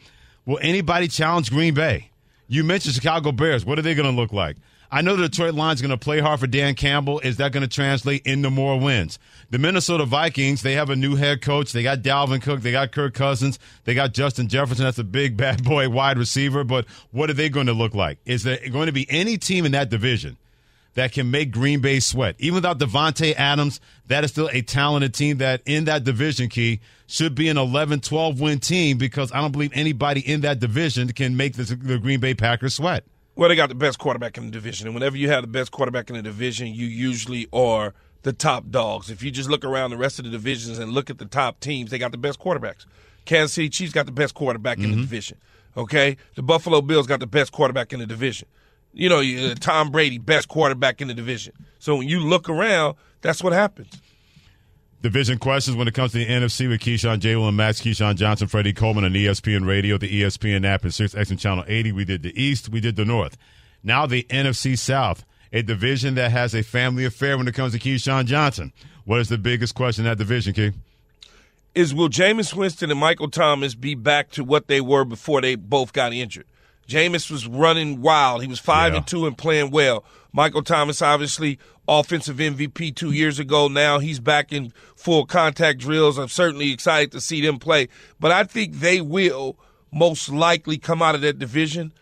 will 0.47 0.59
anybody 0.63 1.09
challenge 1.09 1.51
Green 1.51 1.75
Bay? 1.75 2.11
You 2.49 2.65
mentioned 2.65 2.95
Chicago 2.95 3.31
Bears. 3.31 3.67
What 3.67 3.79
are 3.79 3.83
they 3.83 3.95
going 3.95 4.11
to 4.11 4.19
look 4.19 4.33
like? 4.33 4.57
I 4.91 5.03
know 5.03 5.17
the 5.17 5.29
Detroit 5.29 5.55
Lions 5.55 5.81
going 5.81 5.91
to 5.91 5.97
play 5.97 6.21
hard 6.21 6.41
for 6.41 6.47
Dan 6.47 6.75
Campbell. 6.75 7.21
Is 7.21 7.39
that 7.39 7.53
going 7.53 7.63
to 7.63 7.69
translate 7.69 8.27
into 8.27 8.51
more 8.51 8.79
wins? 8.79 9.19
The 9.51 9.59
Minnesota 9.59 10.05
Vikings, 10.05 10.63
they 10.63 10.75
have 10.75 10.91
a 10.91 10.97
new 10.97 11.17
head 11.17 11.43
coach. 11.43 11.73
They 11.73 11.83
got 11.83 11.99
Dalvin 11.99 12.43
Cook. 12.43 12.61
They 12.61 12.73
got 12.73 12.93
Kirk 12.93 13.15
Cousins. 13.15 13.59
They 13.85 13.95
got 13.95 14.13
Justin 14.13 14.49
Jefferson. 14.49 14.85
That's 14.85 14.99
a 14.99 15.05
big 15.05 15.37
bad 15.37 15.65
boy 15.65 15.89
wide 15.89 16.19
receiver. 16.19 16.65
But 16.65 16.87
what 17.11 17.31
are 17.31 17.35
they 17.35 17.49
going 17.49 17.67
to 17.67 17.73
look 17.73 17.95
like? 17.95 18.19
Is 18.25 18.43
there 18.43 18.59
going 18.71 18.87
to 18.87 18.93
be 18.93 19.07
any 19.11 19.39
team 19.39 19.65
in 19.65 19.73
that 19.73 19.91
division 19.91 20.37
that 20.95 21.13
can 21.13 21.31
make 21.31 21.51
Green 21.51 21.81
Bay 21.81 22.01
sweat? 22.01 22.37
Even 22.39 22.57
without 22.57 22.79
Davante 22.79 23.35
Adams, 23.35 23.81
that 24.07 24.25
is 24.25 24.31
still 24.31 24.49
a 24.53 24.63
talented 24.63 25.15
team 25.15 25.39
that 25.39 25.63
in 25.67 25.85
that 25.85 26.05
division 26.05 26.49
key 26.49 26.81
should 27.07 27.35
be 27.35 27.49
an 27.49 27.59
11, 27.59 28.01
12 28.01 28.41
win 28.41 28.59
team 28.61 28.99
because 28.99 29.33
I 29.33 29.41
don't 29.41 29.53
believe 29.53 29.73
anybody 29.75 30.21
in 30.21 30.43
that 30.43 30.61
division 30.61 31.13
can 31.13 31.37
make 31.37 31.55
the 31.55 31.99
Green 32.01 32.21
Bay 32.21 32.35
Packers 32.35 32.75
sweat. 32.75 33.05
Well, 33.37 33.51
they 33.51 33.55
got 33.55 33.69
the 33.69 33.75
best 33.75 33.99
quarterback 33.99 34.39
in 34.39 34.47
the 34.47 34.51
division, 34.51 34.89
and 34.89 34.95
whenever 34.95 35.17
you 35.17 35.29
have 35.29 35.43
the 35.43 35.49
best 35.49 35.71
quarterback 35.71 36.09
in 36.09 36.17
the 36.17 36.23
division, 36.23 36.69
you 36.69 36.87
usually 36.87 37.47
are 37.53 37.93
the 38.23 38.33
top 38.33 38.71
dogs. 38.71 39.11
If 39.11 39.23
you 39.23 39.31
just 39.31 39.51
look 39.51 39.63
around 39.63 39.91
the 39.91 39.99
rest 39.99 40.19
of 40.19 40.25
the 40.25 40.31
divisions 40.31 40.79
and 40.79 40.91
look 40.91 41.11
at 41.11 41.19
the 41.19 41.27
top 41.27 41.61
teams, 41.61 41.91
they 41.91 41.99
got 41.99 42.13
the 42.13 42.19
best 42.19 42.41
quarterbacks. 42.41 42.87
Kansas 43.27 43.53
City 43.53 43.69
Chiefs 43.69 43.93
got 43.93 44.07
the 44.07 44.13
best 44.13 44.35
quarterback 44.35 44.79
mm-hmm. 44.79 44.85
in 44.85 44.91
the 44.91 44.97
mm-hmm. 44.97 45.03
division. 45.03 45.39
Okay, 45.77 46.17
the 46.35 46.43
Buffalo 46.43 46.81
Bills 46.81 47.07
got 47.07 47.21
the 47.21 47.27
best 47.27 47.53
quarterback 47.53 47.93
in 47.93 48.01
the 48.01 48.07
division. 48.07 48.49
You 48.95 49.11
know, 49.11 49.21
uh, 49.21 49.55
Tom 49.61 49.91
Brady, 49.91 50.17
best 50.17 50.49
quarterback 50.49 51.03
in 51.03 51.09
the 51.09 51.15
division. 51.15 51.53
So 51.79 51.97
when 51.97 52.09
you 52.09 52.21
look 52.21 52.49
around, 52.49 52.97
that's 53.21 53.45
what 53.45 53.53
happens. 53.53 54.01
Division 55.03 55.39
questions 55.39 55.77
when 55.77 55.87
it 55.87 55.95
comes 55.95 56.13
to 56.13 56.19
the 56.19 56.27
NFC 56.27 56.69
with 56.69 56.81
Keyshawn 56.81 57.21
J. 57.21 57.35
And 57.35 57.57
Max, 57.57 57.81
Keyshawn 57.81 58.17
Johnson, 58.17 58.49
Freddie 58.49 58.73
Coleman 58.73 59.05
on 59.05 59.13
ESPN 59.13 59.67
Radio, 59.67 59.99
the 59.99 60.23
ESPN 60.23 60.65
app, 60.67 60.85
and 60.85 60.93
Sirius 60.93 61.15
XM 61.15 61.39
Channel 61.39 61.65
80. 61.67 61.93
We 61.93 62.05
did 62.05 62.23
the 62.23 62.43
East, 62.43 62.71
we 62.71 62.81
did 62.81 62.97
the 62.97 63.05
North. 63.05 63.37
Now 63.83 64.07
the 64.07 64.25
NFC 64.25 64.77
South, 64.77 65.25
a 65.53 65.63
division 65.63 66.15
that 66.15 66.33
has 66.33 66.55
a 66.55 66.63
family 66.63 67.05
affair 67.05 67.37
when 67.37 67.47
it 67.47 67.55
comes 67.55 67.73
to 67.73 67.79
Keyshawn 67.79 68.25
Johnson. 68.25 68.73
What 69.05 69.21
is 69.21 69.29
the 69.29 69.39
biggest 69.39 69.75
question 69.75 70.05
in 70.05 70.11
that 70.11 70.19
division, 70.19 70.55
Key? 70.55 70.73
Is 71.75 71.95
will 71.95 72.09
Jameis 72.09 72.55
Winston 72.55 72.91
and 72.91 72.99
Michael 72.99 73.31
Thomas 73.31 73.75
be 73.75 73.95
back 73.95 74.31
to 74.31 74.43
what 74.43 74.67
they 74.67 74.81
were 74.81 75.05
before 75.05 75.43
they 75.43 75.57
both 75.57 75.93
got 75.93 76.15
injured? 76.15 76.47
Jameis 76.89 77.31
was 77.31 77.47
running 77.47 78.01
wild. 78.01 78.43
He 78.43 78.49
was 78.49 78.59
five 78.61 78.93
Yeah. 78.93 78.99
and 78.99 79.07
two 79.07 79.27
and 79.27 79.37
playing 79.37 79.71
well. 79.71 80.05
Michael 80.33 80.63
Thomas, 80.63 81.01
obviously, 81.03 81.59
offensive 81.89 82.37
MVP 82.41 82.91
two 82.95 83.13
years 83.13 83.39
ago. 83.39 83.69
Now 83.69 83.99
he's 83.99 84.21
back 84.21 84.53
in 84.53 84.73
full 84.95 85.25
contact 85.27 85.79
drills. 85.81 86.19
I'm 86.19 86.29
certainly 86.29 86.73
excited 86.73 87.13
to 87.13 87.21
see 87.21 87.41
them 87.41 87.59
play. 87.59 87.89
But 88.21 88.33
I 88.33 88.45
think 88.45 88.75
they 88.81 89.01
will 89.01 89.57
most 89.93 90.29
likely 90.29 90.79
come 90.79 91.01
out 91.03 91.15
of 91.15 91.21
that 91.23 91.39
division 91.39 91.93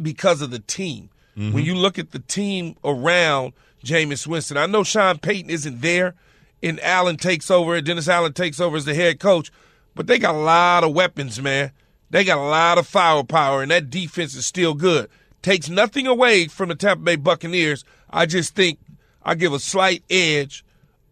because 0.00 0.40
of 0.40 0.50
the 0.50 0.58
team. 0.60 1.10
Mm-hmm. 1.36 1.52
When 1.52 1.64
you 1.64 1.74
look 1.74 1.98
at 1.98 2.12
the 2.12 2.20
team 2.20 2.76
around 2.84 3.54
Jameis 3.84 4.26
Winston, 4.26 4.56
I 4.56 4.66
know 4.66 4.84
Sean 4.84 5.18
Payton 5.18 5.50
isn't 5.50 5.80
there, 5.80 6.14
and 6.62 6.80
Allen 6.80 7.16
takes 7.16 7.50
over. 7.50 7.80
Dennis 7.80 8.08
Allen 8.08 8.32
takes 8.32 8.60
over 8.60 8.76
as 8.76 8.84
the 8.84 8.94
head 8.94 9.18
coach, 9.20 9.50
but 9.94 10.06
they 10.06 10.18
got 10.18 10.34
a 10.34 10.38
lot 10.38 10.84
of 10.84 10.92
weapons, 10.92 11.40
man. 11.42 11.72
They 12.14 12.22
got 12.22 12.38
a 12.38 12.42
lot 12.42 12.78
of 12.78 12.86
firepower, 12.86 13.62
and 13.62 13.72
that 13.72 13.90
defense 13.90 14.36
is 14.36 14.46
still 14.46 14.74
good. 14.74 15.10
Takes 15.42 15.68
nothing 15.68 16.06
away 16.06 16.46
from 16.46 16.68
the 16.68 16.76
Tampa 16.76 17.02
Bay 17.02 17.16
Buccaneers. 17.16 17.84
I 18.08 18.24
just 18.24 18.54
think 18.54 18.78
I 19.24 19.34
give 19.34 19.52
a 19.52 19.58
slight 19.58 20.04
edge 20.08 20.64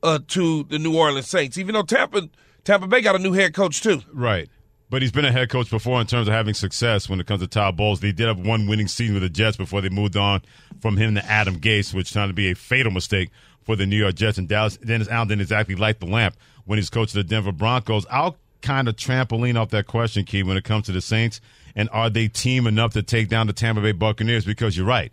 uh, 0.05 0.21
to 0.29 0.63
the 0.63 0.79
New 0.79 0.97
Orleans 0.97 1.27
Saints, 1.27 1.59
even 1.59 1.75
though 1.75 1.83
Tampa 1.83 2.29
Tampa 2.63 2.87
Bay 2.87 3.01
got 3.01 3.17
a 3.17 3.19
new 3.19 3.33
head 3.33 3.53
coach 3.53 3.81
too. 3.81 4.03
Right. 4.13 4.49
But 4.91 5.03
he's 5.03 5.11
been 5.11 5.25
a 5.25 5.33
head 5.33 5.51
coach 5.51 5.71
before 5.71 6.01
in 6.01 6.07
terms 6.07 6.29
of 6.29 6.35
having 6.35 6.55
success 6.55 7.09
when 7.09 7.19
it 7.19 7.27
comes 7.27 7.41
to 7.41 7.49
Todd 7.49 7.77
Bowles. 7.77 7.99
They 7.99 8.13
did 8.13 8.29
have 8.29 8.39
one 8.39 8.69
winning 8.69 8.87
season 8.87 9.15
with 9.15 9.25
the 9.25 9.29
Jets 9.29 9.57
before 9.57 9.81
they 9.81 9.89
moved 9.89 10.17
on 10.17 10.43
from 10.81 10.97
him 10.97 11.17
to 11.17 11.25
Adam 11.25 11.59
Gase, 11.59 11.93
which 11.93 12.13
turned 12.13 12.31
to 12.31 12.35
be 12.35 12.53
a 12.53 12.55
fatal 12.55 12.93
mistake 12.93 13.31
for 13.65 13.75
the 13.75 13.87
New 13.87 13.97
York 13.97 14.15
Jets. 14.15 14.39
And 14.39 14.49
Dallas 14.49 14.77
Dennis 14.77 15.09
Allen 15.09 15.27
didn't 15.27 15.43
exactly 15.43 15.75
light 15.75 15.99
the 15.99 16.07
lamp 16.07 16.37
when 16.65 16.79
he's 16.79 16.91
coaching 16.91 17.19
the 17.19 17.25
Denver 17.25 17.51
Broncos. 17.51 18.07
I'll 18.09 18.37
kind 18.63 18.89
of 18.89 18.97
trampoline 18.97 19.61
off 19.61 19.71
that 19.71 19.87
question, 19.87 20.25
Key, 20.25 20.43
when 20.43 20.57
it 20.57 20.65
comes 20.65 20.87
to 20.87 20.93
the 20.93 21.01
Saints. 21.01 21.41
And 21.75 21.89
are 21.91 22.11
they 22.11 22.29
team 22.29 22.67
enough 22.67 22.93
to 22.93 23.03
take 23.03 23.29
down 23.29 23.47
the 23.47 23.53
Tampa 23.53 23.81
Bay 23.81 23.93
Buccaneers? 23.93 24.45
Because 24.45 24.77
you're 24.77 24.87
right. 24.87 25.13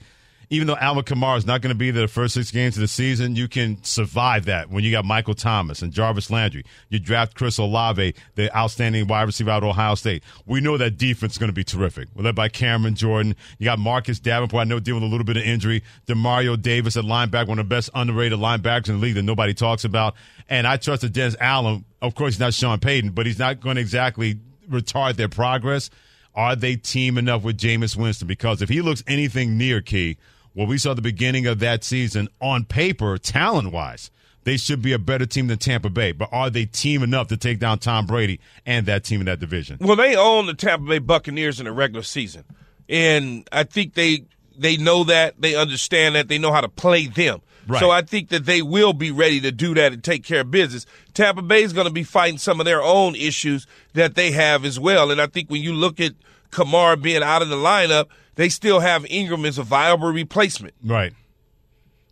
Even 0.52 0.66
though 0.66 0.78
Alvin 0.78 1.04
Kamara 1.04 1.38
is 1.38 1.46
not 1.46 1.62
going 1.62 1.70
to 1.70 1.78
be 1.78 1.92
there 1.92 2.08
the 2.08 2.08
first 2.08 2.34
six 2.34 2.50
games 2.50 2.76
of 2.76 2.82
the 2.82 2.88
season, 2.88 3.36
you 3.36 3.48
can 3.48 3.84
survive 3.84 4.46
that 4.46 4.72
when 4.72 4.84
you 4.84 4.90
got 4.90 5.06
Michael 5.06 5.36
Thomas 5.36 5.84
and 5.84 5.94
Jarvis 5.94 6.32
Landry. 6.32 6.64
You 6.90 6.98
draft 6.98 7.36
Chris 7.36 7.60
Olave, 7.60 8.16
the 8.34 8.58
outstanding 8.58 9.06
wide 9.06 9.24
receiver 9.24 9.52
out 9.52 9.62
of 9.62 9.70
Ohio 9.70 9.94
State. 9.94 10.24
We 10.48 10.60
know 10.60 10.76
that 10.78 10.98
defense 10.98 11.34
is 11.34 11.38
going 11.38 11.50
to 11.50 11.54
be 11.54 11.64
terrific. 11.64 12.08
We're 12.16 12.24
led 12.24 12.34
by 12.34 12.50
Cameron 12.50 12.96
Jordan. 12.96 13.36
You 13.60 13.66
got 13.66 13.78
Marcus 13.78 14.20
Davenport, 14.20 14.62
I 14.62 14.64
know 14.64 14.80
dealing 14.80 15.04
with 15.04 15.10
a 15.10 15.12
little 15.12 15.26
bit 15.26 15.38
of 15.38 15.44
injury. 15.44 15.84
Demario 16.08 16.60
Davis 16.60 16.98
at 16.98 17.04
linebacker, 17.04 17.50
one 17.50 17.60
of 17.60 17.70
the 17.70 17.76
best 17.76 17.92
underrated 17.94 18.40
linebackers 18.40 18.90
in 18.90 18.96
the 18.96 19.02
league 19.02 19.16
that 19.16 19.24
nobody 19.24 19.54
talks 19.54 19.84
about. 19.84 20.16
And 20.50 20.66
I 20.66 20.78
trust 20.78 21.04
that 21.04 21.14
Dennis 21.14 21.36
Allen, 21.40 21.86
of 22.02 22.16
course, 22.16 22.34
he's 22.34 22.40
not 22.40 22.56
Sean 22.56 22.80
Payton, 22.80 23.12
but 23.12 23.28
he's 23.28 23.38
not 23.38 23.60
going 23.62 23.76
to 23.76 23.82
exactly 23.82 24.40
retard 24.68 25.16
their 25.16 25.30
progress. 25.30 25.92
Are 26.34 26.56
they 26.56 26.76
team 26.76 27.20
enough 27.20 27.44
with 27.44 27.58
Jameis 27.58 27.96
Winston? 27.96 28.28
Because 28.28 28.64
if 28.64 28.70
he 28.70 28.82
looks 28.82 29.04
anything 29.06 29.58
near 29.58 29.82
key, 29.82 30.18
what 30.54 30.68
we 30.68 30.78
saw 30.78 30.94
the 30.94 31.02
beginning 31.02 31.46
of 31.46 31.60
that 31.60 31.84
season 31.84 32.28
on 32.42 32.66
paper, 32.66 33.18
talent 33.18 33.72
wise, 33.72 34.12
they 34.44 34.58
should 34.58 34.82
be 34.82 34.94
a 34.94 35.00
better 35.00 35.26
team 35.26 35.48
than 35.48 35.58
Tampa 35.58 35.90
Bay. 35.90 36.12
But 36.12 36.30
are 36.32 36.50
they 36.50 36.66
team 36.66 37.04
enough 37.04 37.28
to 37.28 37.38
take 37.38 37.60
down 37.60 37.80
Tom 37.80 38.06
Brady 38.06 38.40
and 38.66 38.86
that 38.86 39.04
team 39.04 39.20
in 39.20 39.26
that 39.28 39.40
division? 39.40 39.78
Well, 39.80 39.96
they 39.96 40.16
own 40.16 40.48
the 40.48 40.54
Tampa 40.54 40.86
Bay 40.88 41.00
Buccaneers 41.00 41.60
in 41.60 41.66
the 41.66 41.72
regular 41.72 42.04
season, 42.04 42.46
and 42.88 43.48
I 43.52 43.64
think 43.64 43.94
they 43.94 44.26
they 44.58 44.78
know 44.78 45.04
that 45.06 45.36
they 45.40 45.56
understand 45.56 46.16
that 46.16 46.28
they 46.28 46.38
know 46.38 46.52
how 46.52 46.62
to 46.62 46.70
play 46.70 47.08
them. 47.08 47.42
Right. 47.68 47.80
So 47.80 47.92
I 47.92 48.02
think 48.02 48.30
that 48.30 48.46
they 48.46 48.64
will 48.64 48.94
be 48.94 49.12
ready 49.12 49.40
to 49.42 49.52
do 49.52 49.76
that 49.76 49.94
and 49.94 50.04
take 50.04 50.24
care 50.24 50.42
of 50.42 50.50
business. 50.50 50.88
Tampa 51.14 51.44
Bay 51.44 51.62
is 51.62 51.72
going 51.72 51.86
to 51.86 51.94
be 51.94 52.04
fighting 52.04 52.40
some 52.40 52.60
of 52.60 52.66
their 52.66 52.82
own 52.82 53.16
issues 53.16 53.68
that 53.94 54.16
they 54.16 54.32
have 54.32 54.66
as 54.66 54.80
well, 54.80 55.12
and 55.12 55.22
I 55.22 55.28
think 55.28 55.50
when 55.50 55.62
you 55.62 55.74
look 55.74 56.00
at 56.00 56.14
Kamara 56.52 57.02
being 57.02 57.24
out 57.24 57.42
of 57.42 57.50
the 57.50 57.56
lineup, 57.56 58.08
they 58.36 58.50
still 58.50 58.80
have 58.80 59.06
Ingram 59.10 59.46
as 59.46 59.58
a 59.58 59.64
viable 59.64 60.12
replacement. 60.12 60.74
Right. 60.84 61.14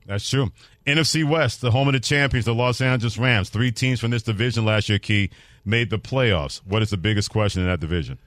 That's 0.05 0.29
true. 0.29 0.51
NFC 0.85 1.27
West, 1.27 1.61
the 1.61 1.71
home 1.71 1.89
of 1.89 1.93
the 1.93 1.99
champions, 1.99 2.45
the 2.45 2.53
Los 2.53 2.79
Angeles 2.79 3.17
Rams. 3.17 3.49
Three 3.49 3.71
teams 3.71 3.99
from 3.99 4.11
this 4.11 4.23
division 4.23 4.63
last 4.63 4.87
year, 4.87 4.99
Key, 4.99 5.29
made 5.65 5.89
the 5.89 5.99
playoffs. 5.99 6.61
What 6.65 6.81
is 6.81 6.89
the 6.89 6.97
biggest 6.97 7.29
question 7.29 7.61
in 7.61 7.67
that 7.67 7.81
division? 7.81 8.17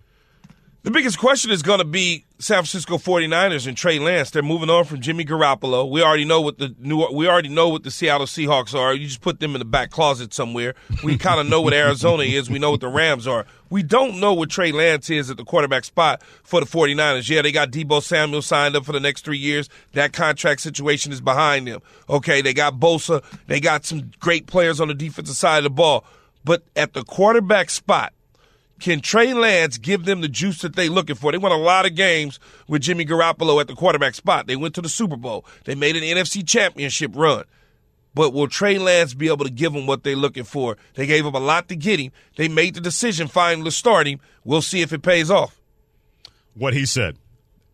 The 0.83 0.90
biggest 0.90 1.19
question 1.19 1.51
is 1.51 1.62
going 1.62 1.81
to 1.81 1.85
be 1.85 2.25
San 2.38 2.57
Francisco 2.57 2.97
49ers 2.97 3.66
and 3.66 3.77
Trey 3.77 3.99
Lance. 3.99 4.31
They're 4.31 4.43
moving 4.43 4.71
on 4.71 4.87
from 4.87 5.03
Jimmy 5.03 5.27
Garoppolo. 5.27 5.90
We 5.90 6.03
already 6.03 6.25
know 6.25 6.40
what 6.40 6.57
the 6.57 6.75
new 6.79 7.07
we 7.12 7.29
already 7.29 7.51
know 7.51 7.69
what 7.69 7.83
the 7.83 7.90
Seattle 7.90 8.27
Seahawks 8.27 8.75
are. 8.75 8.95
You 8.95 9.07
just 9.07 9.21
put 9.21 9.40
them 9.40 9.55
in 9.55 9.59
the 9.59 9.66
back 9.66 9.90
closet 9.90 10.33
somewhere. 10.33 10.75
We 11.05 11.19
kind 11.19 11.38
of 11.38 11.47
know 11.47 11.61
what 11.61 11.75
Arizona 11.75 12.23
is. 12.23 12.49
We 12.49 12.59
know 12.59 12.71
what 12.71 12.81
the 12.81 12.88
Rams 12.88 13.27
are. 13.27 13.45
We 13.69 13.83
don't 13.83 14.21
know 14.21 14.33
what 14.33 14.49
Trey 14.49 14.73
Lance 14.73 15.11
is 15.11 15.31
at 15.31 15.37
the 15.37 15.45
quarterback 15.45 15.85
spot 15.85 16.23
for 16.45 16.61
the 16.61 16.66
49ers. 16.66 17.29
Yeah, 17.29 17.43
they 17.43 17.53
got 17.53 17.73
Deebo 17.73 18.03
Samuel 18.03 18.40
signed 18.40 18.75
up 18.75 18.87
for 18.87 18.93
the 18.93 19.01
next 19.01 19.27
3 19.27 19.37
years. 19.37 19.69
That 19.93 20.14
contract 20.14 20.62
situation 20.62 21.12
is 21.12 21.21
behind 21.21 21.66
them. 21.66 21.83
Okay, 22.09 22.40
they 22.40 22.55
got 22.55 22.81
Bosa. 22.81 23.23
They 23.49 23.61
got 23.61 23.85
some 23.85 24.12
great 24.19 24.47
players 24.47 24.81
on 24.81 24.88
the 24.88 24.95
defensive 24.95 25.37
side 25.37 25.59
of 25.59 25.64
the 25.64 25.71
ball. 25.71 26.07
But 26.43 26.62
at 26.75 26.95
the 26.95 27.05
quarterback 27.05 27.69
spot, 27.69 28.14
can 28.81 29.01
Trey 29.01 29.35
Lance 29.35 29.79
give 29.79 30.05
them 30.05 30.21
the 30.21 30.29
juice 30.29 30.62
that 30.62 30.75
they're 30.75 30.90
looking 30.90 31.16
for? 31.16 31.33
They 31.33 31.38
won 31.38 31.53
a 31.53 31.57
lot 31.57 31.87
of 31.87 31.95
games 31.95 32.40
with 32.66 32.83
Jimmy 32.83 33.05
Garoppolo 33.05 33.61
at 33.61 33.69
the 33.69 33.75
quarterback 33.75 34.14
spot. 34.14 34.47
They 34.47 34.57
went 34.57 34.75
to 34.75 34.83
the 34.83 34.88
Super 34.88 35.16
Bowl. 35.16 35.45
They 35.64 35.75
made 35.75 35.97
an 35.97 36.03
NFC 36.03 36.47
championship 36.47 37.12
run. 37.14 37.45
But 38.14 38.33
will 38.33 38.49
Trey 38.49 38.79
Lance 38.79 39.14
be 39.14 39.29
able 39.29 39.45
to 39.45 39.51
give 39.51 39.73
them 39.73 39.87
what 39.87 40.03
they're 40.03 40.16
looking 40.16 40.45
for? 40.45 40.77
They 40.95 41.07
gave 41.07 41.25
him 41.25 41.35
a 41.35 41.40
lot 41.40 41.69
to 41.69 41.77
get 41.77 42.01
him. 42.01 42.11
They 42.37 42.49
made 42.49 42.75
the 42.75 42.81
decision 42.81 43.29
finally 43.29 43.64
to 43.64 43.71
start 43.71 44.09
him. 44.09 44.21
We'll 44.45 44.62
see 44.62 44.81
if 44.83 44.93
it 44.93 45.03
pays 45.03 45.31
off. 45.31 45.61
What 46.55 46.75
he 46.75 46.87
said. 46.87 47.16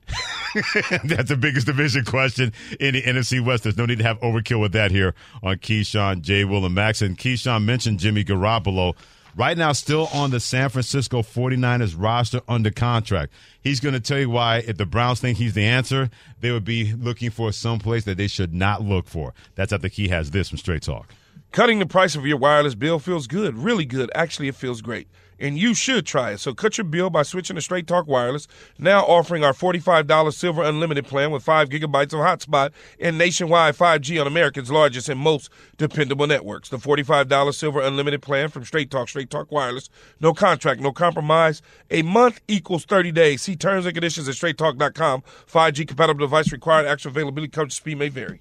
That's 1.04 1.28
the 1.28 1.38
biggest 1.38 1.66
division 1.66 2.04
question 2.04 2.52
in 2.78 2.94
the 2.94 3.02
NFC 3.02 3.44
West. 3.44 3.64
There's 3.64 3.76
no 3.76 3.86
need 3.86 3.98
to 3.98 4.04
have 4.04 4.20
overkill 4.20 4.60
with 4.60 4.72
that 4.72 4.90
here 4.90 5.14
on 5.42 5.56
Keyshawn, 5.56 6.20
J. 6.20 6.44
Will, 6.44 6.64
and 6.64 6.74
Max. 6.74 7.02
And 7.02 7.16
Keyshawn 7.18 7.64
mentioned 7.64 7.98
Jimmy 7.98 8.24
Garoppolo. 8.24 8.94
Right 9.36 9.58
now, 9.58 9.72
still 9.72 10.08
on 10.14 10.30
the 10.30 10.40
San 10.40 10.70
Francisco 10.70 11.20
49ers 11.20 11.94
roster 11.94 12.40
under 12.48 12.70
contract. 12.70 13.34
He's 13.60 13.80
going 13.80 13.92
to 13.92 14.00
tell 14.00 14.18
you 14.18 14.30
why, 14.30 14.64
if 14.66 14.78
the 14.78 14.86
Browns 14.86 15.20
think 15.20 15.36
he's 15.36 15.52
the 15.52 15.66
answer, 15.66 16.08
they 16.40 16.50
would 16.50 16.64
be 16.64 16.94
looking 16.94 17.28
for 17.28 17.52
some 17.52 17.78
place 17.78 18.04
that 18.04 18.16
they 18.16 18.28
should 18.28 18.54
not 18.54 18.80
look 18.80 19.06
for. 19.06 19.34
That's 19.54 19.74
after 19.74 19.90
Key 19.90 20.08
has 20.08 20.30
this 20.30 20.48
from 20.48 20.56
Straight 20.56 20.80
Talk. 20.80 21.12
Cutting 21.56 21.78
the 21.78 21.86
price 21.86 22.14
of 22.14 22.26
your 22.26 22.36
wireless 22.36 22.74
bill 22.74 22.98
feels 22.98 23.26
good, 23.26 23.56
really 23.56 23.86
good. 23.86 24.10
Actually, 24.14 24.48
it 24.48 24.54
feels 24.54 24.82
great. 24.82 25.08
And 25.38 25.56
you 25.56 25.72
should 25.72 26.04
try 26.04 26.32
it. 26.32 26.40
So 26.40 26.52
cut 26.52 26.76
your 26.76 26.84
bill 26.84 27.08
by 27.08 27.22
switching 27.22 27.56
to 27.56 27.62
Straight 27.62 27.86
Talk 27.86 28.06
Wireless, 28.06 28.46
now 28.78 29.04
offering 29.06 29.42
our 29.42 29.54
$45 29.54 30.34
Silver 30.34 30.62
Unlimited 30.62 31.06
plan 31.06 31.30
with 31.30 31.42
5 31.42 31.70
gigabytes 31.70 32.12
of 32.12 32.20
hotspot 32.20 32.72
and 33.00 33.16
nationwide 33.16 33.74
5G 33.74 34.20
on 34.20 34.26
America's 34.26 34.70
largest 34.70 35.08
and 35.08 35.18
most 35.18 35.48
dependable 35.78 36.26
networks. 36.26 36.68
The 36.68 36.76
$45 36.76 37.54
Silver 37.54 37.80
Unlimited 37.80 38.20
plan 38.20 38.50
from 38.50 38.66
Straight 38.66 38.90
Talk, 38.90 39.08
Straight 39.08 39.30
Talk 39.30 39.50
Wireless. 39.50 39.88
No 40.20 40.34
contract, 40.34 40.82
no 40.82 40.92
compromise. 40.92 41.62
A 41.90 42.02
month 42.02 42.42
equals 42.48 42.84
30 42.84 43.12
days. 43.12 43.40
See 43.40 43.56
terms 43.56 43.86
and 43.86 43.94
conditions 43.94 44.28
at 44.28 44.34
straighttalk.com. 44.34 45.22
5G 45.50 45.88
compatible 45.88 46.20
device 46.20 46.52
required. 46.52 46.86
Actual 46.86 47.12
availability, 47.12 47.48
coverage 47.48 47.72
speed 47.72 47.96
may 47.96 48.10
vary. 48.10 48.40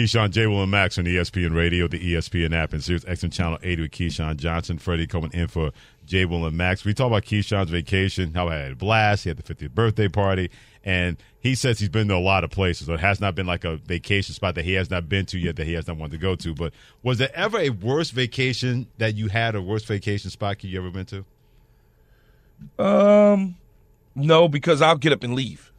Keyshawn 0.00 0.30
J. 0.30 0.46
Will 0.46 0.62
and 0.62 0.70
Max 0.70 0.96
on 0.96 1.04
ESPN 1.04 1.54
Radio, 1.54 1.86
the 1.86 2.14
ESPN 2.14 2.54
app, 2.54 2.72
and 2.72 2.82
Sirius 2.82 3.04
XM 3.04 3.30
Channel 3.30 3.58
80 3.62 3.82
with 3.82 3.90
Keyshawn 3.90 4.38
Johnson. 4.38 4.78
Freddie 4.78 5.06
coming 5.06 5.30
in 5.34 5.46
for 5.46 5.72
J. 6.06 6.24
Will 6.24 6.46
and 6.46 6.56
Max. 6.56 6.86
We 6.86 6.94
talk 6.94 7.08
about 7.08 7.24
Keyshawn's 7.24 7.68
vacation, 7.68 8.32
how 8.32 8.48
he 8.48 8.54
had 8.54 8.72
a 8.72 8.76
blast. 8.76 9.24
He 9.24 9.28
had 9.28 9.36
the 9.36 9.42
50th 9.42 9.72
birthday 9.72 10.08
party, 10.08 10.50
and 10.86 11.18
he 11.40 11.54
says 11.54 11.78
he's 11.78 11.90
been 11.90 12.08
to 12.08 12.14
a 12.14 12.16
lot 12.16 12.44
of 12.44 12.50
places. 12.50 12.86
So 12.86 12.94
it 12.94 13.00
has 13.00 13.20
not 13.20 13.34
been 13.34 13.44
like 13.44 13.64
a 13.64 13.76
vacation 13.76 14.34
spot 14.34 14.54
that 14.54 14.64
he 14.64 14.72
has 14.72 14.88
not 14.88 15.06
been 15.06 15.26
to 15.26 15.38
yet 15.38 15.56
that 15.56 15.66
he 15.66 15.74
has 15.74 15.86
not 15.86 15.98
wanted 15.98 16.12
to 16.12 16.18
go 16.18 16.34
to. 16.34 16.54
But 16.54 16.72
was 17.02 17.18
there 17.18 17.30
ever 17.34 17.58
a 17.58 17.68
worst 17.68 18.12
vacation 18.12 18.86
that 18.96 19.16
you 19.16 19.28
had, 19.28 19.54
a 19.54 19.60
worst 19.60 19.84
vacation 19.86 20.30
spot 20.30 20.64
you 20.64 20.78
ever 20.80 20.90
been 20.90 21.04
to? 21.06 21.24
Um, 22.82 23.56
no, 24.14 24.48
because 24.48 24.80
I'll 24.80 24.96
get 24.96 25.12
up 25.12 25.22
and 25.24 25.34
leave. 25.34 25.69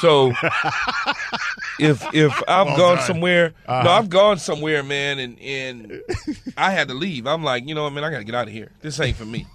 So 0.00 0.32
if 1.80 2.02
if 2.14 2.42
I've 2.48 2.76
gone 2.76 3.00
somewhere, 3.00 3.52
no, 3.66 3.74
Uh-huh. 3.74 3.90
I've 3.90 4.08
gone 4.10 4.38
somewhere, 4.38 4.82
man, 4.82 5.18
and 5.18 5.38
and 5.40 6.02
I 6.56 6.70
had 6.70 6.88
to 6.88 6.94
leave. 6.94 7.26
I'm 7.26 7.42
like, 7.42 7.66
you 7.68 7.74
know, 7.74 7.84
what, 7.84 7.92
man, 7.92 8.04
I 8.04 8.10
got 8.10 8.18
to 8.18 8.24
get 8.24 8.34
out 8.34 8.46
of 8.46 8.52
here. 8.52 8.70
This 8.80 9.00
ain't 9.00 9.16
for 9.16 9.24
me, 9.24 9.46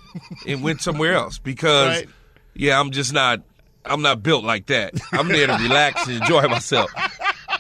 and 0.48 0.64
went 0.64 0.82
somewhere 0.82 1.14
else 1.14 1.38
because, 1.38 1.98
Right. 1.98 2.10
yeah, 2.54 2.80
I'm 2.80 2.92
just 2.92 3.14
not. 3.14 3.42
I'm 3.86 4.02
not 4.02 4.24
built 4.24 4.46
like 4.46 4.68
that. 4.68 4.94
I'm 5.12 5.28
there 5.28 5.48
to 5.48 5.54
relax 5.62 6.08
and 6.08 6.22
enjoy 6.22 6.48
myself. 6.48 6.92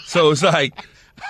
So 0.05 0.31
it's 0.31 0.43
like. 0.43 0.73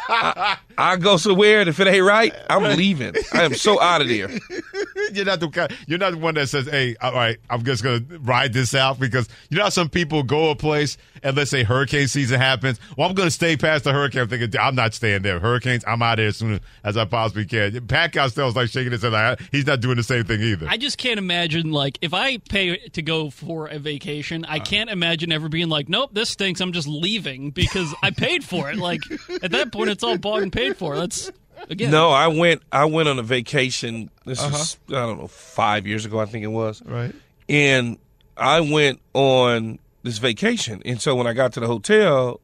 I, 0.10 0.58
I 0.78 0.96
go 0.98 1.18
somewhere, 1.18 1.62
and 1.62 1.70
if 1.70 1.80
it 1.80 1.88
ain't 1.88 2.04
right, 2.04 2.34
I'm 2.50 2.64
leaving. 2.78 3.14
I 3.34 3.44
am 3.44 3.54
so 3.54 3.82
out 3.82 4.02
of 4.02 4.08
there. 4.08 4.30
you're 5.14 5.26
not 5.26 5.40
the 5.40 5.50
kind, 5.50 5.74
you're 5.88 6.00
not 6.00 6.12
the 6.12 6.18
one 6.18 6.36
that 6.36 6.50
says, 6.50 6.68
"Hey, 6.68 6.96
all 7.02 7.14
right, 7.14 7.38
I'm 7.50 7.64
just 7.64 7.84
gonna 7.84 8.04
ride 8.22 8.54
this 8.54 8.74
out." 8.74 9.00
Because 9.00 9.28
you 9.50 9.58
know 9.58 9.64
how 9.64 9.70
some 9.70 9.90
people 9.90 10.24
go 10.24 10.50
a 10.50 10.56
place 10.56 10.98
and 11.24 11.36
let's 11.38 11.52
say 11.52 11.64
hurricane 11.64 12.08
season 12.08 12.40
happens. 12.40 12.80
Well, 12.98 13.08
I'm 13.08 13.16
gonna 13.16 13.32
stay 13.32 13.58
past 13.58 13.86
the 13.86 13.94
hurricane. 13.94 14.22
I'm 14.22 14.30
thinking 14.30 14.60
I'm 14.60 14.76
not 14.76 14.94
staying 14.94 15.22
there. 15.22 15.40
Hurricanes, 15.40 15.84
I'm 15.88 16.02
out 16.02 16.14
of 16.14 16.18
there 16.18 16.28
as 16.28 16.38
soon 16.38 16.60
as 16.84 16.98
I 16.98 17.06
possibly 17.06 17.46
can. 17.46 17.88
Pat 17.88 18.14
Costello's 18.14 18.56
like 18.56 18.70
shaking 18.70 18.92
his 18.92 19.02
head, 19.02 19.14
like 19.14 19.40
he's 19.52 19.66
not 19.66 19.80
doing 19.80 19.98
the 19.98 20.04
same 20.04 20.26
thing 20.26 20.42
either. 20.42 20.68
I 20.70 20.78
just 20.78 20.98
can't 20.98 21.18
imagine 21.18 21.72
like 21.72 21.98
if 22.02 22.14
I 22.14 22.38
pay 22.38 22.78
to 22.78 23.02
go 23.02 23.30
for 23.30 23.68
a 23.68 23.80
vacation, 23.80 24.46
I 24.46 24.58
uh-huh. 24.58 24.66
can't 24.66 24.90
imagine 24.90 25.32
ever 25.32 25.50
being 25.50 25.70
like, 25.70 25.90
"Nope, 25.90 26.12
this 26.14 26.30
stinks. 26.30 26.62
I'm 26.62 26.74
just 26.74 26.88
leaving 26.88 27.52
because 27.52 27.94
I 28.04 28.12
paid 28.12 28.44
for 28.44 28.70
it." 28.70 28.78
Like 28.78 29.02
at 29.42 29.52
that 29.52 29.72
point, 29.72 29.83
it's 29.90 30.04
all 30.04 30.18
bought 30.18 30.42
and 30.44 30.52
paid 30.52 30.78
for. 30.78 30.96
That's 30.96 31.32
again. 31.70 31.92
No, 31.92 32.10
I 32.12 32.28
went. 32.28 32.62
I 32.72 32.86
went 32.86 33.10
on 33.10 33.20
a 33.20 33.24
vacation. 33.24 34.10
This 34.26 34.40
Uh-huh. 34.42 34.56
is 34.58 34.78
I 34.90 34.94
don't 34.94 35.20
know 35.20 35.28
five 35.28 35.86
years 35.88 36.06
ago. 36.06 36.20
I 36.20 36.26
think 36.26 36.44
it 36.44 36.48
was. 36.48 36.82
Right. 36.86 37.14
And 37.50 37.98
I 38.38 38.62
went 38.62 39.00
on 39.14 39.80
this 40.04 40.18
vacation, 40.18 40.82
and 40.86 41.02
so 41.02 41.16
when 41.16 41.28
I 41.28 41.34
got 41.34 41.54
to 41.54 41.60
the 41.60 41.68
hotel, 41.68 42.40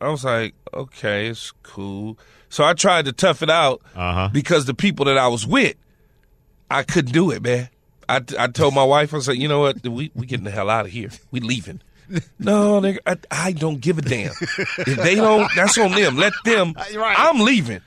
I 0.00 0.08
was 0.08 0.24
like, 0.24 0.54
okay, 0.72 1.26
it's 1.28 1.52
cool. 1.62 2.18
So 2.50 2.64
I 2.64 2.72
tried 2.72 3.04
to 3.06 3.12
tough 3.12 3.42
it 3.42 3.50
out 3.50 3.82
Uh-huh. 3.96 4.30
because 4.32 4.64
the 4.66 4.74
people 4.74 5.04
that 5.06 5.18
I 5.18 5.28
was 5.28 5.46
with, 5.46 5.76
I 6.70 6.82
couldn't 6.82 7.12
do 7.12 7.30
it, 7.30 7.42
man. 7.42 7.68
I, 8.08 8.22
I 8.38 8.46
told 8.46 8.74
my 8.74 8.84
wife, 8.84 9.12
I 9.12 9.18
said, 9.18 9.36
you 9.36 9.48
know 9.48 9.60
what, 9.60 9.86
we 9.86 10.10
we 10.14 10.24
getting 10.26 10.44
the 10.44 10.50
hell 10.50 10.70
out 10.70 10.86
of 10.86 10.92
here. 10.92 11.10
We 11.30 11.40
leaving. 11.40 11.80
No, 12.38 12.80
nigga, 12.80 12.98
I, 13.06 13.16
I 13.30 13.52
don't 13.52 13.80
give 13.80 13.98
a 13.98 14.02
damn. 14.02 14.32
If 14.40 14.96
they 14.96 15.16
don't, 15.16 15.50
that's 15.54 15.76
on 15.76 15.92
them. 15.92 16.16
Let 16.16 16.32
them. 16.44 16.74
I'm 16.96 17.40
leaving. 17.40 17.80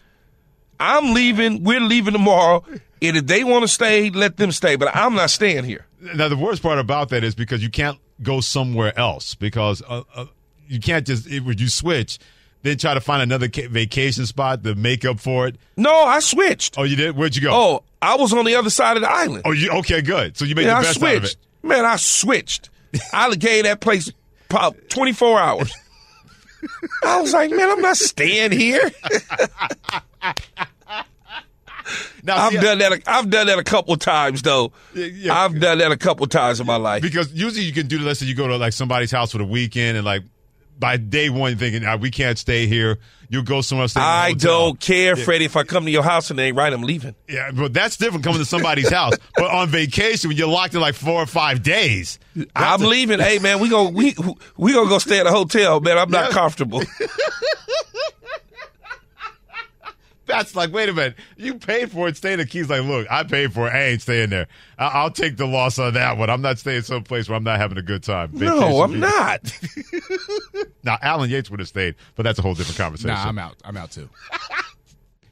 I'm 0.80 1.14
leaving. 1.14 1.64
We're 1.64 1.80
leaving 1.80 2.14
tomorrow. 2.14 2.64
And 3.02 3.18
if 3.18 3.28
they 3.28 3.44
want 3.44 3.64
to 3.64 3.68
stay, 3.68 4.10
let 4.10 4.38
them 4.38 4.52
stay. 4.52 4.76
But 4.76 4.96
I'm 4.96 5.16
not 5.16 5.30
staying 5.30 5.64
here. 5.64 5.86
Now 6.00 6.28
the 6.28 6.38
worst 6.38 6.62
part 6.62 6.80
about 6.80 7.10
that 7.10 7.24
is 7.24 7.36
because 7.36 7.64
you 7.64 7.70
can't 7.70 8.00
go 8.22 8.42
somewhere 8.42 8.98
else 8.98 9.36
because 9.36 9.82
uh, 9.88 10.04
uh, 10.16 10.26
you 10.68 10.80
can't 10.80 11.06
just 11.06 11.28
if 11.28 11.60
you 11.60 11.68
switch, 11.68 12.20
then 12.64 12.78
try 12.78 12.94
to 12.94 13.02
find 13.02 13.22
another 13.22 13.48
vacation 13.48 14.26
spot 14.26 14.64
to 14.64 14.76
make 14.76 15.06
up 15.06 15.20
for 15.20 15.48
it. 15.48 15.56
No, 15.78 15.94
I 15.94 16.20
switched. 16.20 16.78
Oh, 16.78 16.84
you 16.84 16.96
did? 16.96 17.16
Where'd 17.16 17.36
you 17.36 17.42
go? 17.44 17.52
Oh, 17.52 17.84
I 18.02 18.16
was 18.16 18.34
on 18.34 18.46
the 18.46 18.56
other 18.56 18.70
side 18.70 18.98
of 18.98 19.04
the 19.04 19.12
island. 19.12 19.44
Oh, 19.46 19.52
you 19.52 19.72
okay? 19.80 20.02
Good. 20.02 20.38
So 20.38 20.46
you 20.46 20.56
made 20.56 20.66
yeah, 20.66 20.74
the 20.74 20.78
I 20.78 20.82
best 20.82 21.00
switched. 21.00 21.16
out 21.16 21.18
of 21.18 21.24
it. 21.26 21.38
Man, 21.64 21.86
I 21.86 21.96
switched. 21.98 22.71
I 23.14 23.34
gave 23.36 23.64
that 23.64 23.82
place 23.82 24.12
probably 24.50 24.82
24 24.90 25.40
hours. 25.40 25.74
I 27.04 27.22
was 27.22 27.34
like, 27.34 27.50
man, 27.52 27.70
I'm 27.70 27.82
not 27.82 27.98
staying 27.98 28.52
here. 28.52 28.92
Now, 32.24 32.38
I've 32.38 32.52
see, 32.54 32.60
done 32.60 32.78
that. 32.78 32.94
A, 32.94 33.02
I've 33.08 33.30
done 33.30 33.48
that 33.48 33.58
a 33.58 33.64
couple 33.64 33.96
times, 33.98 34.44
though. 34.44 34.72
yeah. 34.94 35.34
I've 35.34 35.60
done 35.60 35.80
that 35.80 35.92
a 35.92 35.98
couple 35.98 36.28
times 36.28 36.60
in 36.60 36.68
my 36.68 36.76
life. 36.76 37.02
because 37.02 37.34
usually 37.34 37.66
you 37.66 37.74
can 37.74 37.88
do. 37.88 38.00
Let's 38.00 38.20
say 38.20 38.28
you 38.28 38.36
go 38.36 38.48
to 38.48 38.58
like 38.58 38.74
somebody's 38.74 39.12
house 39.12 39.32
for 39.32 39.40
the 39.40 39.46
weekend, 39.46 39.98
and 39.98 40.06
like 40.06 40.22
by 40.82 40.98
day 40.98 41.30
one, 41.30 41.56
thinking 41.58 41.86
ah, 41.86 41.96
we 41.96 42.12
can't 42.12 42.38
stay 42.38 42.68
here. 42.68 42.98
You 43.30 43.42
go 43.44 43.62
somewhere 43.62 43.84
else. 43.84 43.92
stay 43.92 44.02
in 44.02 44.06
a 44.06 44.10
I 44.10 44.34
don't 44.34 44.78
care, 44.78 45.18
Yeah. 45.18 45.24
Freddie. 45.24 45.46
If 45.46 45.56
I 45.56 45.64
come 45.64 45.86
to 45.86 45.92
your 45.92 46.04
house 46.04 46.30
and 46.30 46.38
they 46.38 46.48
ain't 46.48 46.58
right, 46.58 46.74
I'm 46.74 46.82
leaving. 46.82 47.16
Yeah, 47.30 47.52
but 47.52 47.74
that's 47.74 47.96
different 47.96 48.26
coming 48.26 48.40
to 48.40 48.46
somebody's 48.46 48.90
house. 48.94 49.14
But 49.38 49.50
on 49.52 49.70
vacation, 49.70 50.28
when 50.28 50.36
you're 50.38 50.50
locked 50.50 50.74
in 50.74 50.82
like 50.82 50.96
four 50.96 51.22
or 51.24 51.26
five 51.26 51.64
days, 51.64 52.20
I'm 52.54 52.82
leaving. 52.82 53.20
Hey, 53.22 53.40
man, 53.40 53.60
we 53.60 53.70
go 53.70 53.88
we 53.88 54.16
we 54.58 54.74
gonna 54.74 54.90
go 54.90 54.98
stay 54.98 55.22
at 55.22 55.28
a 55.28 55.32
hotel, 55.32 55.80
man. 55.80 55.98
I'm 55.98 56.12
not 56.12 56.32
comfortable. 56.32 56.82
That's 60.32 60.56
like, 60.56 60.72
wait 60.74 60.90
a 60.90 60.94
minute, 60.94 61.16
you 61.38 61.56
paid 61.56 61.92
for 61.92 62.08
it, 62.08 62.18
stay 62.18 62.34
in 62.34 62.40
the 62.40 62.46
keys. 62.46 62.70
Like, 62.70 62.84
look, 62.84 63.08
I 63.12 63.24
paid 63.24 63.54
for 63.54 63.68
it, 63.68 63.72
I 63.74 63.84
ain't 63.88 64.02
staying 64.02 64.30
there. 64.30 64.48
I- 64.80 64.88
I'll 64.88 65.12
take 65.12 65.38
the 65.38 65.46
loss 65.46 65.78
on 65.80 65.94
that 65.94 66.18
one. 66.18 66.30
I'm 66.30 66.42
not 66.42 66.58
staying 66.60 66.82
someplace 66.84 67.28
where 67.30 67.36
I'm 67.38 67.44
not 67.44 67.60
having 67.60 67.78
a 67.78 67.82
good 67.82 68.04
time. 68.04 68.32
No, 68.34 68.82
I'm 68.82 69.00
Vacation- 69.00 69.00
not. 69.00 69.60
Now, 70.84 70.98
Alan 71.04 71.30
Yates 71.30 71.52
would 71.52 71.60
have 71.60 71.70
stayed, 71.70 71.94
but 72.16 72.24
that's 72.24 72.40
a 72.40 72.42
whole 72.42 72.56
different 72.56 72.78
conversation. 72.78 73.10
Nah, 73.16 73.28
I'm 73.28 73.38
out. 73.38 73.56
I'm 73.64 73.78
out 73.78 73.92
too. 73.92 74.10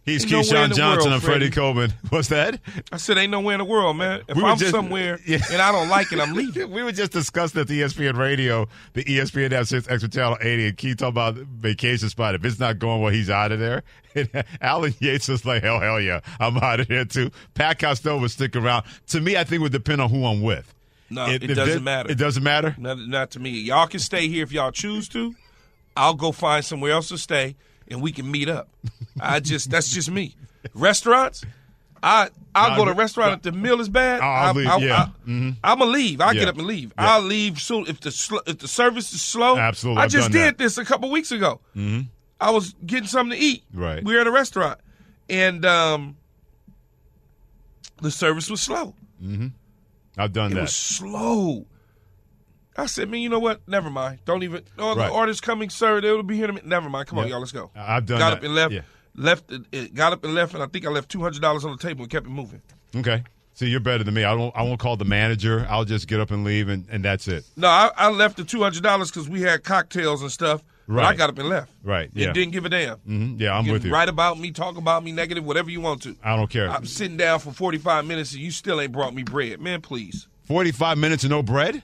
He's 0.10 0.24
Ain't 0.24 0.46
Keyshawn 0.46 0.74
Johnson 0.76 1.14
and 1.14 1.22
Freddie. 1.24 1.50
Coleman. 1.50 1.94
What's 2.10 2.30
that? 2.30 2.60
I 2.92 2.98
said, 2.98 3.18
ain't 3.18 3.32
nowhere 3.32 3.56
in 3.56 3.60
the 3.60 3.66
world, 3.66 3.98
man. 3.98 4.22
If 4.28 4.36
We 4.38 4.44
I'm 4.44 4.58
just- 4.58 4.72
somewhere 4.72 5.20
Yeah. 5.26 5.40
and 5.52 5.62
I 5.62 5.72
don't 5.72 5.90
like 5.90 6.12
it, 6.12 6.20
I'm 6.20 6.34
leaving. 6.34 6.72
We 6.80 6.84
were 6.84 6.92
just 6.92 7.12
discussing 7.12 7.62
at 7.62 7.68
the 7.68 7.82
ESPN 7.82 8.18
radio, 8.18 8.68
the 8.94 9.04
ESPN 9.04 9.52
app 9.54 9.66
Sirius 9.68 9.88
XM 9.88 10.12
channel 10.14 10.38
80, 10.42 10.68
and 10.68 10.78
Keith 10.78 10.98
talking 10.98 11.10
about 11.10 11.36
vacation 11.36 12.10
spot. 12.10 12.36
If 12.36 12.44
it's 12.46 12.60
not 12.60 12.80
going 12.80 13.02
well, 13.02 13.12
he's 13.14 13.30
out 13.30 13.52
of 13.52 13.60
there. 13.60 13.84
And 14.16 14.28
Alan 14.62 14.96
Yates 15.00 15.28
was 15.28 15.46
like, 15.46 15.62
hell, 15.64 15.80
hell 15.80 16.02
yeah, 16.02 16.22
I'm 16.40 16.58
out 16.58 16.80
of 16.80 16.88
here 16.88 17.06
too. 17.06 17.30
Pat 17.54 17.78
Costello 17.80 18.20
would 18.20 18.32
stick 18.32 18.56
around. 18.56 18.86
To 19.08 19.22
me, 19.22 19.38
I 19.38 19.44
think 19.44 19.60
it 19.60 19.64
would 19.64 19.72
depend 19.72 20.02
on 20.02 20.10
who 20.10 20.26
I'm 20.26 20.42
with. 20.42 20.74
No, 21.12 21.28
If- 21.28 21.44
it 21.44 21.48
doesn't 21.56 21.78
it- 21.78 21.84
matter. 21.84 22.12
It 22.12 22.18
doesn't 22.18 22.44
matter? 22.44 22.76
Not, 22.78 22.98
not 23.00 23.32
to 23.32 23.40
me. 23.40 23.52
Y'all 23.52 23.88
can 23.88 24.00
stay 24.00 24.28
here 24.28 24.44
if 24.44 24.52
y'all 24.52 24.72
choose 24.72 25.08
to. 25.10 25.36
I'll 25.98 26.14
go 26.14 26.32
find 26.32 26.64
somewhere 26.64 26.92
else 26.94 27.10
to 27.10 27.18
stay, 27.18 27.56
and 27.90 28.02
we 28.02 28.12
can 28.12 28.30
meet 28.30 28.50
up. 28.50 28.70
I 29.20 29.40
just 29.40 29.70
that's 29.72 29.90
just 29.90 30.10
me. 30.12 30.36
Restaurants, 30.74 31.44
I 32.04 32.30
I'll 32.56 32.76
go 32.76 32.86
to 32.86 32.92
a 32.92 32.94
restaurant 32.94 33.34
if 33.34 33.42
the 33.44 33.52
meal 33.52 33.80
is 33.80 33.90
bad. 33.90 34.22
I'll 34.22 34.50
I, 34.50 34.52
leave, 34.52 34.68
I, 34.68 34.78
yeah. 34.78 35.08
I, 35.64 35.72
am 35.72 35.80
gonna 35.80 35.86
leave. 35.86 36.20
I'll 36.22 36.34
Yeah. 36.34 36.40
get 36.42 36.50
up 36.50 36.58
and 36.58 36.68
leave. 36.68 36.94
Yeah. 36.98 37.14
I'll 37.16 37.22
leave 37.22 37.60
soon 37.60 37.86
if 37.88 38.00
the 38.02 38.12
sl- 38.12 38.40
if 38.48 38.60
the 38.60 38.68
service 38.68 39.14
is 39.14 39.22
slow. 39.22 39.58
Absolutely, 39.58 40.02
I 40.02 40.06
I've 40.06 40.12
just 40.12 40.32
did 40.32 40.42
that. 40.42 40.58
this 40.58 40.78
a 40.78 40.86
couple 40.86 41.10
weeks 41.12 41.32
ago. 41.32 41.60
Mm-hmm. 41.76 42.02
I 42.42 42.52
was 42.52 42.74
getting 42.86 43.08
something 43.08 43.38
to 43.38 43.44
eat. 43.44 43.64
Right. 43.74 44.04
We 44.04 44.14
were 44.14 44.22
at 44.22 44.28
a 44.28 44.32
restaurant, 44.32 44.80
and 45.30 45.66
um, 45.66 46.16
the 48.02 48.12
service 48.12 48.50
was 48.50 48.62
slow. 48.62 48.94
Mm-hmm. 49.24 49.48
I've 50.18 50.34
done 50.34 50.52
It 50.52 50.56
that. 50.56 50.62
was 50.62 50.76
slow. 50.76 51.66
I 52.80 52.86
said, 52.88 53.10
man, 53.10 53.22
you 53.22 53.30
know 53.30 53.40
what? 53.40 53.62
Never 53.68 53.90
mind. 53.90 54.20
Don't 54.26 54.44
even. 54.44 54.64
Oh, 54.78 54.96
Right. 54.96 55.08
the 55.08 55.14
order's 55.14 55.42
coming, 55.42 55.70
sir. 55.70 56.02
They'll 56.02 56.24
be 56.24 56.36
here 56.36 56.46
in 56.46 56.50
a 56.52 56.54
minute. 56.54 56.68
Never 56.68 56.90
mind. 56.90 57.08
Come 57.08 57.20
on, 57.20 57.28
y'all. 57.28 57.40
Let's 57.40 57.52
go. 57.52 57.72
I've 57.76 58.06
done 58.06 58.20
got 58.20 58.30
that. 58.32 58.38
up 58.38 58.44
and 58.44 58.56
left. 58.56 58.74
Yeah. 58.74 58.82
Left. 59.16 59.52
It, 59.72 59.94
got 59.94 60.14
up 60.14 60.24
and 60.24 60.34
left, 60.34 60.54
and 60.54 60.64
I 60.64 60.68
think 60.68 60.86
I 60.86 60.90
left 60.90 61.10
two 61.10 61.22
hundred 61.22 61.42
dollars 61.42 61.66
on 61.66 61.72
the 61.72 61.78
table 61.82 62.04
and 62.04 62.12
kept 62.12 62.26
it 62.26 62.30
moving. 62.30 62.62
Okay. 62.96 63.24
See, 63.54 63.68
you're 63.68 63.82
better 63.82 64.04
than 64.06 64.14
me. 64.14 64.24
I 64.24 64.36
don't. 64.36 64.56
I 64.56 64.62
won't 64.64 64.80
call 64.80 64.96
the 64.96 65.04
manager. 65.06 65.68
I'll 65.70 65.84
just 65.84 66.08
get 66.08 66.20
up 66.22 66.32
and 66.32 66.44
leave, 66.46 66.70
and, 66.70 66.86
and 66.90 67.04
that's 67.04 67.28
it. 67.28 67.44
No, 67.58 67.68
I, 67.68 67.92
I 67.98 68.10
left 68.10 68.38
the 68.38 68.44
two 68.46 68.62
hundred 68.62 68.84
dollars 68.84 69.12
because 69.12 69.28
we 69.28 69.42
had 69.42 69.64
cocktails 69.64 70.22
and 70.22 70.32
stuff. 70.32 70.64
But 70.88 71.06
I 71.06 71.14
got 71.14 71.30
up 71.30 71.38
and 71.38 71.50
left. 71.50 71.72
Right. 71.84 72.10
And 72.10 72.18
Yeah. 72.18 72.34
didn't 72.34 72.52
give 72.52 72.66
a 72.66 72.70
damn. 72.70 72.98
hmm 72.98 73.36
Yeah, 73.38 73.56
I'm 73.56 73.64
you 73.64 73.74
with 73.74 73.86
you. 73.86 73.92
Write 73.92 74.10
about 74.10 74.40
me, 74.40 74.50
talk 74.50 74.76
about 74.76 75.04
me, 75.04 75.12
negative, 75.12 75.46
whatever 75.46 75.70
you 75.70 75.82
want 75.82 76.02
to. 76.02 76.16
I 76.24 76.36
don't 76.36 76.50
care. 76.50 76.68
I'm 76.68 76.88
sitting 76.88 77.16
down 77.16 77.38
for 77.42 77.52
45 77.52 78.06
minutes 78.08 78.32
and 78.34 78.42
you 78.42 78.50
still 78.50 78.82
ain't 78.82 78.92
brought 78.92 79.14
me 79.14 79.22
bread. 79.22 79.60
Man, 79.62 79.82
please. 79.82 80.28
45 80.46 80.98
minutes 80.98 81.24
and 81.24 81.30
no 81.30 81.44
bread? 81.44 81.84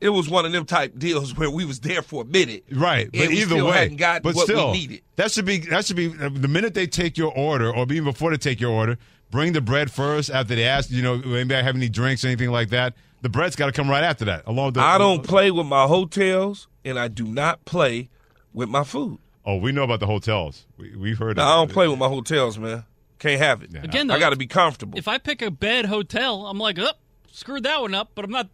It 0.00 0.10
was 0.10 0.28
one 0.28 0.46
of 0.46 0.52
them 0.52 0.64
type 0.64 0.98
deals 0.98 1.36
where 1.36 1.50
we 1.50 1.64
was 1.64 1.80
there 1.80 2.02
for 2.02 2.22
a 2.22 2.24
minute. 2.24 2.64
Right, 2.70 3.04
And 3.04 3.12
but 3.12 3.28
we 3.28 3.38
either 3.38 3.46
still 3.56 3.66
way, 3.66 3.78
hadn't 3.78 3.96
got 3.96 4.22
but 4.22 4.34
what 4.34 4.44
still, 4.44 4.70
we 4.72 4.78
needed. 4.78 5.02
that 5.16 5.32
should 5.32 5.44
be 5.44 5.58
that 5.58 5.84
should 5.84 5.96
be 5.96 6.08
the 6.08 6.48
minute 6.48 6.74
they 6.74 6.86
take 6.86 7.18
your 7.18 7.36
order, 7.36 7.74
or 7.74 7.82
even 7.90 8.04
before 8.04 8.30
they 8.30 8.36
take 8.36 8.60
your 8.60 8.70
order, 8.72 8.96
bring 9.30 9.52
the 9.52 9.60
bread 9.60 9.90
first. 9.90 10.30
After 10.30 10.54
they 10.54 10.64
ask, 10.64 10.90
you 10.90 11.02
know, 11.02 11.18
maybe 11.18 11.54
I 11.54 11.62
have 11.62 11.74
any 11.74 11.88
drinks, 11.88 12.24
or 12.24 12.28
anything 12.28 12.50
like 12.50 12.70
that. 12.70 12.94
The 13.20 13.28
bread's 13.28 13.56
got 13.56 13.66
to 13.66 13.72
come 13.72 13.90
right 13.90 14.04
after 14.04 14.24
that. 14.26 14.44
Along 14.46 14.74
the, 14.74 14.80
I 14.80 14.96
don't 14.96 15.24
play 15.26 15.50
with 15.50 15.66
my 15.66 15.86
hotels 15.88 16.68
and 16.84 16.98
I 16.98 17.08
do 17.08 17.24
not 17.24 17.64
play 17.64 18.10
with 18.52 18.68
my 18.68 18.84
food. 18.84 19.18
Oh, 19.44 19.56
we 19.56 19.72
know 19.72 19.82
about 19.82 19.98
the 19.98 20.06
hotels. 20.06 20.66
We, 20.76 20.94
we've 20.94 21.18
heard. 21.18 21.36
No, 21.36 21.42
of 21.42 21.48
I 21.48 21.56
don't 21.56 21.72
play 21.72 21.88
with 21.88 21.98
my 21.98 22.06
hotels, 22.06 22.58
man. 22.58 22.84
Can't 23.18 23.40
have 23.40 23.62
it. 23.62 23.70
Again, 23.74 24.10
I 24.10 24.20
got 24.20 24.30
to 24.30 24.36
be 24.36 24.46
comfortable. 24.46 24.96
If 24.96 25.08
I 25.08 25.18
pick 25.18 25.42
a 25.42 25.50
bad 25.50 25.86
hotel, 25.86 26.46
I'm 26.46 26.58
like, 26.58 26.78
oh, 26.78 26.92
screwed 27.32 27.64
that 27.64 27.80
one 27.80 27.92
up, 27.94 28.12
but 28.14 28.24
I'm 28.24 28.30
not 28.30 28.48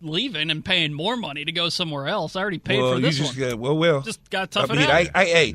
leaving 0.00 0.50
and 0.50 0.64
paying 0.64 0.92
more 0.92 1.16
money 1.16 1.44
to 1.44 1.52
go 1.52 1.68
somewhere 1.68 2.06
else. 2.06 2.36
I 2.36 2.40
already 2.40 2.58
paid 2.58 2.80
well, 2.80 2.92
for 2.92 2.96
you 2.96 3.02
this 3.02 3.18
just 3.18 3.38
one. 3.38 3.50
got 3.50 3.58
well, 3.58 3.76
well. 3.76 4.00
Just 4.02 4.30
got 4.30 4.50
tough 4.50 4.70
I 4.70 4.74
it 4.74 4.76
mean, 4.76 4.86
out. 4.86 4.94
I, 4.94 5.10
I, 5.14 5.24
hey, 5.24 5.54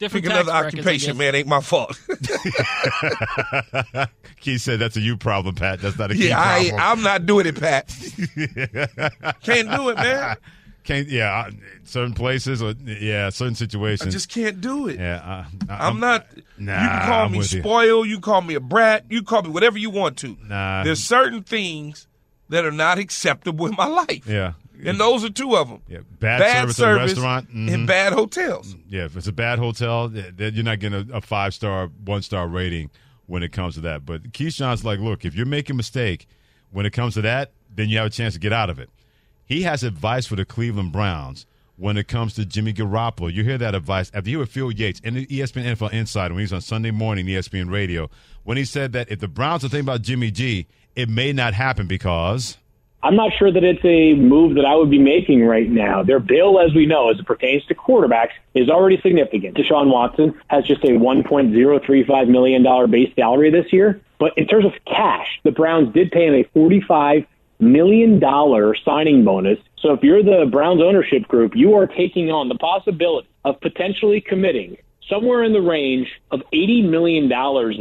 Different 0.00 0.24
pick 0.24 0.32
tax 0.32 0.48
another 0.48 0.62
brackets, 0.62 0.74
I 0.74 0.78
occupation, 0.78 1.08
guess. 1.10 1.18
man. 1.18 1.34
Ain't 1.34 1.46
my 1.46 1.60
fault. 1.60 2.00
Keith 4.40 4.62
said 4.62 4.78
that's 4.78 4.96
a 4.96 5.00
you 5.00 5.18
problem, 5.18 5.54
Pat. 5.54 5.80
That's 5.80 5.98
not 5.98 6.10
a 6.10 6.16
yeah, 6.16 6.40
I, 6.40 6.70
problem. 6.70 6.80
I'm 6.80 7.02
not 7.02 7.26
doing 7.26 7.46
it, 7.46 7.60
Pat. 7.60 7.88
Can't 9.42 9.70
do 9.70 9.90
it, 9.90 9.96
man. 9.96 10.38
Can't. 10.84 11.06
Yeah, 11.06 11.46
uh, 11.46 11.50
certain 11.84 12.14
places, 12.14 12.62
or 12.62 12.72
yeah, 12.82 13.28
certain 13.28 13.54
situations. 13.54 14.08
I 14.08 14.10
just 14.10 14.30
can't 14.30 14.62
do 14.62 14.88
it. 14.88 14.98
Yeah, 14.98 15.44
uh, 15.68 15.68
I'm 15.68 16.00
not. 16.00 16.26
Nah, 16.56 16.82
you 16.82 16.88
can 16.88 17.06
call 17.06 17.24
I'm 17.26 17.32
me 17.32 17.38
with 17.38 17.52
you. 17.52 17.60
spoiled. 17.60 18.08
You 18.08 18.20
call 18.20 18.40
me 18.40 18.54
a 18.54 18.60
brat. 18.60 19.04
You 19.10 19.22
call 19.22 19.42
me 19.42 19.50
whatever 19.50 19.76
you 19.76 19.90
want 19.90 20.16
to. 20.18 20.38
Nah. 20.42 20.82
There's 20.82 21.04
certain 21.04 21.42
things 21.42 22.06
that 22.50 22.64
are 22.64 22.72
not 22.72 22.98
acceptable 22.98 23.66
in 23.66 23.74
my 23.76 23.86
life. 23.86 24.26
Yeah. 24.26 24.52
And 24.84 24.98
those 24.98 25.24
are 25.24 25.30
two 25.30 25.56
of 25.56 25.68
them. 25.68 25.82
Yeah, 25.88 25.98
bad, 26.18 26.40
service, 26.70 26.80
at 26.80 26.90
a 26.90 26.94
restaurant 26.94 27.54
mhm. 27.54 27.72
and 27.72 27.86
bad 27.86 28.12
hotels. 28.12 28.76
Yeah, 28.88 29.04
if 29.04 29.16
it's 29.16 29.26
a 29.26 29.32
bad 29.32 29.58
hotel, 29.58 30.08
then 30.08 30.54
you're 30.54 30.64
not 30.64 30.78
getting 30.78 31.10
a, 31.10 31.16
a 31.16 31.20
five 31.20 31.52
star, 31.54 31.88
one 32.04 32.22
star 32.22 32.48
rating 32.48 32.90
when 33.26 33.42
it 33.42 33.52
comes 33.52 33.74
to 33.74 33.80
that. 33.82 34.06
But 34.06 34.32
Keyshawn's 34.32 34.84
like, 34.84 34.98
look, 34.98 35.24
if 35.24 35.34
you're 35.34 35.46
making 35.46 35.74
a 35.74 35.76
mistake 35.76 36.26
when 36.70 36.86
it 36.86 36.90
comes 36.90 37.14
to 37.14 37.22
that, 37.22 37.52
then 37.72 37.88
you 37.88 37.98
have 37.98 38.06
a 38.06 38.10
chance 38.10 38.34
to 38.34 38.40
get 38.40 38.52
out 38.52 38.70
of 38.70 38.78
it. 38.78 38.90
He 39.44 39.62
has 39.62 39.82
advice 39.82 40.26
for 40.26 40.36
the 40.36 40.44
Cleveland 40.44 40.92
Browns 40.92 41.46
when 41.76 41.96
it 41.96 42.08
comes 42.08 42.34
to 42.34 42.44
Jimmy 42.44 42.72
Garoppolo. 42.72 43.32
You 43.32 43.44
hear 43.44 43.58
that 43.58 43.74
advice 43.74 44.10
after 44.14 44.30
you 44.30 44.38
hear 44.38 44.46
Field 44.46 44.78
Yates 44.78 45.00
in 45.00 45.14
the 45.14 45.26
ESPN 45.26 45.76
NFL 45.76 45.92
Insider 45.92 46.34
when 46.34 46.40
he 46.40 46.44
was 46.44 46.52
on 46.52 46.60
Sunday 46.60 46.90
morning 46.90 47.26
ESPN 47.26 47.70
Radio 47.70 48.08
when 48.44 48.56
he 48.56 48.64
said 48.64 48.92
that 48.92 49.10
if 49.10 49.20
the 49.20 49.28
Browns 49.28 49.64
are 49.64 49.68
thinking 49.68 49.86
about 49.86 50.02
Jimmy 50.02 50.30
G, 50.30 50.66
it 50.96 51.08
may 51.08 51.32
not 51.32 51.54
happen 51.54 51.86
because. 51.86 52.56
I'm 53.02 53.16
not 53.16 53.32
sure 53.38 53.50
that 53.50 53.64
it's 53.64 53.84
a 53.84 54.14
move 54.14 54.56
that 54.56 54.66
I 54.66 54.74
would 54.74 54.90
be 54.90 54.98
making 54.98 55.44
right 55.44 55.68
now. 55.68 56.02
Their 56.02 56.20
bill, 56.20 56.60
as 56.60 56.74
we 56.74 56.84
know, 56.84 57.10
as 57.10 57.18
it 57.18 57.26
pertains 57.26 57.64
to 57.66 57.74
quarterbacks, 57.74 58.32
is 58.54 58.68
already 58.68 59.00
significant. 59.00 59.56
Deshaun 59.56 59.90
Watson 59.90 60.38
has 60.48 60.64
just 60.64 60.84
a 60.84 60.88
$1.035 60.88 62.28
million 62.28 62.90
base 62.90 63.14
salary 63.16 63.50
this 63.50 63.72
year. 63.72 64.00
But 64.18 64.36
in 64.36 64.46
terms 64.46 64.66
of 64.66 64.72
cash, 64.84 65.40
the 65.44 65.50
Browns 65.50 65.94
did 65.94 66.10
pay 66.10 66.26
him 66.26 66.34
a 66.34 66.44
$45 66.56 67.26
million 67.58 68.20
signing 68.84 69.24
bonus. 69.24 69.58
So 69.78 69.94
if 69.94 70.02
you're 70.02 70.22
the 70.22 70.46
Browns 70.50 70.82
ownership 70.82 71.22
group, 71.22 71.52
you 71.54 71.74
are 71.74 71.86
taking 71.86 72.30
on 72.30 72.50
the 72.50 72.56
possibility 72.56 73.28
of 73.46 73.58
potentially 73.60 74.20
committing 74.20 74.76
somewhere 75.10 75.42
in 75.42 75.52
the 75.52 75.60
range 75.60 76.08
of 76.30 76.40
$80 76.52 76.88
million 76.88 77.28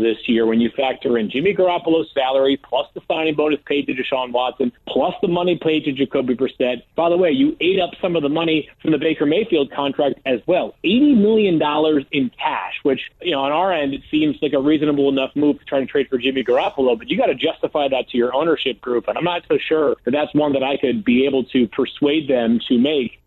this 0.01 0.27
year 0.27 0.45
when 0.45 0.59
you 0.59 0.71
factor 0.75 1.17
in 1.17 1.29
Jimmy 1.29 1.53
Garoppolo's 1.53 2.11
salary 2.13 2.57
plus 2.57 2.87
the 2.95 3.01
signing 3.07 3.35
bonus 3.35 3.59
paid 3.65 3.85
to 3.87 3.93
Deshaun 3.93 4.31
Watson 4.31 4.71
plus 4.87 5.13
the 5.21 5.27
money 5.27 5.57
paid 5.61 5.85
to 5.85 5.93
Jacoby 5.93 6.35
Brissett. 6.35 6.81
By 6.95 7.09
the 7.09 7.17
way, 7.17 7.31
you 7.31 7.55
ate 7.61 7.79
up 7.79 7.91
some 8.01 8.15
of 8.15 8.23
the 8.23 8.29
money 8.29 8.67
from 8.81 8.91
the 8.91 8.97
Baker 8.97 9.25
Mayfield 9.25 9.71
contract 9.71 10.19
as 10.25 10.41
well. 10.47 10.75
$80 10.83 11.17
million 11.17 12.05
in 12.11 12.31
cash, 12.31 12.79
which, 12.83 13.01
you 13.21 13.31
know, 13.31 13.41
on 13.41 13.51
our 13.51 13.71
end, 13.71 13.93
it 13.93 14.01
seems 14.09 14.37
like 14.41 14.53
a 14.53 14.59
reasonable 14.59 15.09
enough 15.09 15.35
move 15.35 15.59
to 15.59 15.65
try 15.65 15.79
to 15.79 15.85
trade 15.85 16.07
for 16.09 16.17
Jimmy 16.17 16.43
Garoppolo, 16.43 16.97
but 16.97 17.09
you 17.09 17.17
got 17.17 17.27
to 17.27 17.35
justify 17.35 17.87
that 17.87 18.09
to 18.09 18.17
your 18.17 18.33
ownership 18.33 18.81
group. 18.81 19.07
And 19.07 19.17
I'm 19.17 19.23
not 19.23 19.43
so 19.47 19.57
sure 19.57 19.95
that 20.05 20.11
that's 20.11 20.33
one 20.33 20.53
that 20.53 20.63
I 20.63 20.77
could 20.77 21.05
be 21.05 21.25
able 21.25 21.43
to 21.45 21.67
persuade 21.67 22.27
them 22.27 22.59
to 22.67 22.77
make 22.77 23.19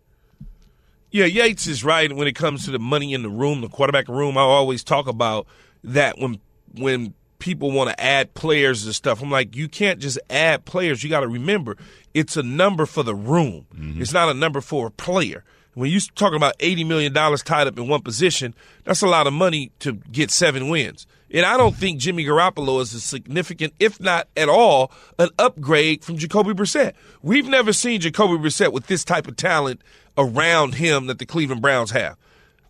Yeah, 1.13 1.25
Yates 1.25 1.67
is 1.67 1.83
right 1.83 2.11
when 2.11 2.27
it 2.27 2.33
comes 2.33 2.65
to 2.65 2.71
the 2.71 2.79
money 2.79 3.13
in 3.13 3.21
the 3.21 3.29
room, 3.29 3.61
the 3.61 3.69
quarterback 3.69 4.07
room. 4.07 4.35
I 4.35 4.41
always 4.41 4.83
talk 4.83 5.07
about 5.07 5.45
that 5.83 6.17
when 6.17 6.39
when 6.73 7.13
people 7.37 7.71
want 7.71 7.91
to 7.91 8.03
add 8.03 8.33
players 8.33 8.83
and 8.83 8.95
stuff. 8.95 9.21
I'm 9.21 9.29
like, 9.29 9.55
you 9.55 9.69
can't 9.69 9.99
just 9.99 10.17
add 10.29 10.65
players. 10.65 11.03
You 11.03 11.11
got 11.11 11.19
to 11.19 11.27
remember, 11.27 11.77
it's 12.15 12.35
a 12.35 12.41
number 12.41 12.87
for 12.87 13.03
the 13.03 13.13
room. 13.13 13.67
Mm-hmm. 13.75 14.01
It's 14.01 14.11
not 14.11 14.29
a 14.29 14.33
number 14.33 14.59
for 14.59 14.87
a 14.87 14.91
player. 14.91 15.43
When 15.75 15.91
you're 15.91 16.01
talking 16.15 16.37
about 16.37 16.57
$80 16.57 16.87
million 16.87 17.13
tied 17.13 17.67
up 17.67 17.77
in 17.77 17.87
one 17.87 18.01
position, 18.01 18.55
that's 18.83 19.03
a 19.03 19.07
lot 19.07 19.27
of 19.27 19.33
money 19.33 19.71
to 19.79 19.93
get 19.93 20.31
seven 20.31 20.67
wins. 20.67 21.05
And 21.33 21.45
I 21.45 21.57
don't 21.57 21.75
think 21.75 21.99
Jimmy 21.99 22.23
Garoppolo 22.23 22.79
is 22.79 22.93
a 22.93 22.99
significant, 22.99 23.73
if 23.79 23.99
not 23.99 24.27
at 24.37 24.49
all, 24.49 24.91
an 25.17 25.29
upgrade 25.39 26.03
from 26.03 26.17
Jacoby 26.17 26.51
Brissett. 26.51 26.93
We've 27.23 27.47
never 27.47 27.73
seen 27.73 28.01
Jacoby 28.01 28.35
Brissett 28.35 28.71
with 28.71 28.85
this 28.85 29.03
type 29.03 29.27
of 29.27 29.35
talent 29.35 29.81
around 30.15 30.75
him 30.75 31.07
that 31.07 31.17
the 31.17 31.25
Cleveland 31.25 31.61
Browns 31.61 31.89
have. 31.91 32.17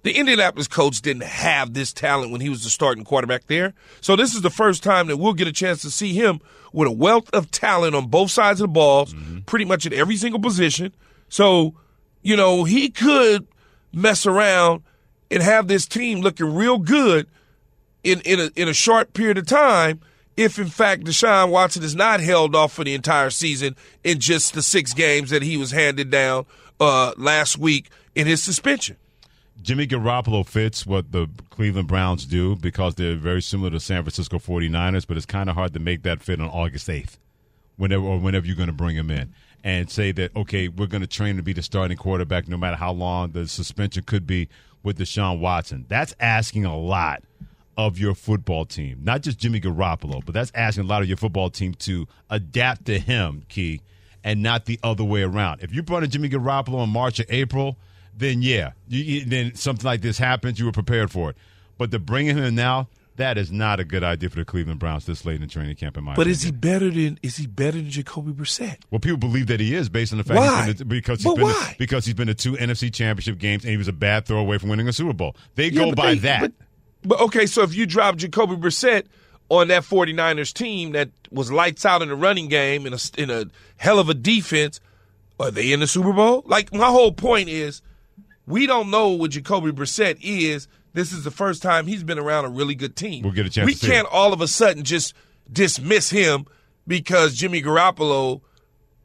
The 0.03 0.17
Indianapolis 0.17 0.67
coach 0.67 1.01
didn't 1.01 1.23
have 1.23 1.73
this 1.73 1.93
talent 1.93 2.31
when 2.31 2.41
he 2.41 2.49
was 2.49 2.63
the 2.63 2.69
starting 2.69 3.03
quarterback 3.03 3.47
there. 3.47 3.73
So 4.01 4.15
this 4.15 4.33
is 4.33 4.41
the 4.41 4.49
first 4.49 4.83
time 4.83 5.07
that 5.07 5.17
we'll 5.17 5.33
get 5.33 5.47
a 5.47 5.53
chance 5.53 5.81
to 5.81 5.91
see 5.91 6.13
him 6.13 6.41
with 6.73 6.87
a 6.87 6.91
wealth 6.91 7.29
of 7.33 7.51
talent 7.51 7.95
on 7.95 8.07
both 8.07 8.31
sides 8.31 8.59
of 8.59 8.67
the 8.67 8.73
balls, 8.73 9.13
mm-hmm. 9.13 9.39
pretty 9.39 9.65
much 9.65 9.85
at 9.85 9.93
every 9.93 10.17
single 10.17 10.41
position. 10.41 10.93
So, 11.29 11.75
you 12.21 12.35
know, 12.35 12.63
he 12.63 12.89
could 12.89 13.47
mess 13.93 14.25
around 14.25 14.83
and 15.31 15.41
have 15.41 15.67
this 15.67 15.85
team 15.85 16.19
looking 16.19 16.53
real 16.53 16.79
good 16.79 17.27
in 18.03 18.21
in 18.21 18.39
a 18.39 18.49
in 18.55 18.67
a 18.67 18.73
short 18.73 19.13
period 19.13 19.37
of 19.37 19.47
time 19.47 20.01
if 20.35 20.57
in 20.57 20.67
fact 20.67 21.03
Deshaun 21.03 21.49
Watson 21.49 21.83
is 21.83 21.95
not 21.95 22.19
held 22.19 22.55
off 22.55 22.73
for 22.73 22.83
the 22.83 22.93
entire 22.93 23.29
season 23.29 23.75
in 24.03 24.19
just 24.19 24.53
the 24.53 24.61
six 24.61 24.93
games 24.93 25.29
that 25.29 25.43
he 25.43 25.57
was 25.57 25.71
handed 25.71 26.09
down 26.09 26.45
uh, 26.79 27.13
last 27.17 27.57
week 27.57 27.89
in 28.15 28.27
his 28.27 28.41
suspension. 28.41 28.97
Jimmy 29.61 29.87
Garoppolo 29.87 30.45
fits 30.45 30.85
what 30.85 31.11
the 31.11 31.29
Cleveland 31.49 31.87
Browns 31.87 32.25
do 32.25 32.55
because 32.55 32.95
they're 32.95 33.15
very 33.15 33.41
similar 33.41 33.69
to 33.69 33.79
San 33.79 34.03
Francisco 34.03 34.39
49ers, 34.39 35.07
but 35.07 35.15
it's 35.15 35.25
kind 35.25 35.49
of 35.49 35.55
hard 35.55 35.73
to 35.73 35.79
make 35.79 36.03
that 36.03 36.21
fit 36.21 36.41
on 36.41 36.49
August 36.49 36.89
8th, 36.89 37.17
whenever 37.77 38.03
or 38.03 38.19
whenever 38.19 38.45
you're 38.45 38.55
going 38.55 38.67
to 38.67 38.73
bring 38.73 38.95
him 38.95 39.09
in 39.09 39.33
and 39.63 39.89
say 39.89 40.11
that, 40.11 40.35
okay, 40.35 40.67
we're 40.67 40.87
going 40.87 41.01
to 41.01 41.07
train 41.07 41.37
to 41.37 41.43
be 41.43 41.53
the 41.53 41.61
starting 41.61 41.95
quarterback 41.95 42.49
no 42.49 42.57
matter 42.57 42.75
how 42.75 42.91
long 42.91 43.31
the 43.31 43.47
suspension 43.47 44.03
could 44.03 44.27
be 44.27 44.49
with 44.81 44.97
Deshaun 44.97 45.39
Watson. 45.39 45.85
That's 45.87 46.13
asking 46.19 46.65
a 46.65 46.77
lot 46.77 47.23
of 47.77 47.97
your 47.97 48.13
football 48.15 48.65
team, 48.65 48.99
not 49.03 49.21
just 49.21 49.39
Jimmy 49.39 49.59
Garoppolo, 49.59 50.23
but 50.25 50.33
that's 50.33 50.51
asking 50.55 50.83
a 50.85 50.87
lot 50.87 51.01
of 51.01 51.07
your 51.07 51.17
football 51.17 51.49
team 51.49 51.73
to 51.75 52.07
adapt 52.29 52.85
to 52.85 52.99
him, 52.99 53.43
Key, 53.49 53.81
and 54.23 54.41
not 54.41 54.65
the 54.65 54.79
other 54.83 55.03
way 55.03 55.23
around. 55.23 55.61
If 55.61 55.73
you 55.73 55.83
brought 55.83 56.03
in 56.03 56.09
Jimmy 56.09 56.29
Garoppolo 56.29 56.83
in 56.83 56.89
March 56.89 57.19
or 57.19 57.25
April, 57.29 57.77
then 58.15 58.41
yeah, 58.41 58.71
you, 58.87 59.25
then 59.25 59.55
something 59.55 59.85
like 59.85 60.01
this 60.01 60.17
happens, 60.17 60.59
you 60.59 60.65
were 60.65 60.71
prepared 60.71 61.11
for 61.11 61.31
it. 61.31 61.37
But 61.77 61.91
to 61.91 61.99
bring 61.99 62.27
him 62.27 62.37
in 62.37 62.53
now, 62.55 62.87
that 63.15 63.37
is 63.37 63.51
not 63.51 63.79
a 63.79 63.83
good 63.83 64.03
idea 64.03 64.27
for 64.29 64.37
the 64.37 64.45
Cleveland 64.45 64.79
Browns 64.79 65.05
this 65.05 65.23
late 65.23 65.39
in 65.41 65.47
training 65.47 65.75
camp. 65.75 65.97
In 65.97 66.03
my 66.03 66.13
But 66.15 66.21
opinion. 66.21 66.31
is 66.31 66.41
he 66.43 66.51
better 66.51 66.89
than 66.89 67.19
is 67.21 67.37
he 67.37 67.45
better 67.45 67.77
than 67.77 67.89
Jacoby 67.89 68.31
Brissett? 68.31 68.77
Well, 68.89 68.99
people 68.99 69.17
believe 69.19 69.47
that 69.47 69.59
he 69.59 69.75
is 69.75 69.87
based 69.87 70.13
on 70.13 70.17
the 70.17 70.23
fact 70.23 70.39
Why? 70.39 70.65
he's 70.65 70.65
been 70.65 70.77
to, 70.77 70.85
because 70.85 71.17
he's 71.19 71.25
But 71.25 71.35
been 71.35 71.43
why? 71.45 71.75
Because 71.77 72.05
he's 72.05 72.15
been 72.15 72.25
to 72.27 72.33
two 72.33 72.53
NFC 72.53 72.91
Championship 72.91 73.37
games 73.37 73.63
and 73.65 73.71
he 73.71 73.77
was 73.77 73.87
a 73.87 73.93
bad 73.93 74.25
throw 74.25 74.37
away 74.39 74.57
from 74.57 74.69
winning 74.69 74.87
a 74.87 74.93
Super 74.93 75.13
Bowl. 75.13 75.35
They 75.53 75.67
Yeah, 75.69 75.85
go 75.85 75.91
by 75.93 76.13
they- 76.15 76.19
that. 76.21 76.41
But, 76.41 76.51
but 77.03 77.19
okay, 77.21 77.45
so 77.45 77.61
if 77.63 77.75
you 77.75 77.85
drop 77.85 78.15
Jacoby 78.15 78.55
Brissett 78.55 79.05
on 79.49 79.67
that 79.67 79.83
49ers 79.83 80.53
team 80.53 80.91
that 80.93 81.09
was 81.31 81.51
lights 81.51 81.85
out 81.85 82.01
in 82.01 82.09
the 82.09 82.15
running 82.15 82.47
game 82.47 82.85
in 82.85 82.93
a, 82.93 82.97
in 83.17 83.29
a 83.29 83.45
hell 83.77 83.99
of 83.99 84.09
a 84.09 84.13
defense, 84.13 84.79
are 85.39 85.51
they 85.51 85.71
in 85.71 85.79
the 85.79 85.87
Super 85.87 86.13
Bowl? 86.13 86.43
Like, 86.45 86.73
my 86.73 86.87
whole 86.87 87.11
point 87.11 87.49
is 87.49 87.81
we 88.45 88.67
don't 88.67 88.89
know 88.89 89.09
what 89.09 89.31
Jacoby 89.31 89.71
Brissett 89.71 90.17
is. 90.21 90.67
This 90.93 91.11
is 91.11 91.23
the 91.23 91.31
first 91.31 91.61
time 91.61 91.87
he's 91.87 92.03
been 92.03 92.19
around 92.19 92.45
a 92.45 92.49
really 92.49 92.75
good 92.75 92.95
team. 92.95 93.23
We'll 93.23 93.33
get 93.33 93.45
a 93.45 93.49
chance 93.49 93.65
We 93.65 93.75
can't 93.75 94.07
all 94.11 94.31
of 94.31 94.41
a 94.41 94.47
sudden 94.47 94.83
just 94.83 95.13
dismiss 95.51 96.09
him 96.09 96.45
because 96.87 97.35
Jimmy 97.35 97.61
Garoppolo 97.61 98.41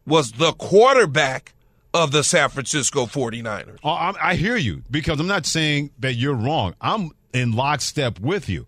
was 0.06 0.32
the 0.32 0.52
quarterback 0.52 1.54
of 1.94 2.12
the 2.12 2.22
San 2.22 2.48
Francisco 2.50 3.06
49ers. 3.06 3.78
Oh, 3.82 3.90
I'm, 3.90 4.14
I 4.22 4.34
hear 4.34 4.56
you 4.56 4.82
because 4.90 5.18
I'm 5.20 5.26
not 5.26 5.46
saying 5.46 5.90
that 5.98 6.14
you're 6.14 6.34
wrong. 6.34 6.74
I'm 6.80 7.10
in 7.32 7.52
lockstep 7.52 8.20
with 8.20 8.48
you. 8.48 8.66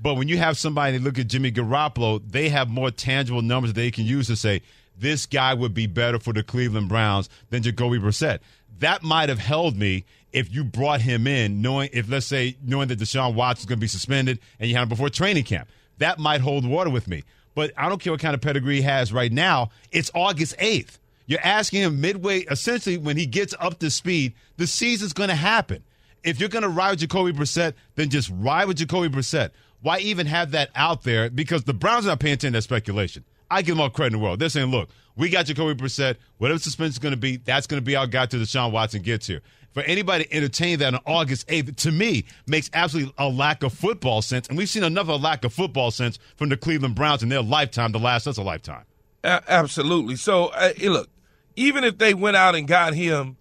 But 0.00 0.14
when 0.14 0.28
you 0.28 0.38
have 0.38 0.58
somebody 0.58 0.98
look 0.98 1.18
at 1.18 1.28
Jimmy 1.28 1.52
Garoppolo, 1.52 2.20
they 2.28 2.48
have 2.48 2.68
more 2.68 2.90
tangible 2.90 3.42
numbers 3.42 3.72
they 3.72 3.90
can 3.90 4.04
use 4.04 4.26
to 4.26 4.36
say 4.36 4.62
this 4.96 5.26
guy 5.26 5.54
would 5.54 5.74
be 5.74 5.86
better 5.86 6.18
for 6.18 6.32
the 6.32 6.42
Cleveland 6.42 6.88
Browns 6.88 7.28
than 7.50 7.62
Jacoby 7.62 7.98
Brissett. 7.98 8.40
That 8.80 9.02
might 9.02 9.28
have 9.28 9.38
held 9.38 9.76
me 9.76 10.04
if 10.32 10.52
you 10.52 10.64
brought 10.64 11.00
him 11.00 11.26
in, 11.26 11.62
knowing 11.62 11.90
if 11.92 12.08
let's 12.08 12.26
say 12.26 12.56
knowing 12.62 12.88
that 12.88 12.98
Deshaun 12.98 13.34
Watson's 13.34 13.66
going 13.66 13.78
to 13.78 13.80
be 13.80 13.86
suspended 13.86 14.40
and 14.58 14.68
you 14.68 14.74
had 14.74 14.82
him 14.82 14.88
before 14.88 15.08
training 15.08 15.44
camp. 15.44 15.68
That 15.98 16.18
might 16.18 16.40
hold 16.40 16.66
water 16.66 16.90
with 16.90 17.06
me. 17.06 17.22
But 17.54 17.72
I 17.76 17.88
don't 17.88 18.00
care 18.00 18.12
what 18.12 18.20
kind 18.20 18.34
of 18.34 18.40
pedigree 18.40 18.76
he 18.76 18.82
has 18.82 19.12
right 19.12 19.30
now. 19.30 19.70
It's 19.92 20.10
August 20.12 20.56
eighth. 20.58 20.98
You're 21.26 21.40
asking 21.40 21.82
him 21.82 22.00
midway, 22.00 22.40
essentially, 22.40 22.98
when 22.98 23.16
he 23.16 23.26
gets 23.26 23.54
up 23.58 23.78
to 23.78 23.90
speed, 23.90 24.34
the 24.56 24.66
season's 24.66 25.12
going 25.12 25.30
to 25.30 25.34
happen. 25.34 25.84
If 26.24 26.40
you're 26.40 26.48
going 26.48 26.62
to 26.62 26.68
ride 26.68 26.90
with 26.90 27.00
Jacoby 27.00 27.32
Brissett, 27.32 27.74
then 27.94 28.10
just 28.10 28.30
ride 28.34 28.66
with 28.66 28.78
Jacoby 28.78 29.08
Brissett. 29.08 29.50
Why 29.82 29.98
even 29.98 30.26
have 30.26 30.52
that 30.52 30.70
out 30.74 31.02
there? 31.02 31.28
Because 31.28 31.64
the 31.64 31.74
Browns 31.74 32.06
are 32.06 32.10
not 32.10 32.20
paying 32.20 32.34
attention 32.34 32.54
to 32.54 32.58
that 32.58 32.62
speculation. 32.62 33.24
I 33.50 33.62
give 33.62 33.76
them 33.76 33.82
all 33.82 33.90
credit 33.90 34.14
in 34.14 34.20
the 34.20 34.24
world. 34.24 34.38
They're 34.38 34.48
saying, 34.48 34.70
look, 34.70 34.88
we 35.16 35.28
got 35.28 35.46
Jacoby 35.46 35.74
Brissett. 35.74 36.16
Whatever 36.38 36.58
suspension 36.58 36.92
is 36.92 36.98
going 36.98 37.12
to 37.12 37.20
be, 37.20 37.36
that's 37.36 37.66
going 37.66 37.80
to 37.80 37.84
be 37.84 37.94
our 37.94 38.06
guy 38.06 38.26
till 38.26 38.40
Deshaun 38.40 38.72
Watson 38.72 39.02
gets 39.02 39.26
here. 39.26 39.42
For 39.74 39.82
anybody 39.82 40.24
to 40.24 40.32
entertain 40.32 40.78
that 40.78 40.94
on 40.94 41.00
August 41.04 41.48
8th, 41.48 41.76
to 41.76 41.90
me, 41.90 42.24
makes 42.46 42.70
absolutely 42.72 43.12
a 43.18 43.28
lack 43.28 43.62
of 43.62 43.72
football 43.72 44.22
sense. 44.22 44.48
And 44.48 44.56
we've 44.56 44.68
seen 44.68 44.84
another 44.84 45.14
lack 45.14 45.44
of 45.44 45.52
football 45.52 45.90
sense 45.90 46.18
from 46.36 46.48
the 46.48 46.56
Cleveland 46.56 46.94
Browns 46.94 47.22
in 47.22 47.28
their 47.28 47.42
lifetime 47.42 47.92
to 47.92 47.98
last 47.98 48.26
us 48.26 48.38
a 48.38 48.42
lifetime. 48.42 48.84
A- 49.24 49.42
absolutely. 49.48 50.16
So, 50.16 50.46
uh, 50.46 50.70
look, 50.80 51.10
even 51.56 51.84
if 51.84 51.98
they 51.98 52.14
went 52.14 52.36
out 52.36 52.54
and 52.54 52.68
got 52.68 52.94
him, 52.94 53.36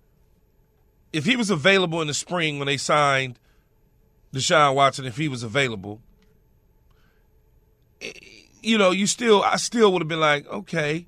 if 1.14 1.26
he 1.26 1.36
was 1.36 1.50
available 1.50 2.02
in 2.02 2.08
the 2.08 2.14
spring 2.14 2.58
when 2.60 2.66
they 2.66 2.78
signed 2.78 3.40
Deshaun 4.34 4.76
Watson, 4.76 5.06
if 5.06 5.16
he 5.18 5.28
was 5.30 5.44
available, 5.44 6.02
eh, 8.02 8.12
you 8.62 8.78
know, 8.78 8.92
you 8.92 9.08
still, 9.08 9.44
I 9.44 9.58
still 9.58 9.92
would 9.94 10.02
have 10.02 10.08
been 10.08 10.20
like, 10.20 10.48
okay. 10.48 11.06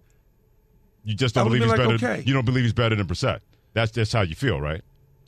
You 1.04 1.16
just 1.16 1.36
don't 1.36 1.46
believe 1.46 1.62
he's 1.62 1.72
would've 1.72 1.86
better. 1.86 1.98
like, 1.98 2.04
okay. 2.20 2.24
You 2.28 2.34
don't 2.34 2.46
believe 2.46 2.64
he's 2.64 2.74
better 2.74 2.96
than 2.96 3.08
Brissett. 3.08 3.40
That's 3.74 3.92
just 3.92 4.14
how 4.14 4.22
you 4.22 4.36
feel, 4.36 4.60
right? 4.60 4.82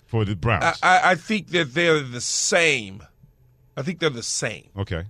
For 0.05 0.25
the 0.25 0.35
Browns. 0.35 0.63
I, 0.63 0.97
I, 0.97 1.11
I 1.11 1.15
think 1.15 1.49
that 1.49 1.73
they're 1.73 1.99
the 2.01 2.21
same. 2.21 3.03
I 3.75 3.81
think 3.81 3.99
they're 3.99 4.09
the 4.09 4.23
same. 4.23 4.69
okay. 4.77 5.05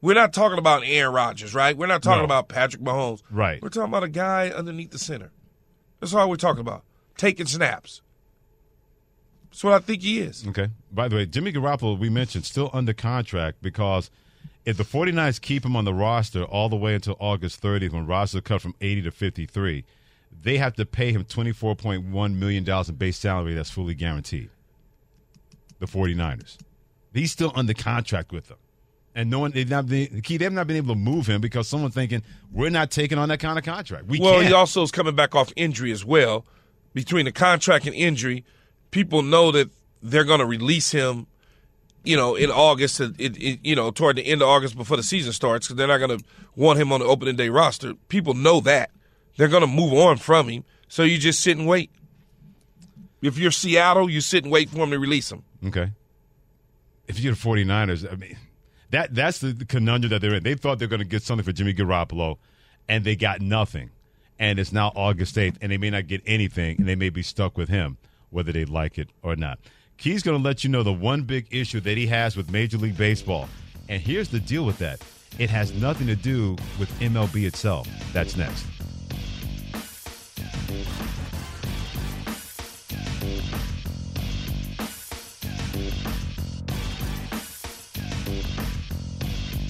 We're 0.00 0.12
not 0.14 0.34
talking 0.34 0.58
about 0.58 0.82
Aaron 0.84 1.14
Rodgers, 1.14 1.54
right? 1.54 1.74
We're 1.74 1.86
not 1.86 2.02
talking 2.02 2.18
No. 2.18 2.24
about 2.26 2.48
Patrick 2.48 2.82
Mahomes. 2.82 3.22
Right. 3.30 3.62
We're 3.62 3.70
talking 3.70 3.88
about 3.88 4.02
a 4.04 4.08
guy 4.10 4.50
underneath 4.50 4.90
the 4.90 4.98
center. 4.98 5.32
That's 5.98 6.12
all 6.12 6.28
we're 6.28 6.36
talking 6.36 6.60
about. 6.60 6.84
Taking 7.16 7.46
snaps. 7.46 8.02
That's 9.54 9.62
what 9.62 9.74
I 9.74 9.78
think 9.78 10.02
he 10.02 10.18
is. 10.18 10.44
Okay. 10.48 10.68
By 10.90 11.06
the 11.06 11.14
way, 11.14 11.26
Jimmy 11.26 11.52
Garoppolo, 11.52 11.96
we 11.96 12.10
mentioned, 12.10 12.44
still 12.44 12.70
under 12.72 12.92
contract 12.92 13.62
because 13.62 14.10
if 14.64 14.76
the 14.76 14.82
49ers 14.82 15.40
keep 15.40 15.64
him 15.64 15.76
on 15.76 15.84
the 15.84 15.94
roster 15.94 16.42
all 16.42 16.68
the 16.68 16.74
way 16.74 16.96
until 16.96 17.16
August 17.20 17.62
30th, 17.62 17.92
when 17.92 18.04
roster 18.04 18.40
cut 18.40 18.60
from 18.60 18.74
80 18.80 19.02
to 19.02 19.10
53, 19.12 19.84
they 20.42 20.56
have 20.56 20.74
to 20.74 20.84
pay 20.84 21.12
him 21.12 21.24
$24.1 21.24 22.34
million 22.34 22.68
in 22.68 22.94
base 22.96 23.16
salary 23.16 23.54
that's 23.54 23.70
fully 23.70 23.94
guaranteed. 23.94 24.50
The 25.78 25.86
49ers. 25.86 26.56
He's 27.12 27.30
still 27.30 27.52
under 27.54 27.74
contract 27.74 28.32
with 28.32 28.48
them. 28.48 28.58
And 29.14 29.30
no 29.30 29.38
one, 29.38 29.52
they've 29.52 29.70
not 29.70 29.86
been, 29.86 30.20
Key, 30.22 30.36
they've 30.36 30.50
not 30.50 30.66
been 30.66 30.78
able 30.78 30.94
to 30.94 31.00
move 31.00 31.28
him 31.28 31.40
because 31.40 31.68
someone's 31.68 31.94
thinking, 31.94 32.24
we're 32.50 32.70
not 32.70 32.90
taking 32.90 33.18
on 33.18 33.28
that 33.28 33.38
kind 33.38 33.56
of 33.56 33.64
contract. 33.64 34.06
We 34.06 34.18
well, 34.18 34.32
can't. 34.34 34.48
he 34.48 34.52
also 34.52 34.82
is 34.82 34.90
coming 34.90 35.14
back 35.14 35.36
off 35.36 35.52
injury 35.54 35.92
as 35.92 36.04
well. 36.04 36.44
Between 36.92 37.24
the 37.24 37.32
contract 37.32 37.86
and 37.86 37.94
injury, 37.94 38.44
people 38.94 39.22
know 39.22 39.50
that 39.50 39.68
they're 40.02 40.24
going 40.24 40.38
to 40.38 40.46
release 40.46 40.92
him, 40.92 41.26
you 42.04 42.16
know, 42.16 42.36
in 42.36 42.48
August, 42.48 43.00
it, 43.00 43.12
it, 43.18 43.58
you 43.64 43.74
know, 43.74 43.90
toward 43.90 44.14
the 44.16 44.24
end 44.24 44.40
of 44.40 44.48
August 44.48 44.76
before 44.76 44.96
the 44.96 45.02
season 45.02 45.32
starts 45.32 45.66
because 45.66 45.76
they're 45.76 45.88
not 45.88 45.98
going 45.98 46.16
to 46.16 46.24
want 46.54 46.78
him 46.78 46.92
on 46.92 47.00
the 47.00 47.06
opening 47.06 47.34
day 47.34 47.48
roster. 47.48 47.94
People 48.08 48.34
know 48.34 48.60
that. 48.60 48.90
They're 49.36 49.48
going 49.48 49.62
to 49.62 49.66
move 49.66 49.92
on 49.92 50.18
from 50.18 50.48
him. 50.48 50.64
So 50.86 51.02
you 51.02 51.18
just 51.18 51.40
sit 51.40 51.58
and 51.58 51.66
wait. 51.66 51.90
If 53.20 53.36
you're 53.36 53.50
Seattle, 53.50 54.08
you 54.08 54.20
sit 54.20 54.44
and 54.44 54.52
wait 54.52 54.70
for 54.70 54.78
him 54.78 54.90
to 54.90 54.98
release 54.98 55.32
him. 55.32 55.42
Okay. 55.66 55.90
If 57.08 57.18
you're 57.18 57.34
the 57.34 57.40
49ers, 57.40 58.10
I 58.10 58.14
mean, 58.14 58.36
that 58.90 59.12
that's 59.12 59.40
the, 59.40 59.48
the 59.48 59.64
conundrum 59.64 60.10
that 60.10 60.20
they're 60.20 60.34
in. 60.34 60.44
They 60.44 60.54
thought 60.54 60.78
they 60.78 60.86
were 60.86 60.90
going 60.90 61.00
to 61.00 61.04
get 61.04 61.22
something 61.22 61.44
for 61.44 61.52
Jimmy 61.52 61.74
Garoppolo, 61.74 62.36
and 62.88 63.04
they 63.04 63.16
got 63.16 63.40
nothing. 63.40 63.90
And 64.38 64.58
it's 64.60 64.72
now 64.72 64.92
August 64.94 65.34
8th, 65.34 65.56
and 65.60 65.72
they 65.72 65.78
may 65.78 65.90
not 65.90 66.06
get 66.06 66.22
anything, 66.26 66.76
and 66.78 66.86
they 66.86 66.94
may 66.94 67.08
be 67.08 67.22
stuck 67.22 67.56
with 67.56 67.68
him, 67.68 67.96
whether 68.34 68.52
they 68.52 68.64
like 68.64 68.98
it 68.98 69.08
or 69.22 69.36
not. 69.36 69.58
Key's 69.96 70.22
going 70.22 70.36
to 70.36 70.42
let 70.42 70.64
you 70.64 70.70
know 70.70 70.82
the 70.82 70.92
one 70.92 71.22
big 71.22 71.46
issue 71.50 71.80
that 71.80 71.96
he 71.96 72.06
has 72.08 72.36
with 72.36 72.50
Major 72.50 72.76
League 72.76 72.96
Baseball. 72.96 73.48
And 73.88 74.02
here's 74.02 74.28
the 74.28 74.40
deal 74.40 74.64
with 74.64 74.78
that 74.78 75.00
it 75.38 75.50
has 75.50 75.72
nothing 75.72 76.06
to 76.08 76.16
do 76.16 76.52
with 76.78 76.90
MLB 77.00 77.46
itself. 77.46 77.88
That's 78.12 78.36
next. 78.36 78.66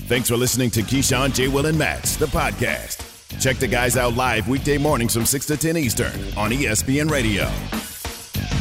Thanks 0.07 0.29
for 0.29 0.37
listening 0.37 0.71
to 0.73 0.83
Keyshawn, 0.83 1.35
J. 1.35 1.49
Will, 1.49 1.65
and 1.65 1.79
Max, 1.79 2.17
the 2.17 2.27
podcast. 2.27 3.01
Check 3.41 3.57
the 3.57 3.67
guys 3.67 3.97
out 3.97 4.15
live 4.15 4.49
weekday 4.49 4.77
mornings 4.77 5.15
from 5.15 5.25
6 5.25 5.47
to 5.47 5.57
10 5.57 5.79
Eastern 5.79 6.13
on 6.37 6.51
ESPN 6.51 7.11
Radio. 7.11 7.51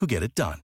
who 0.00 0.06
get 0.06 0.22
it 0.22 0.34
done. 0.34 0.60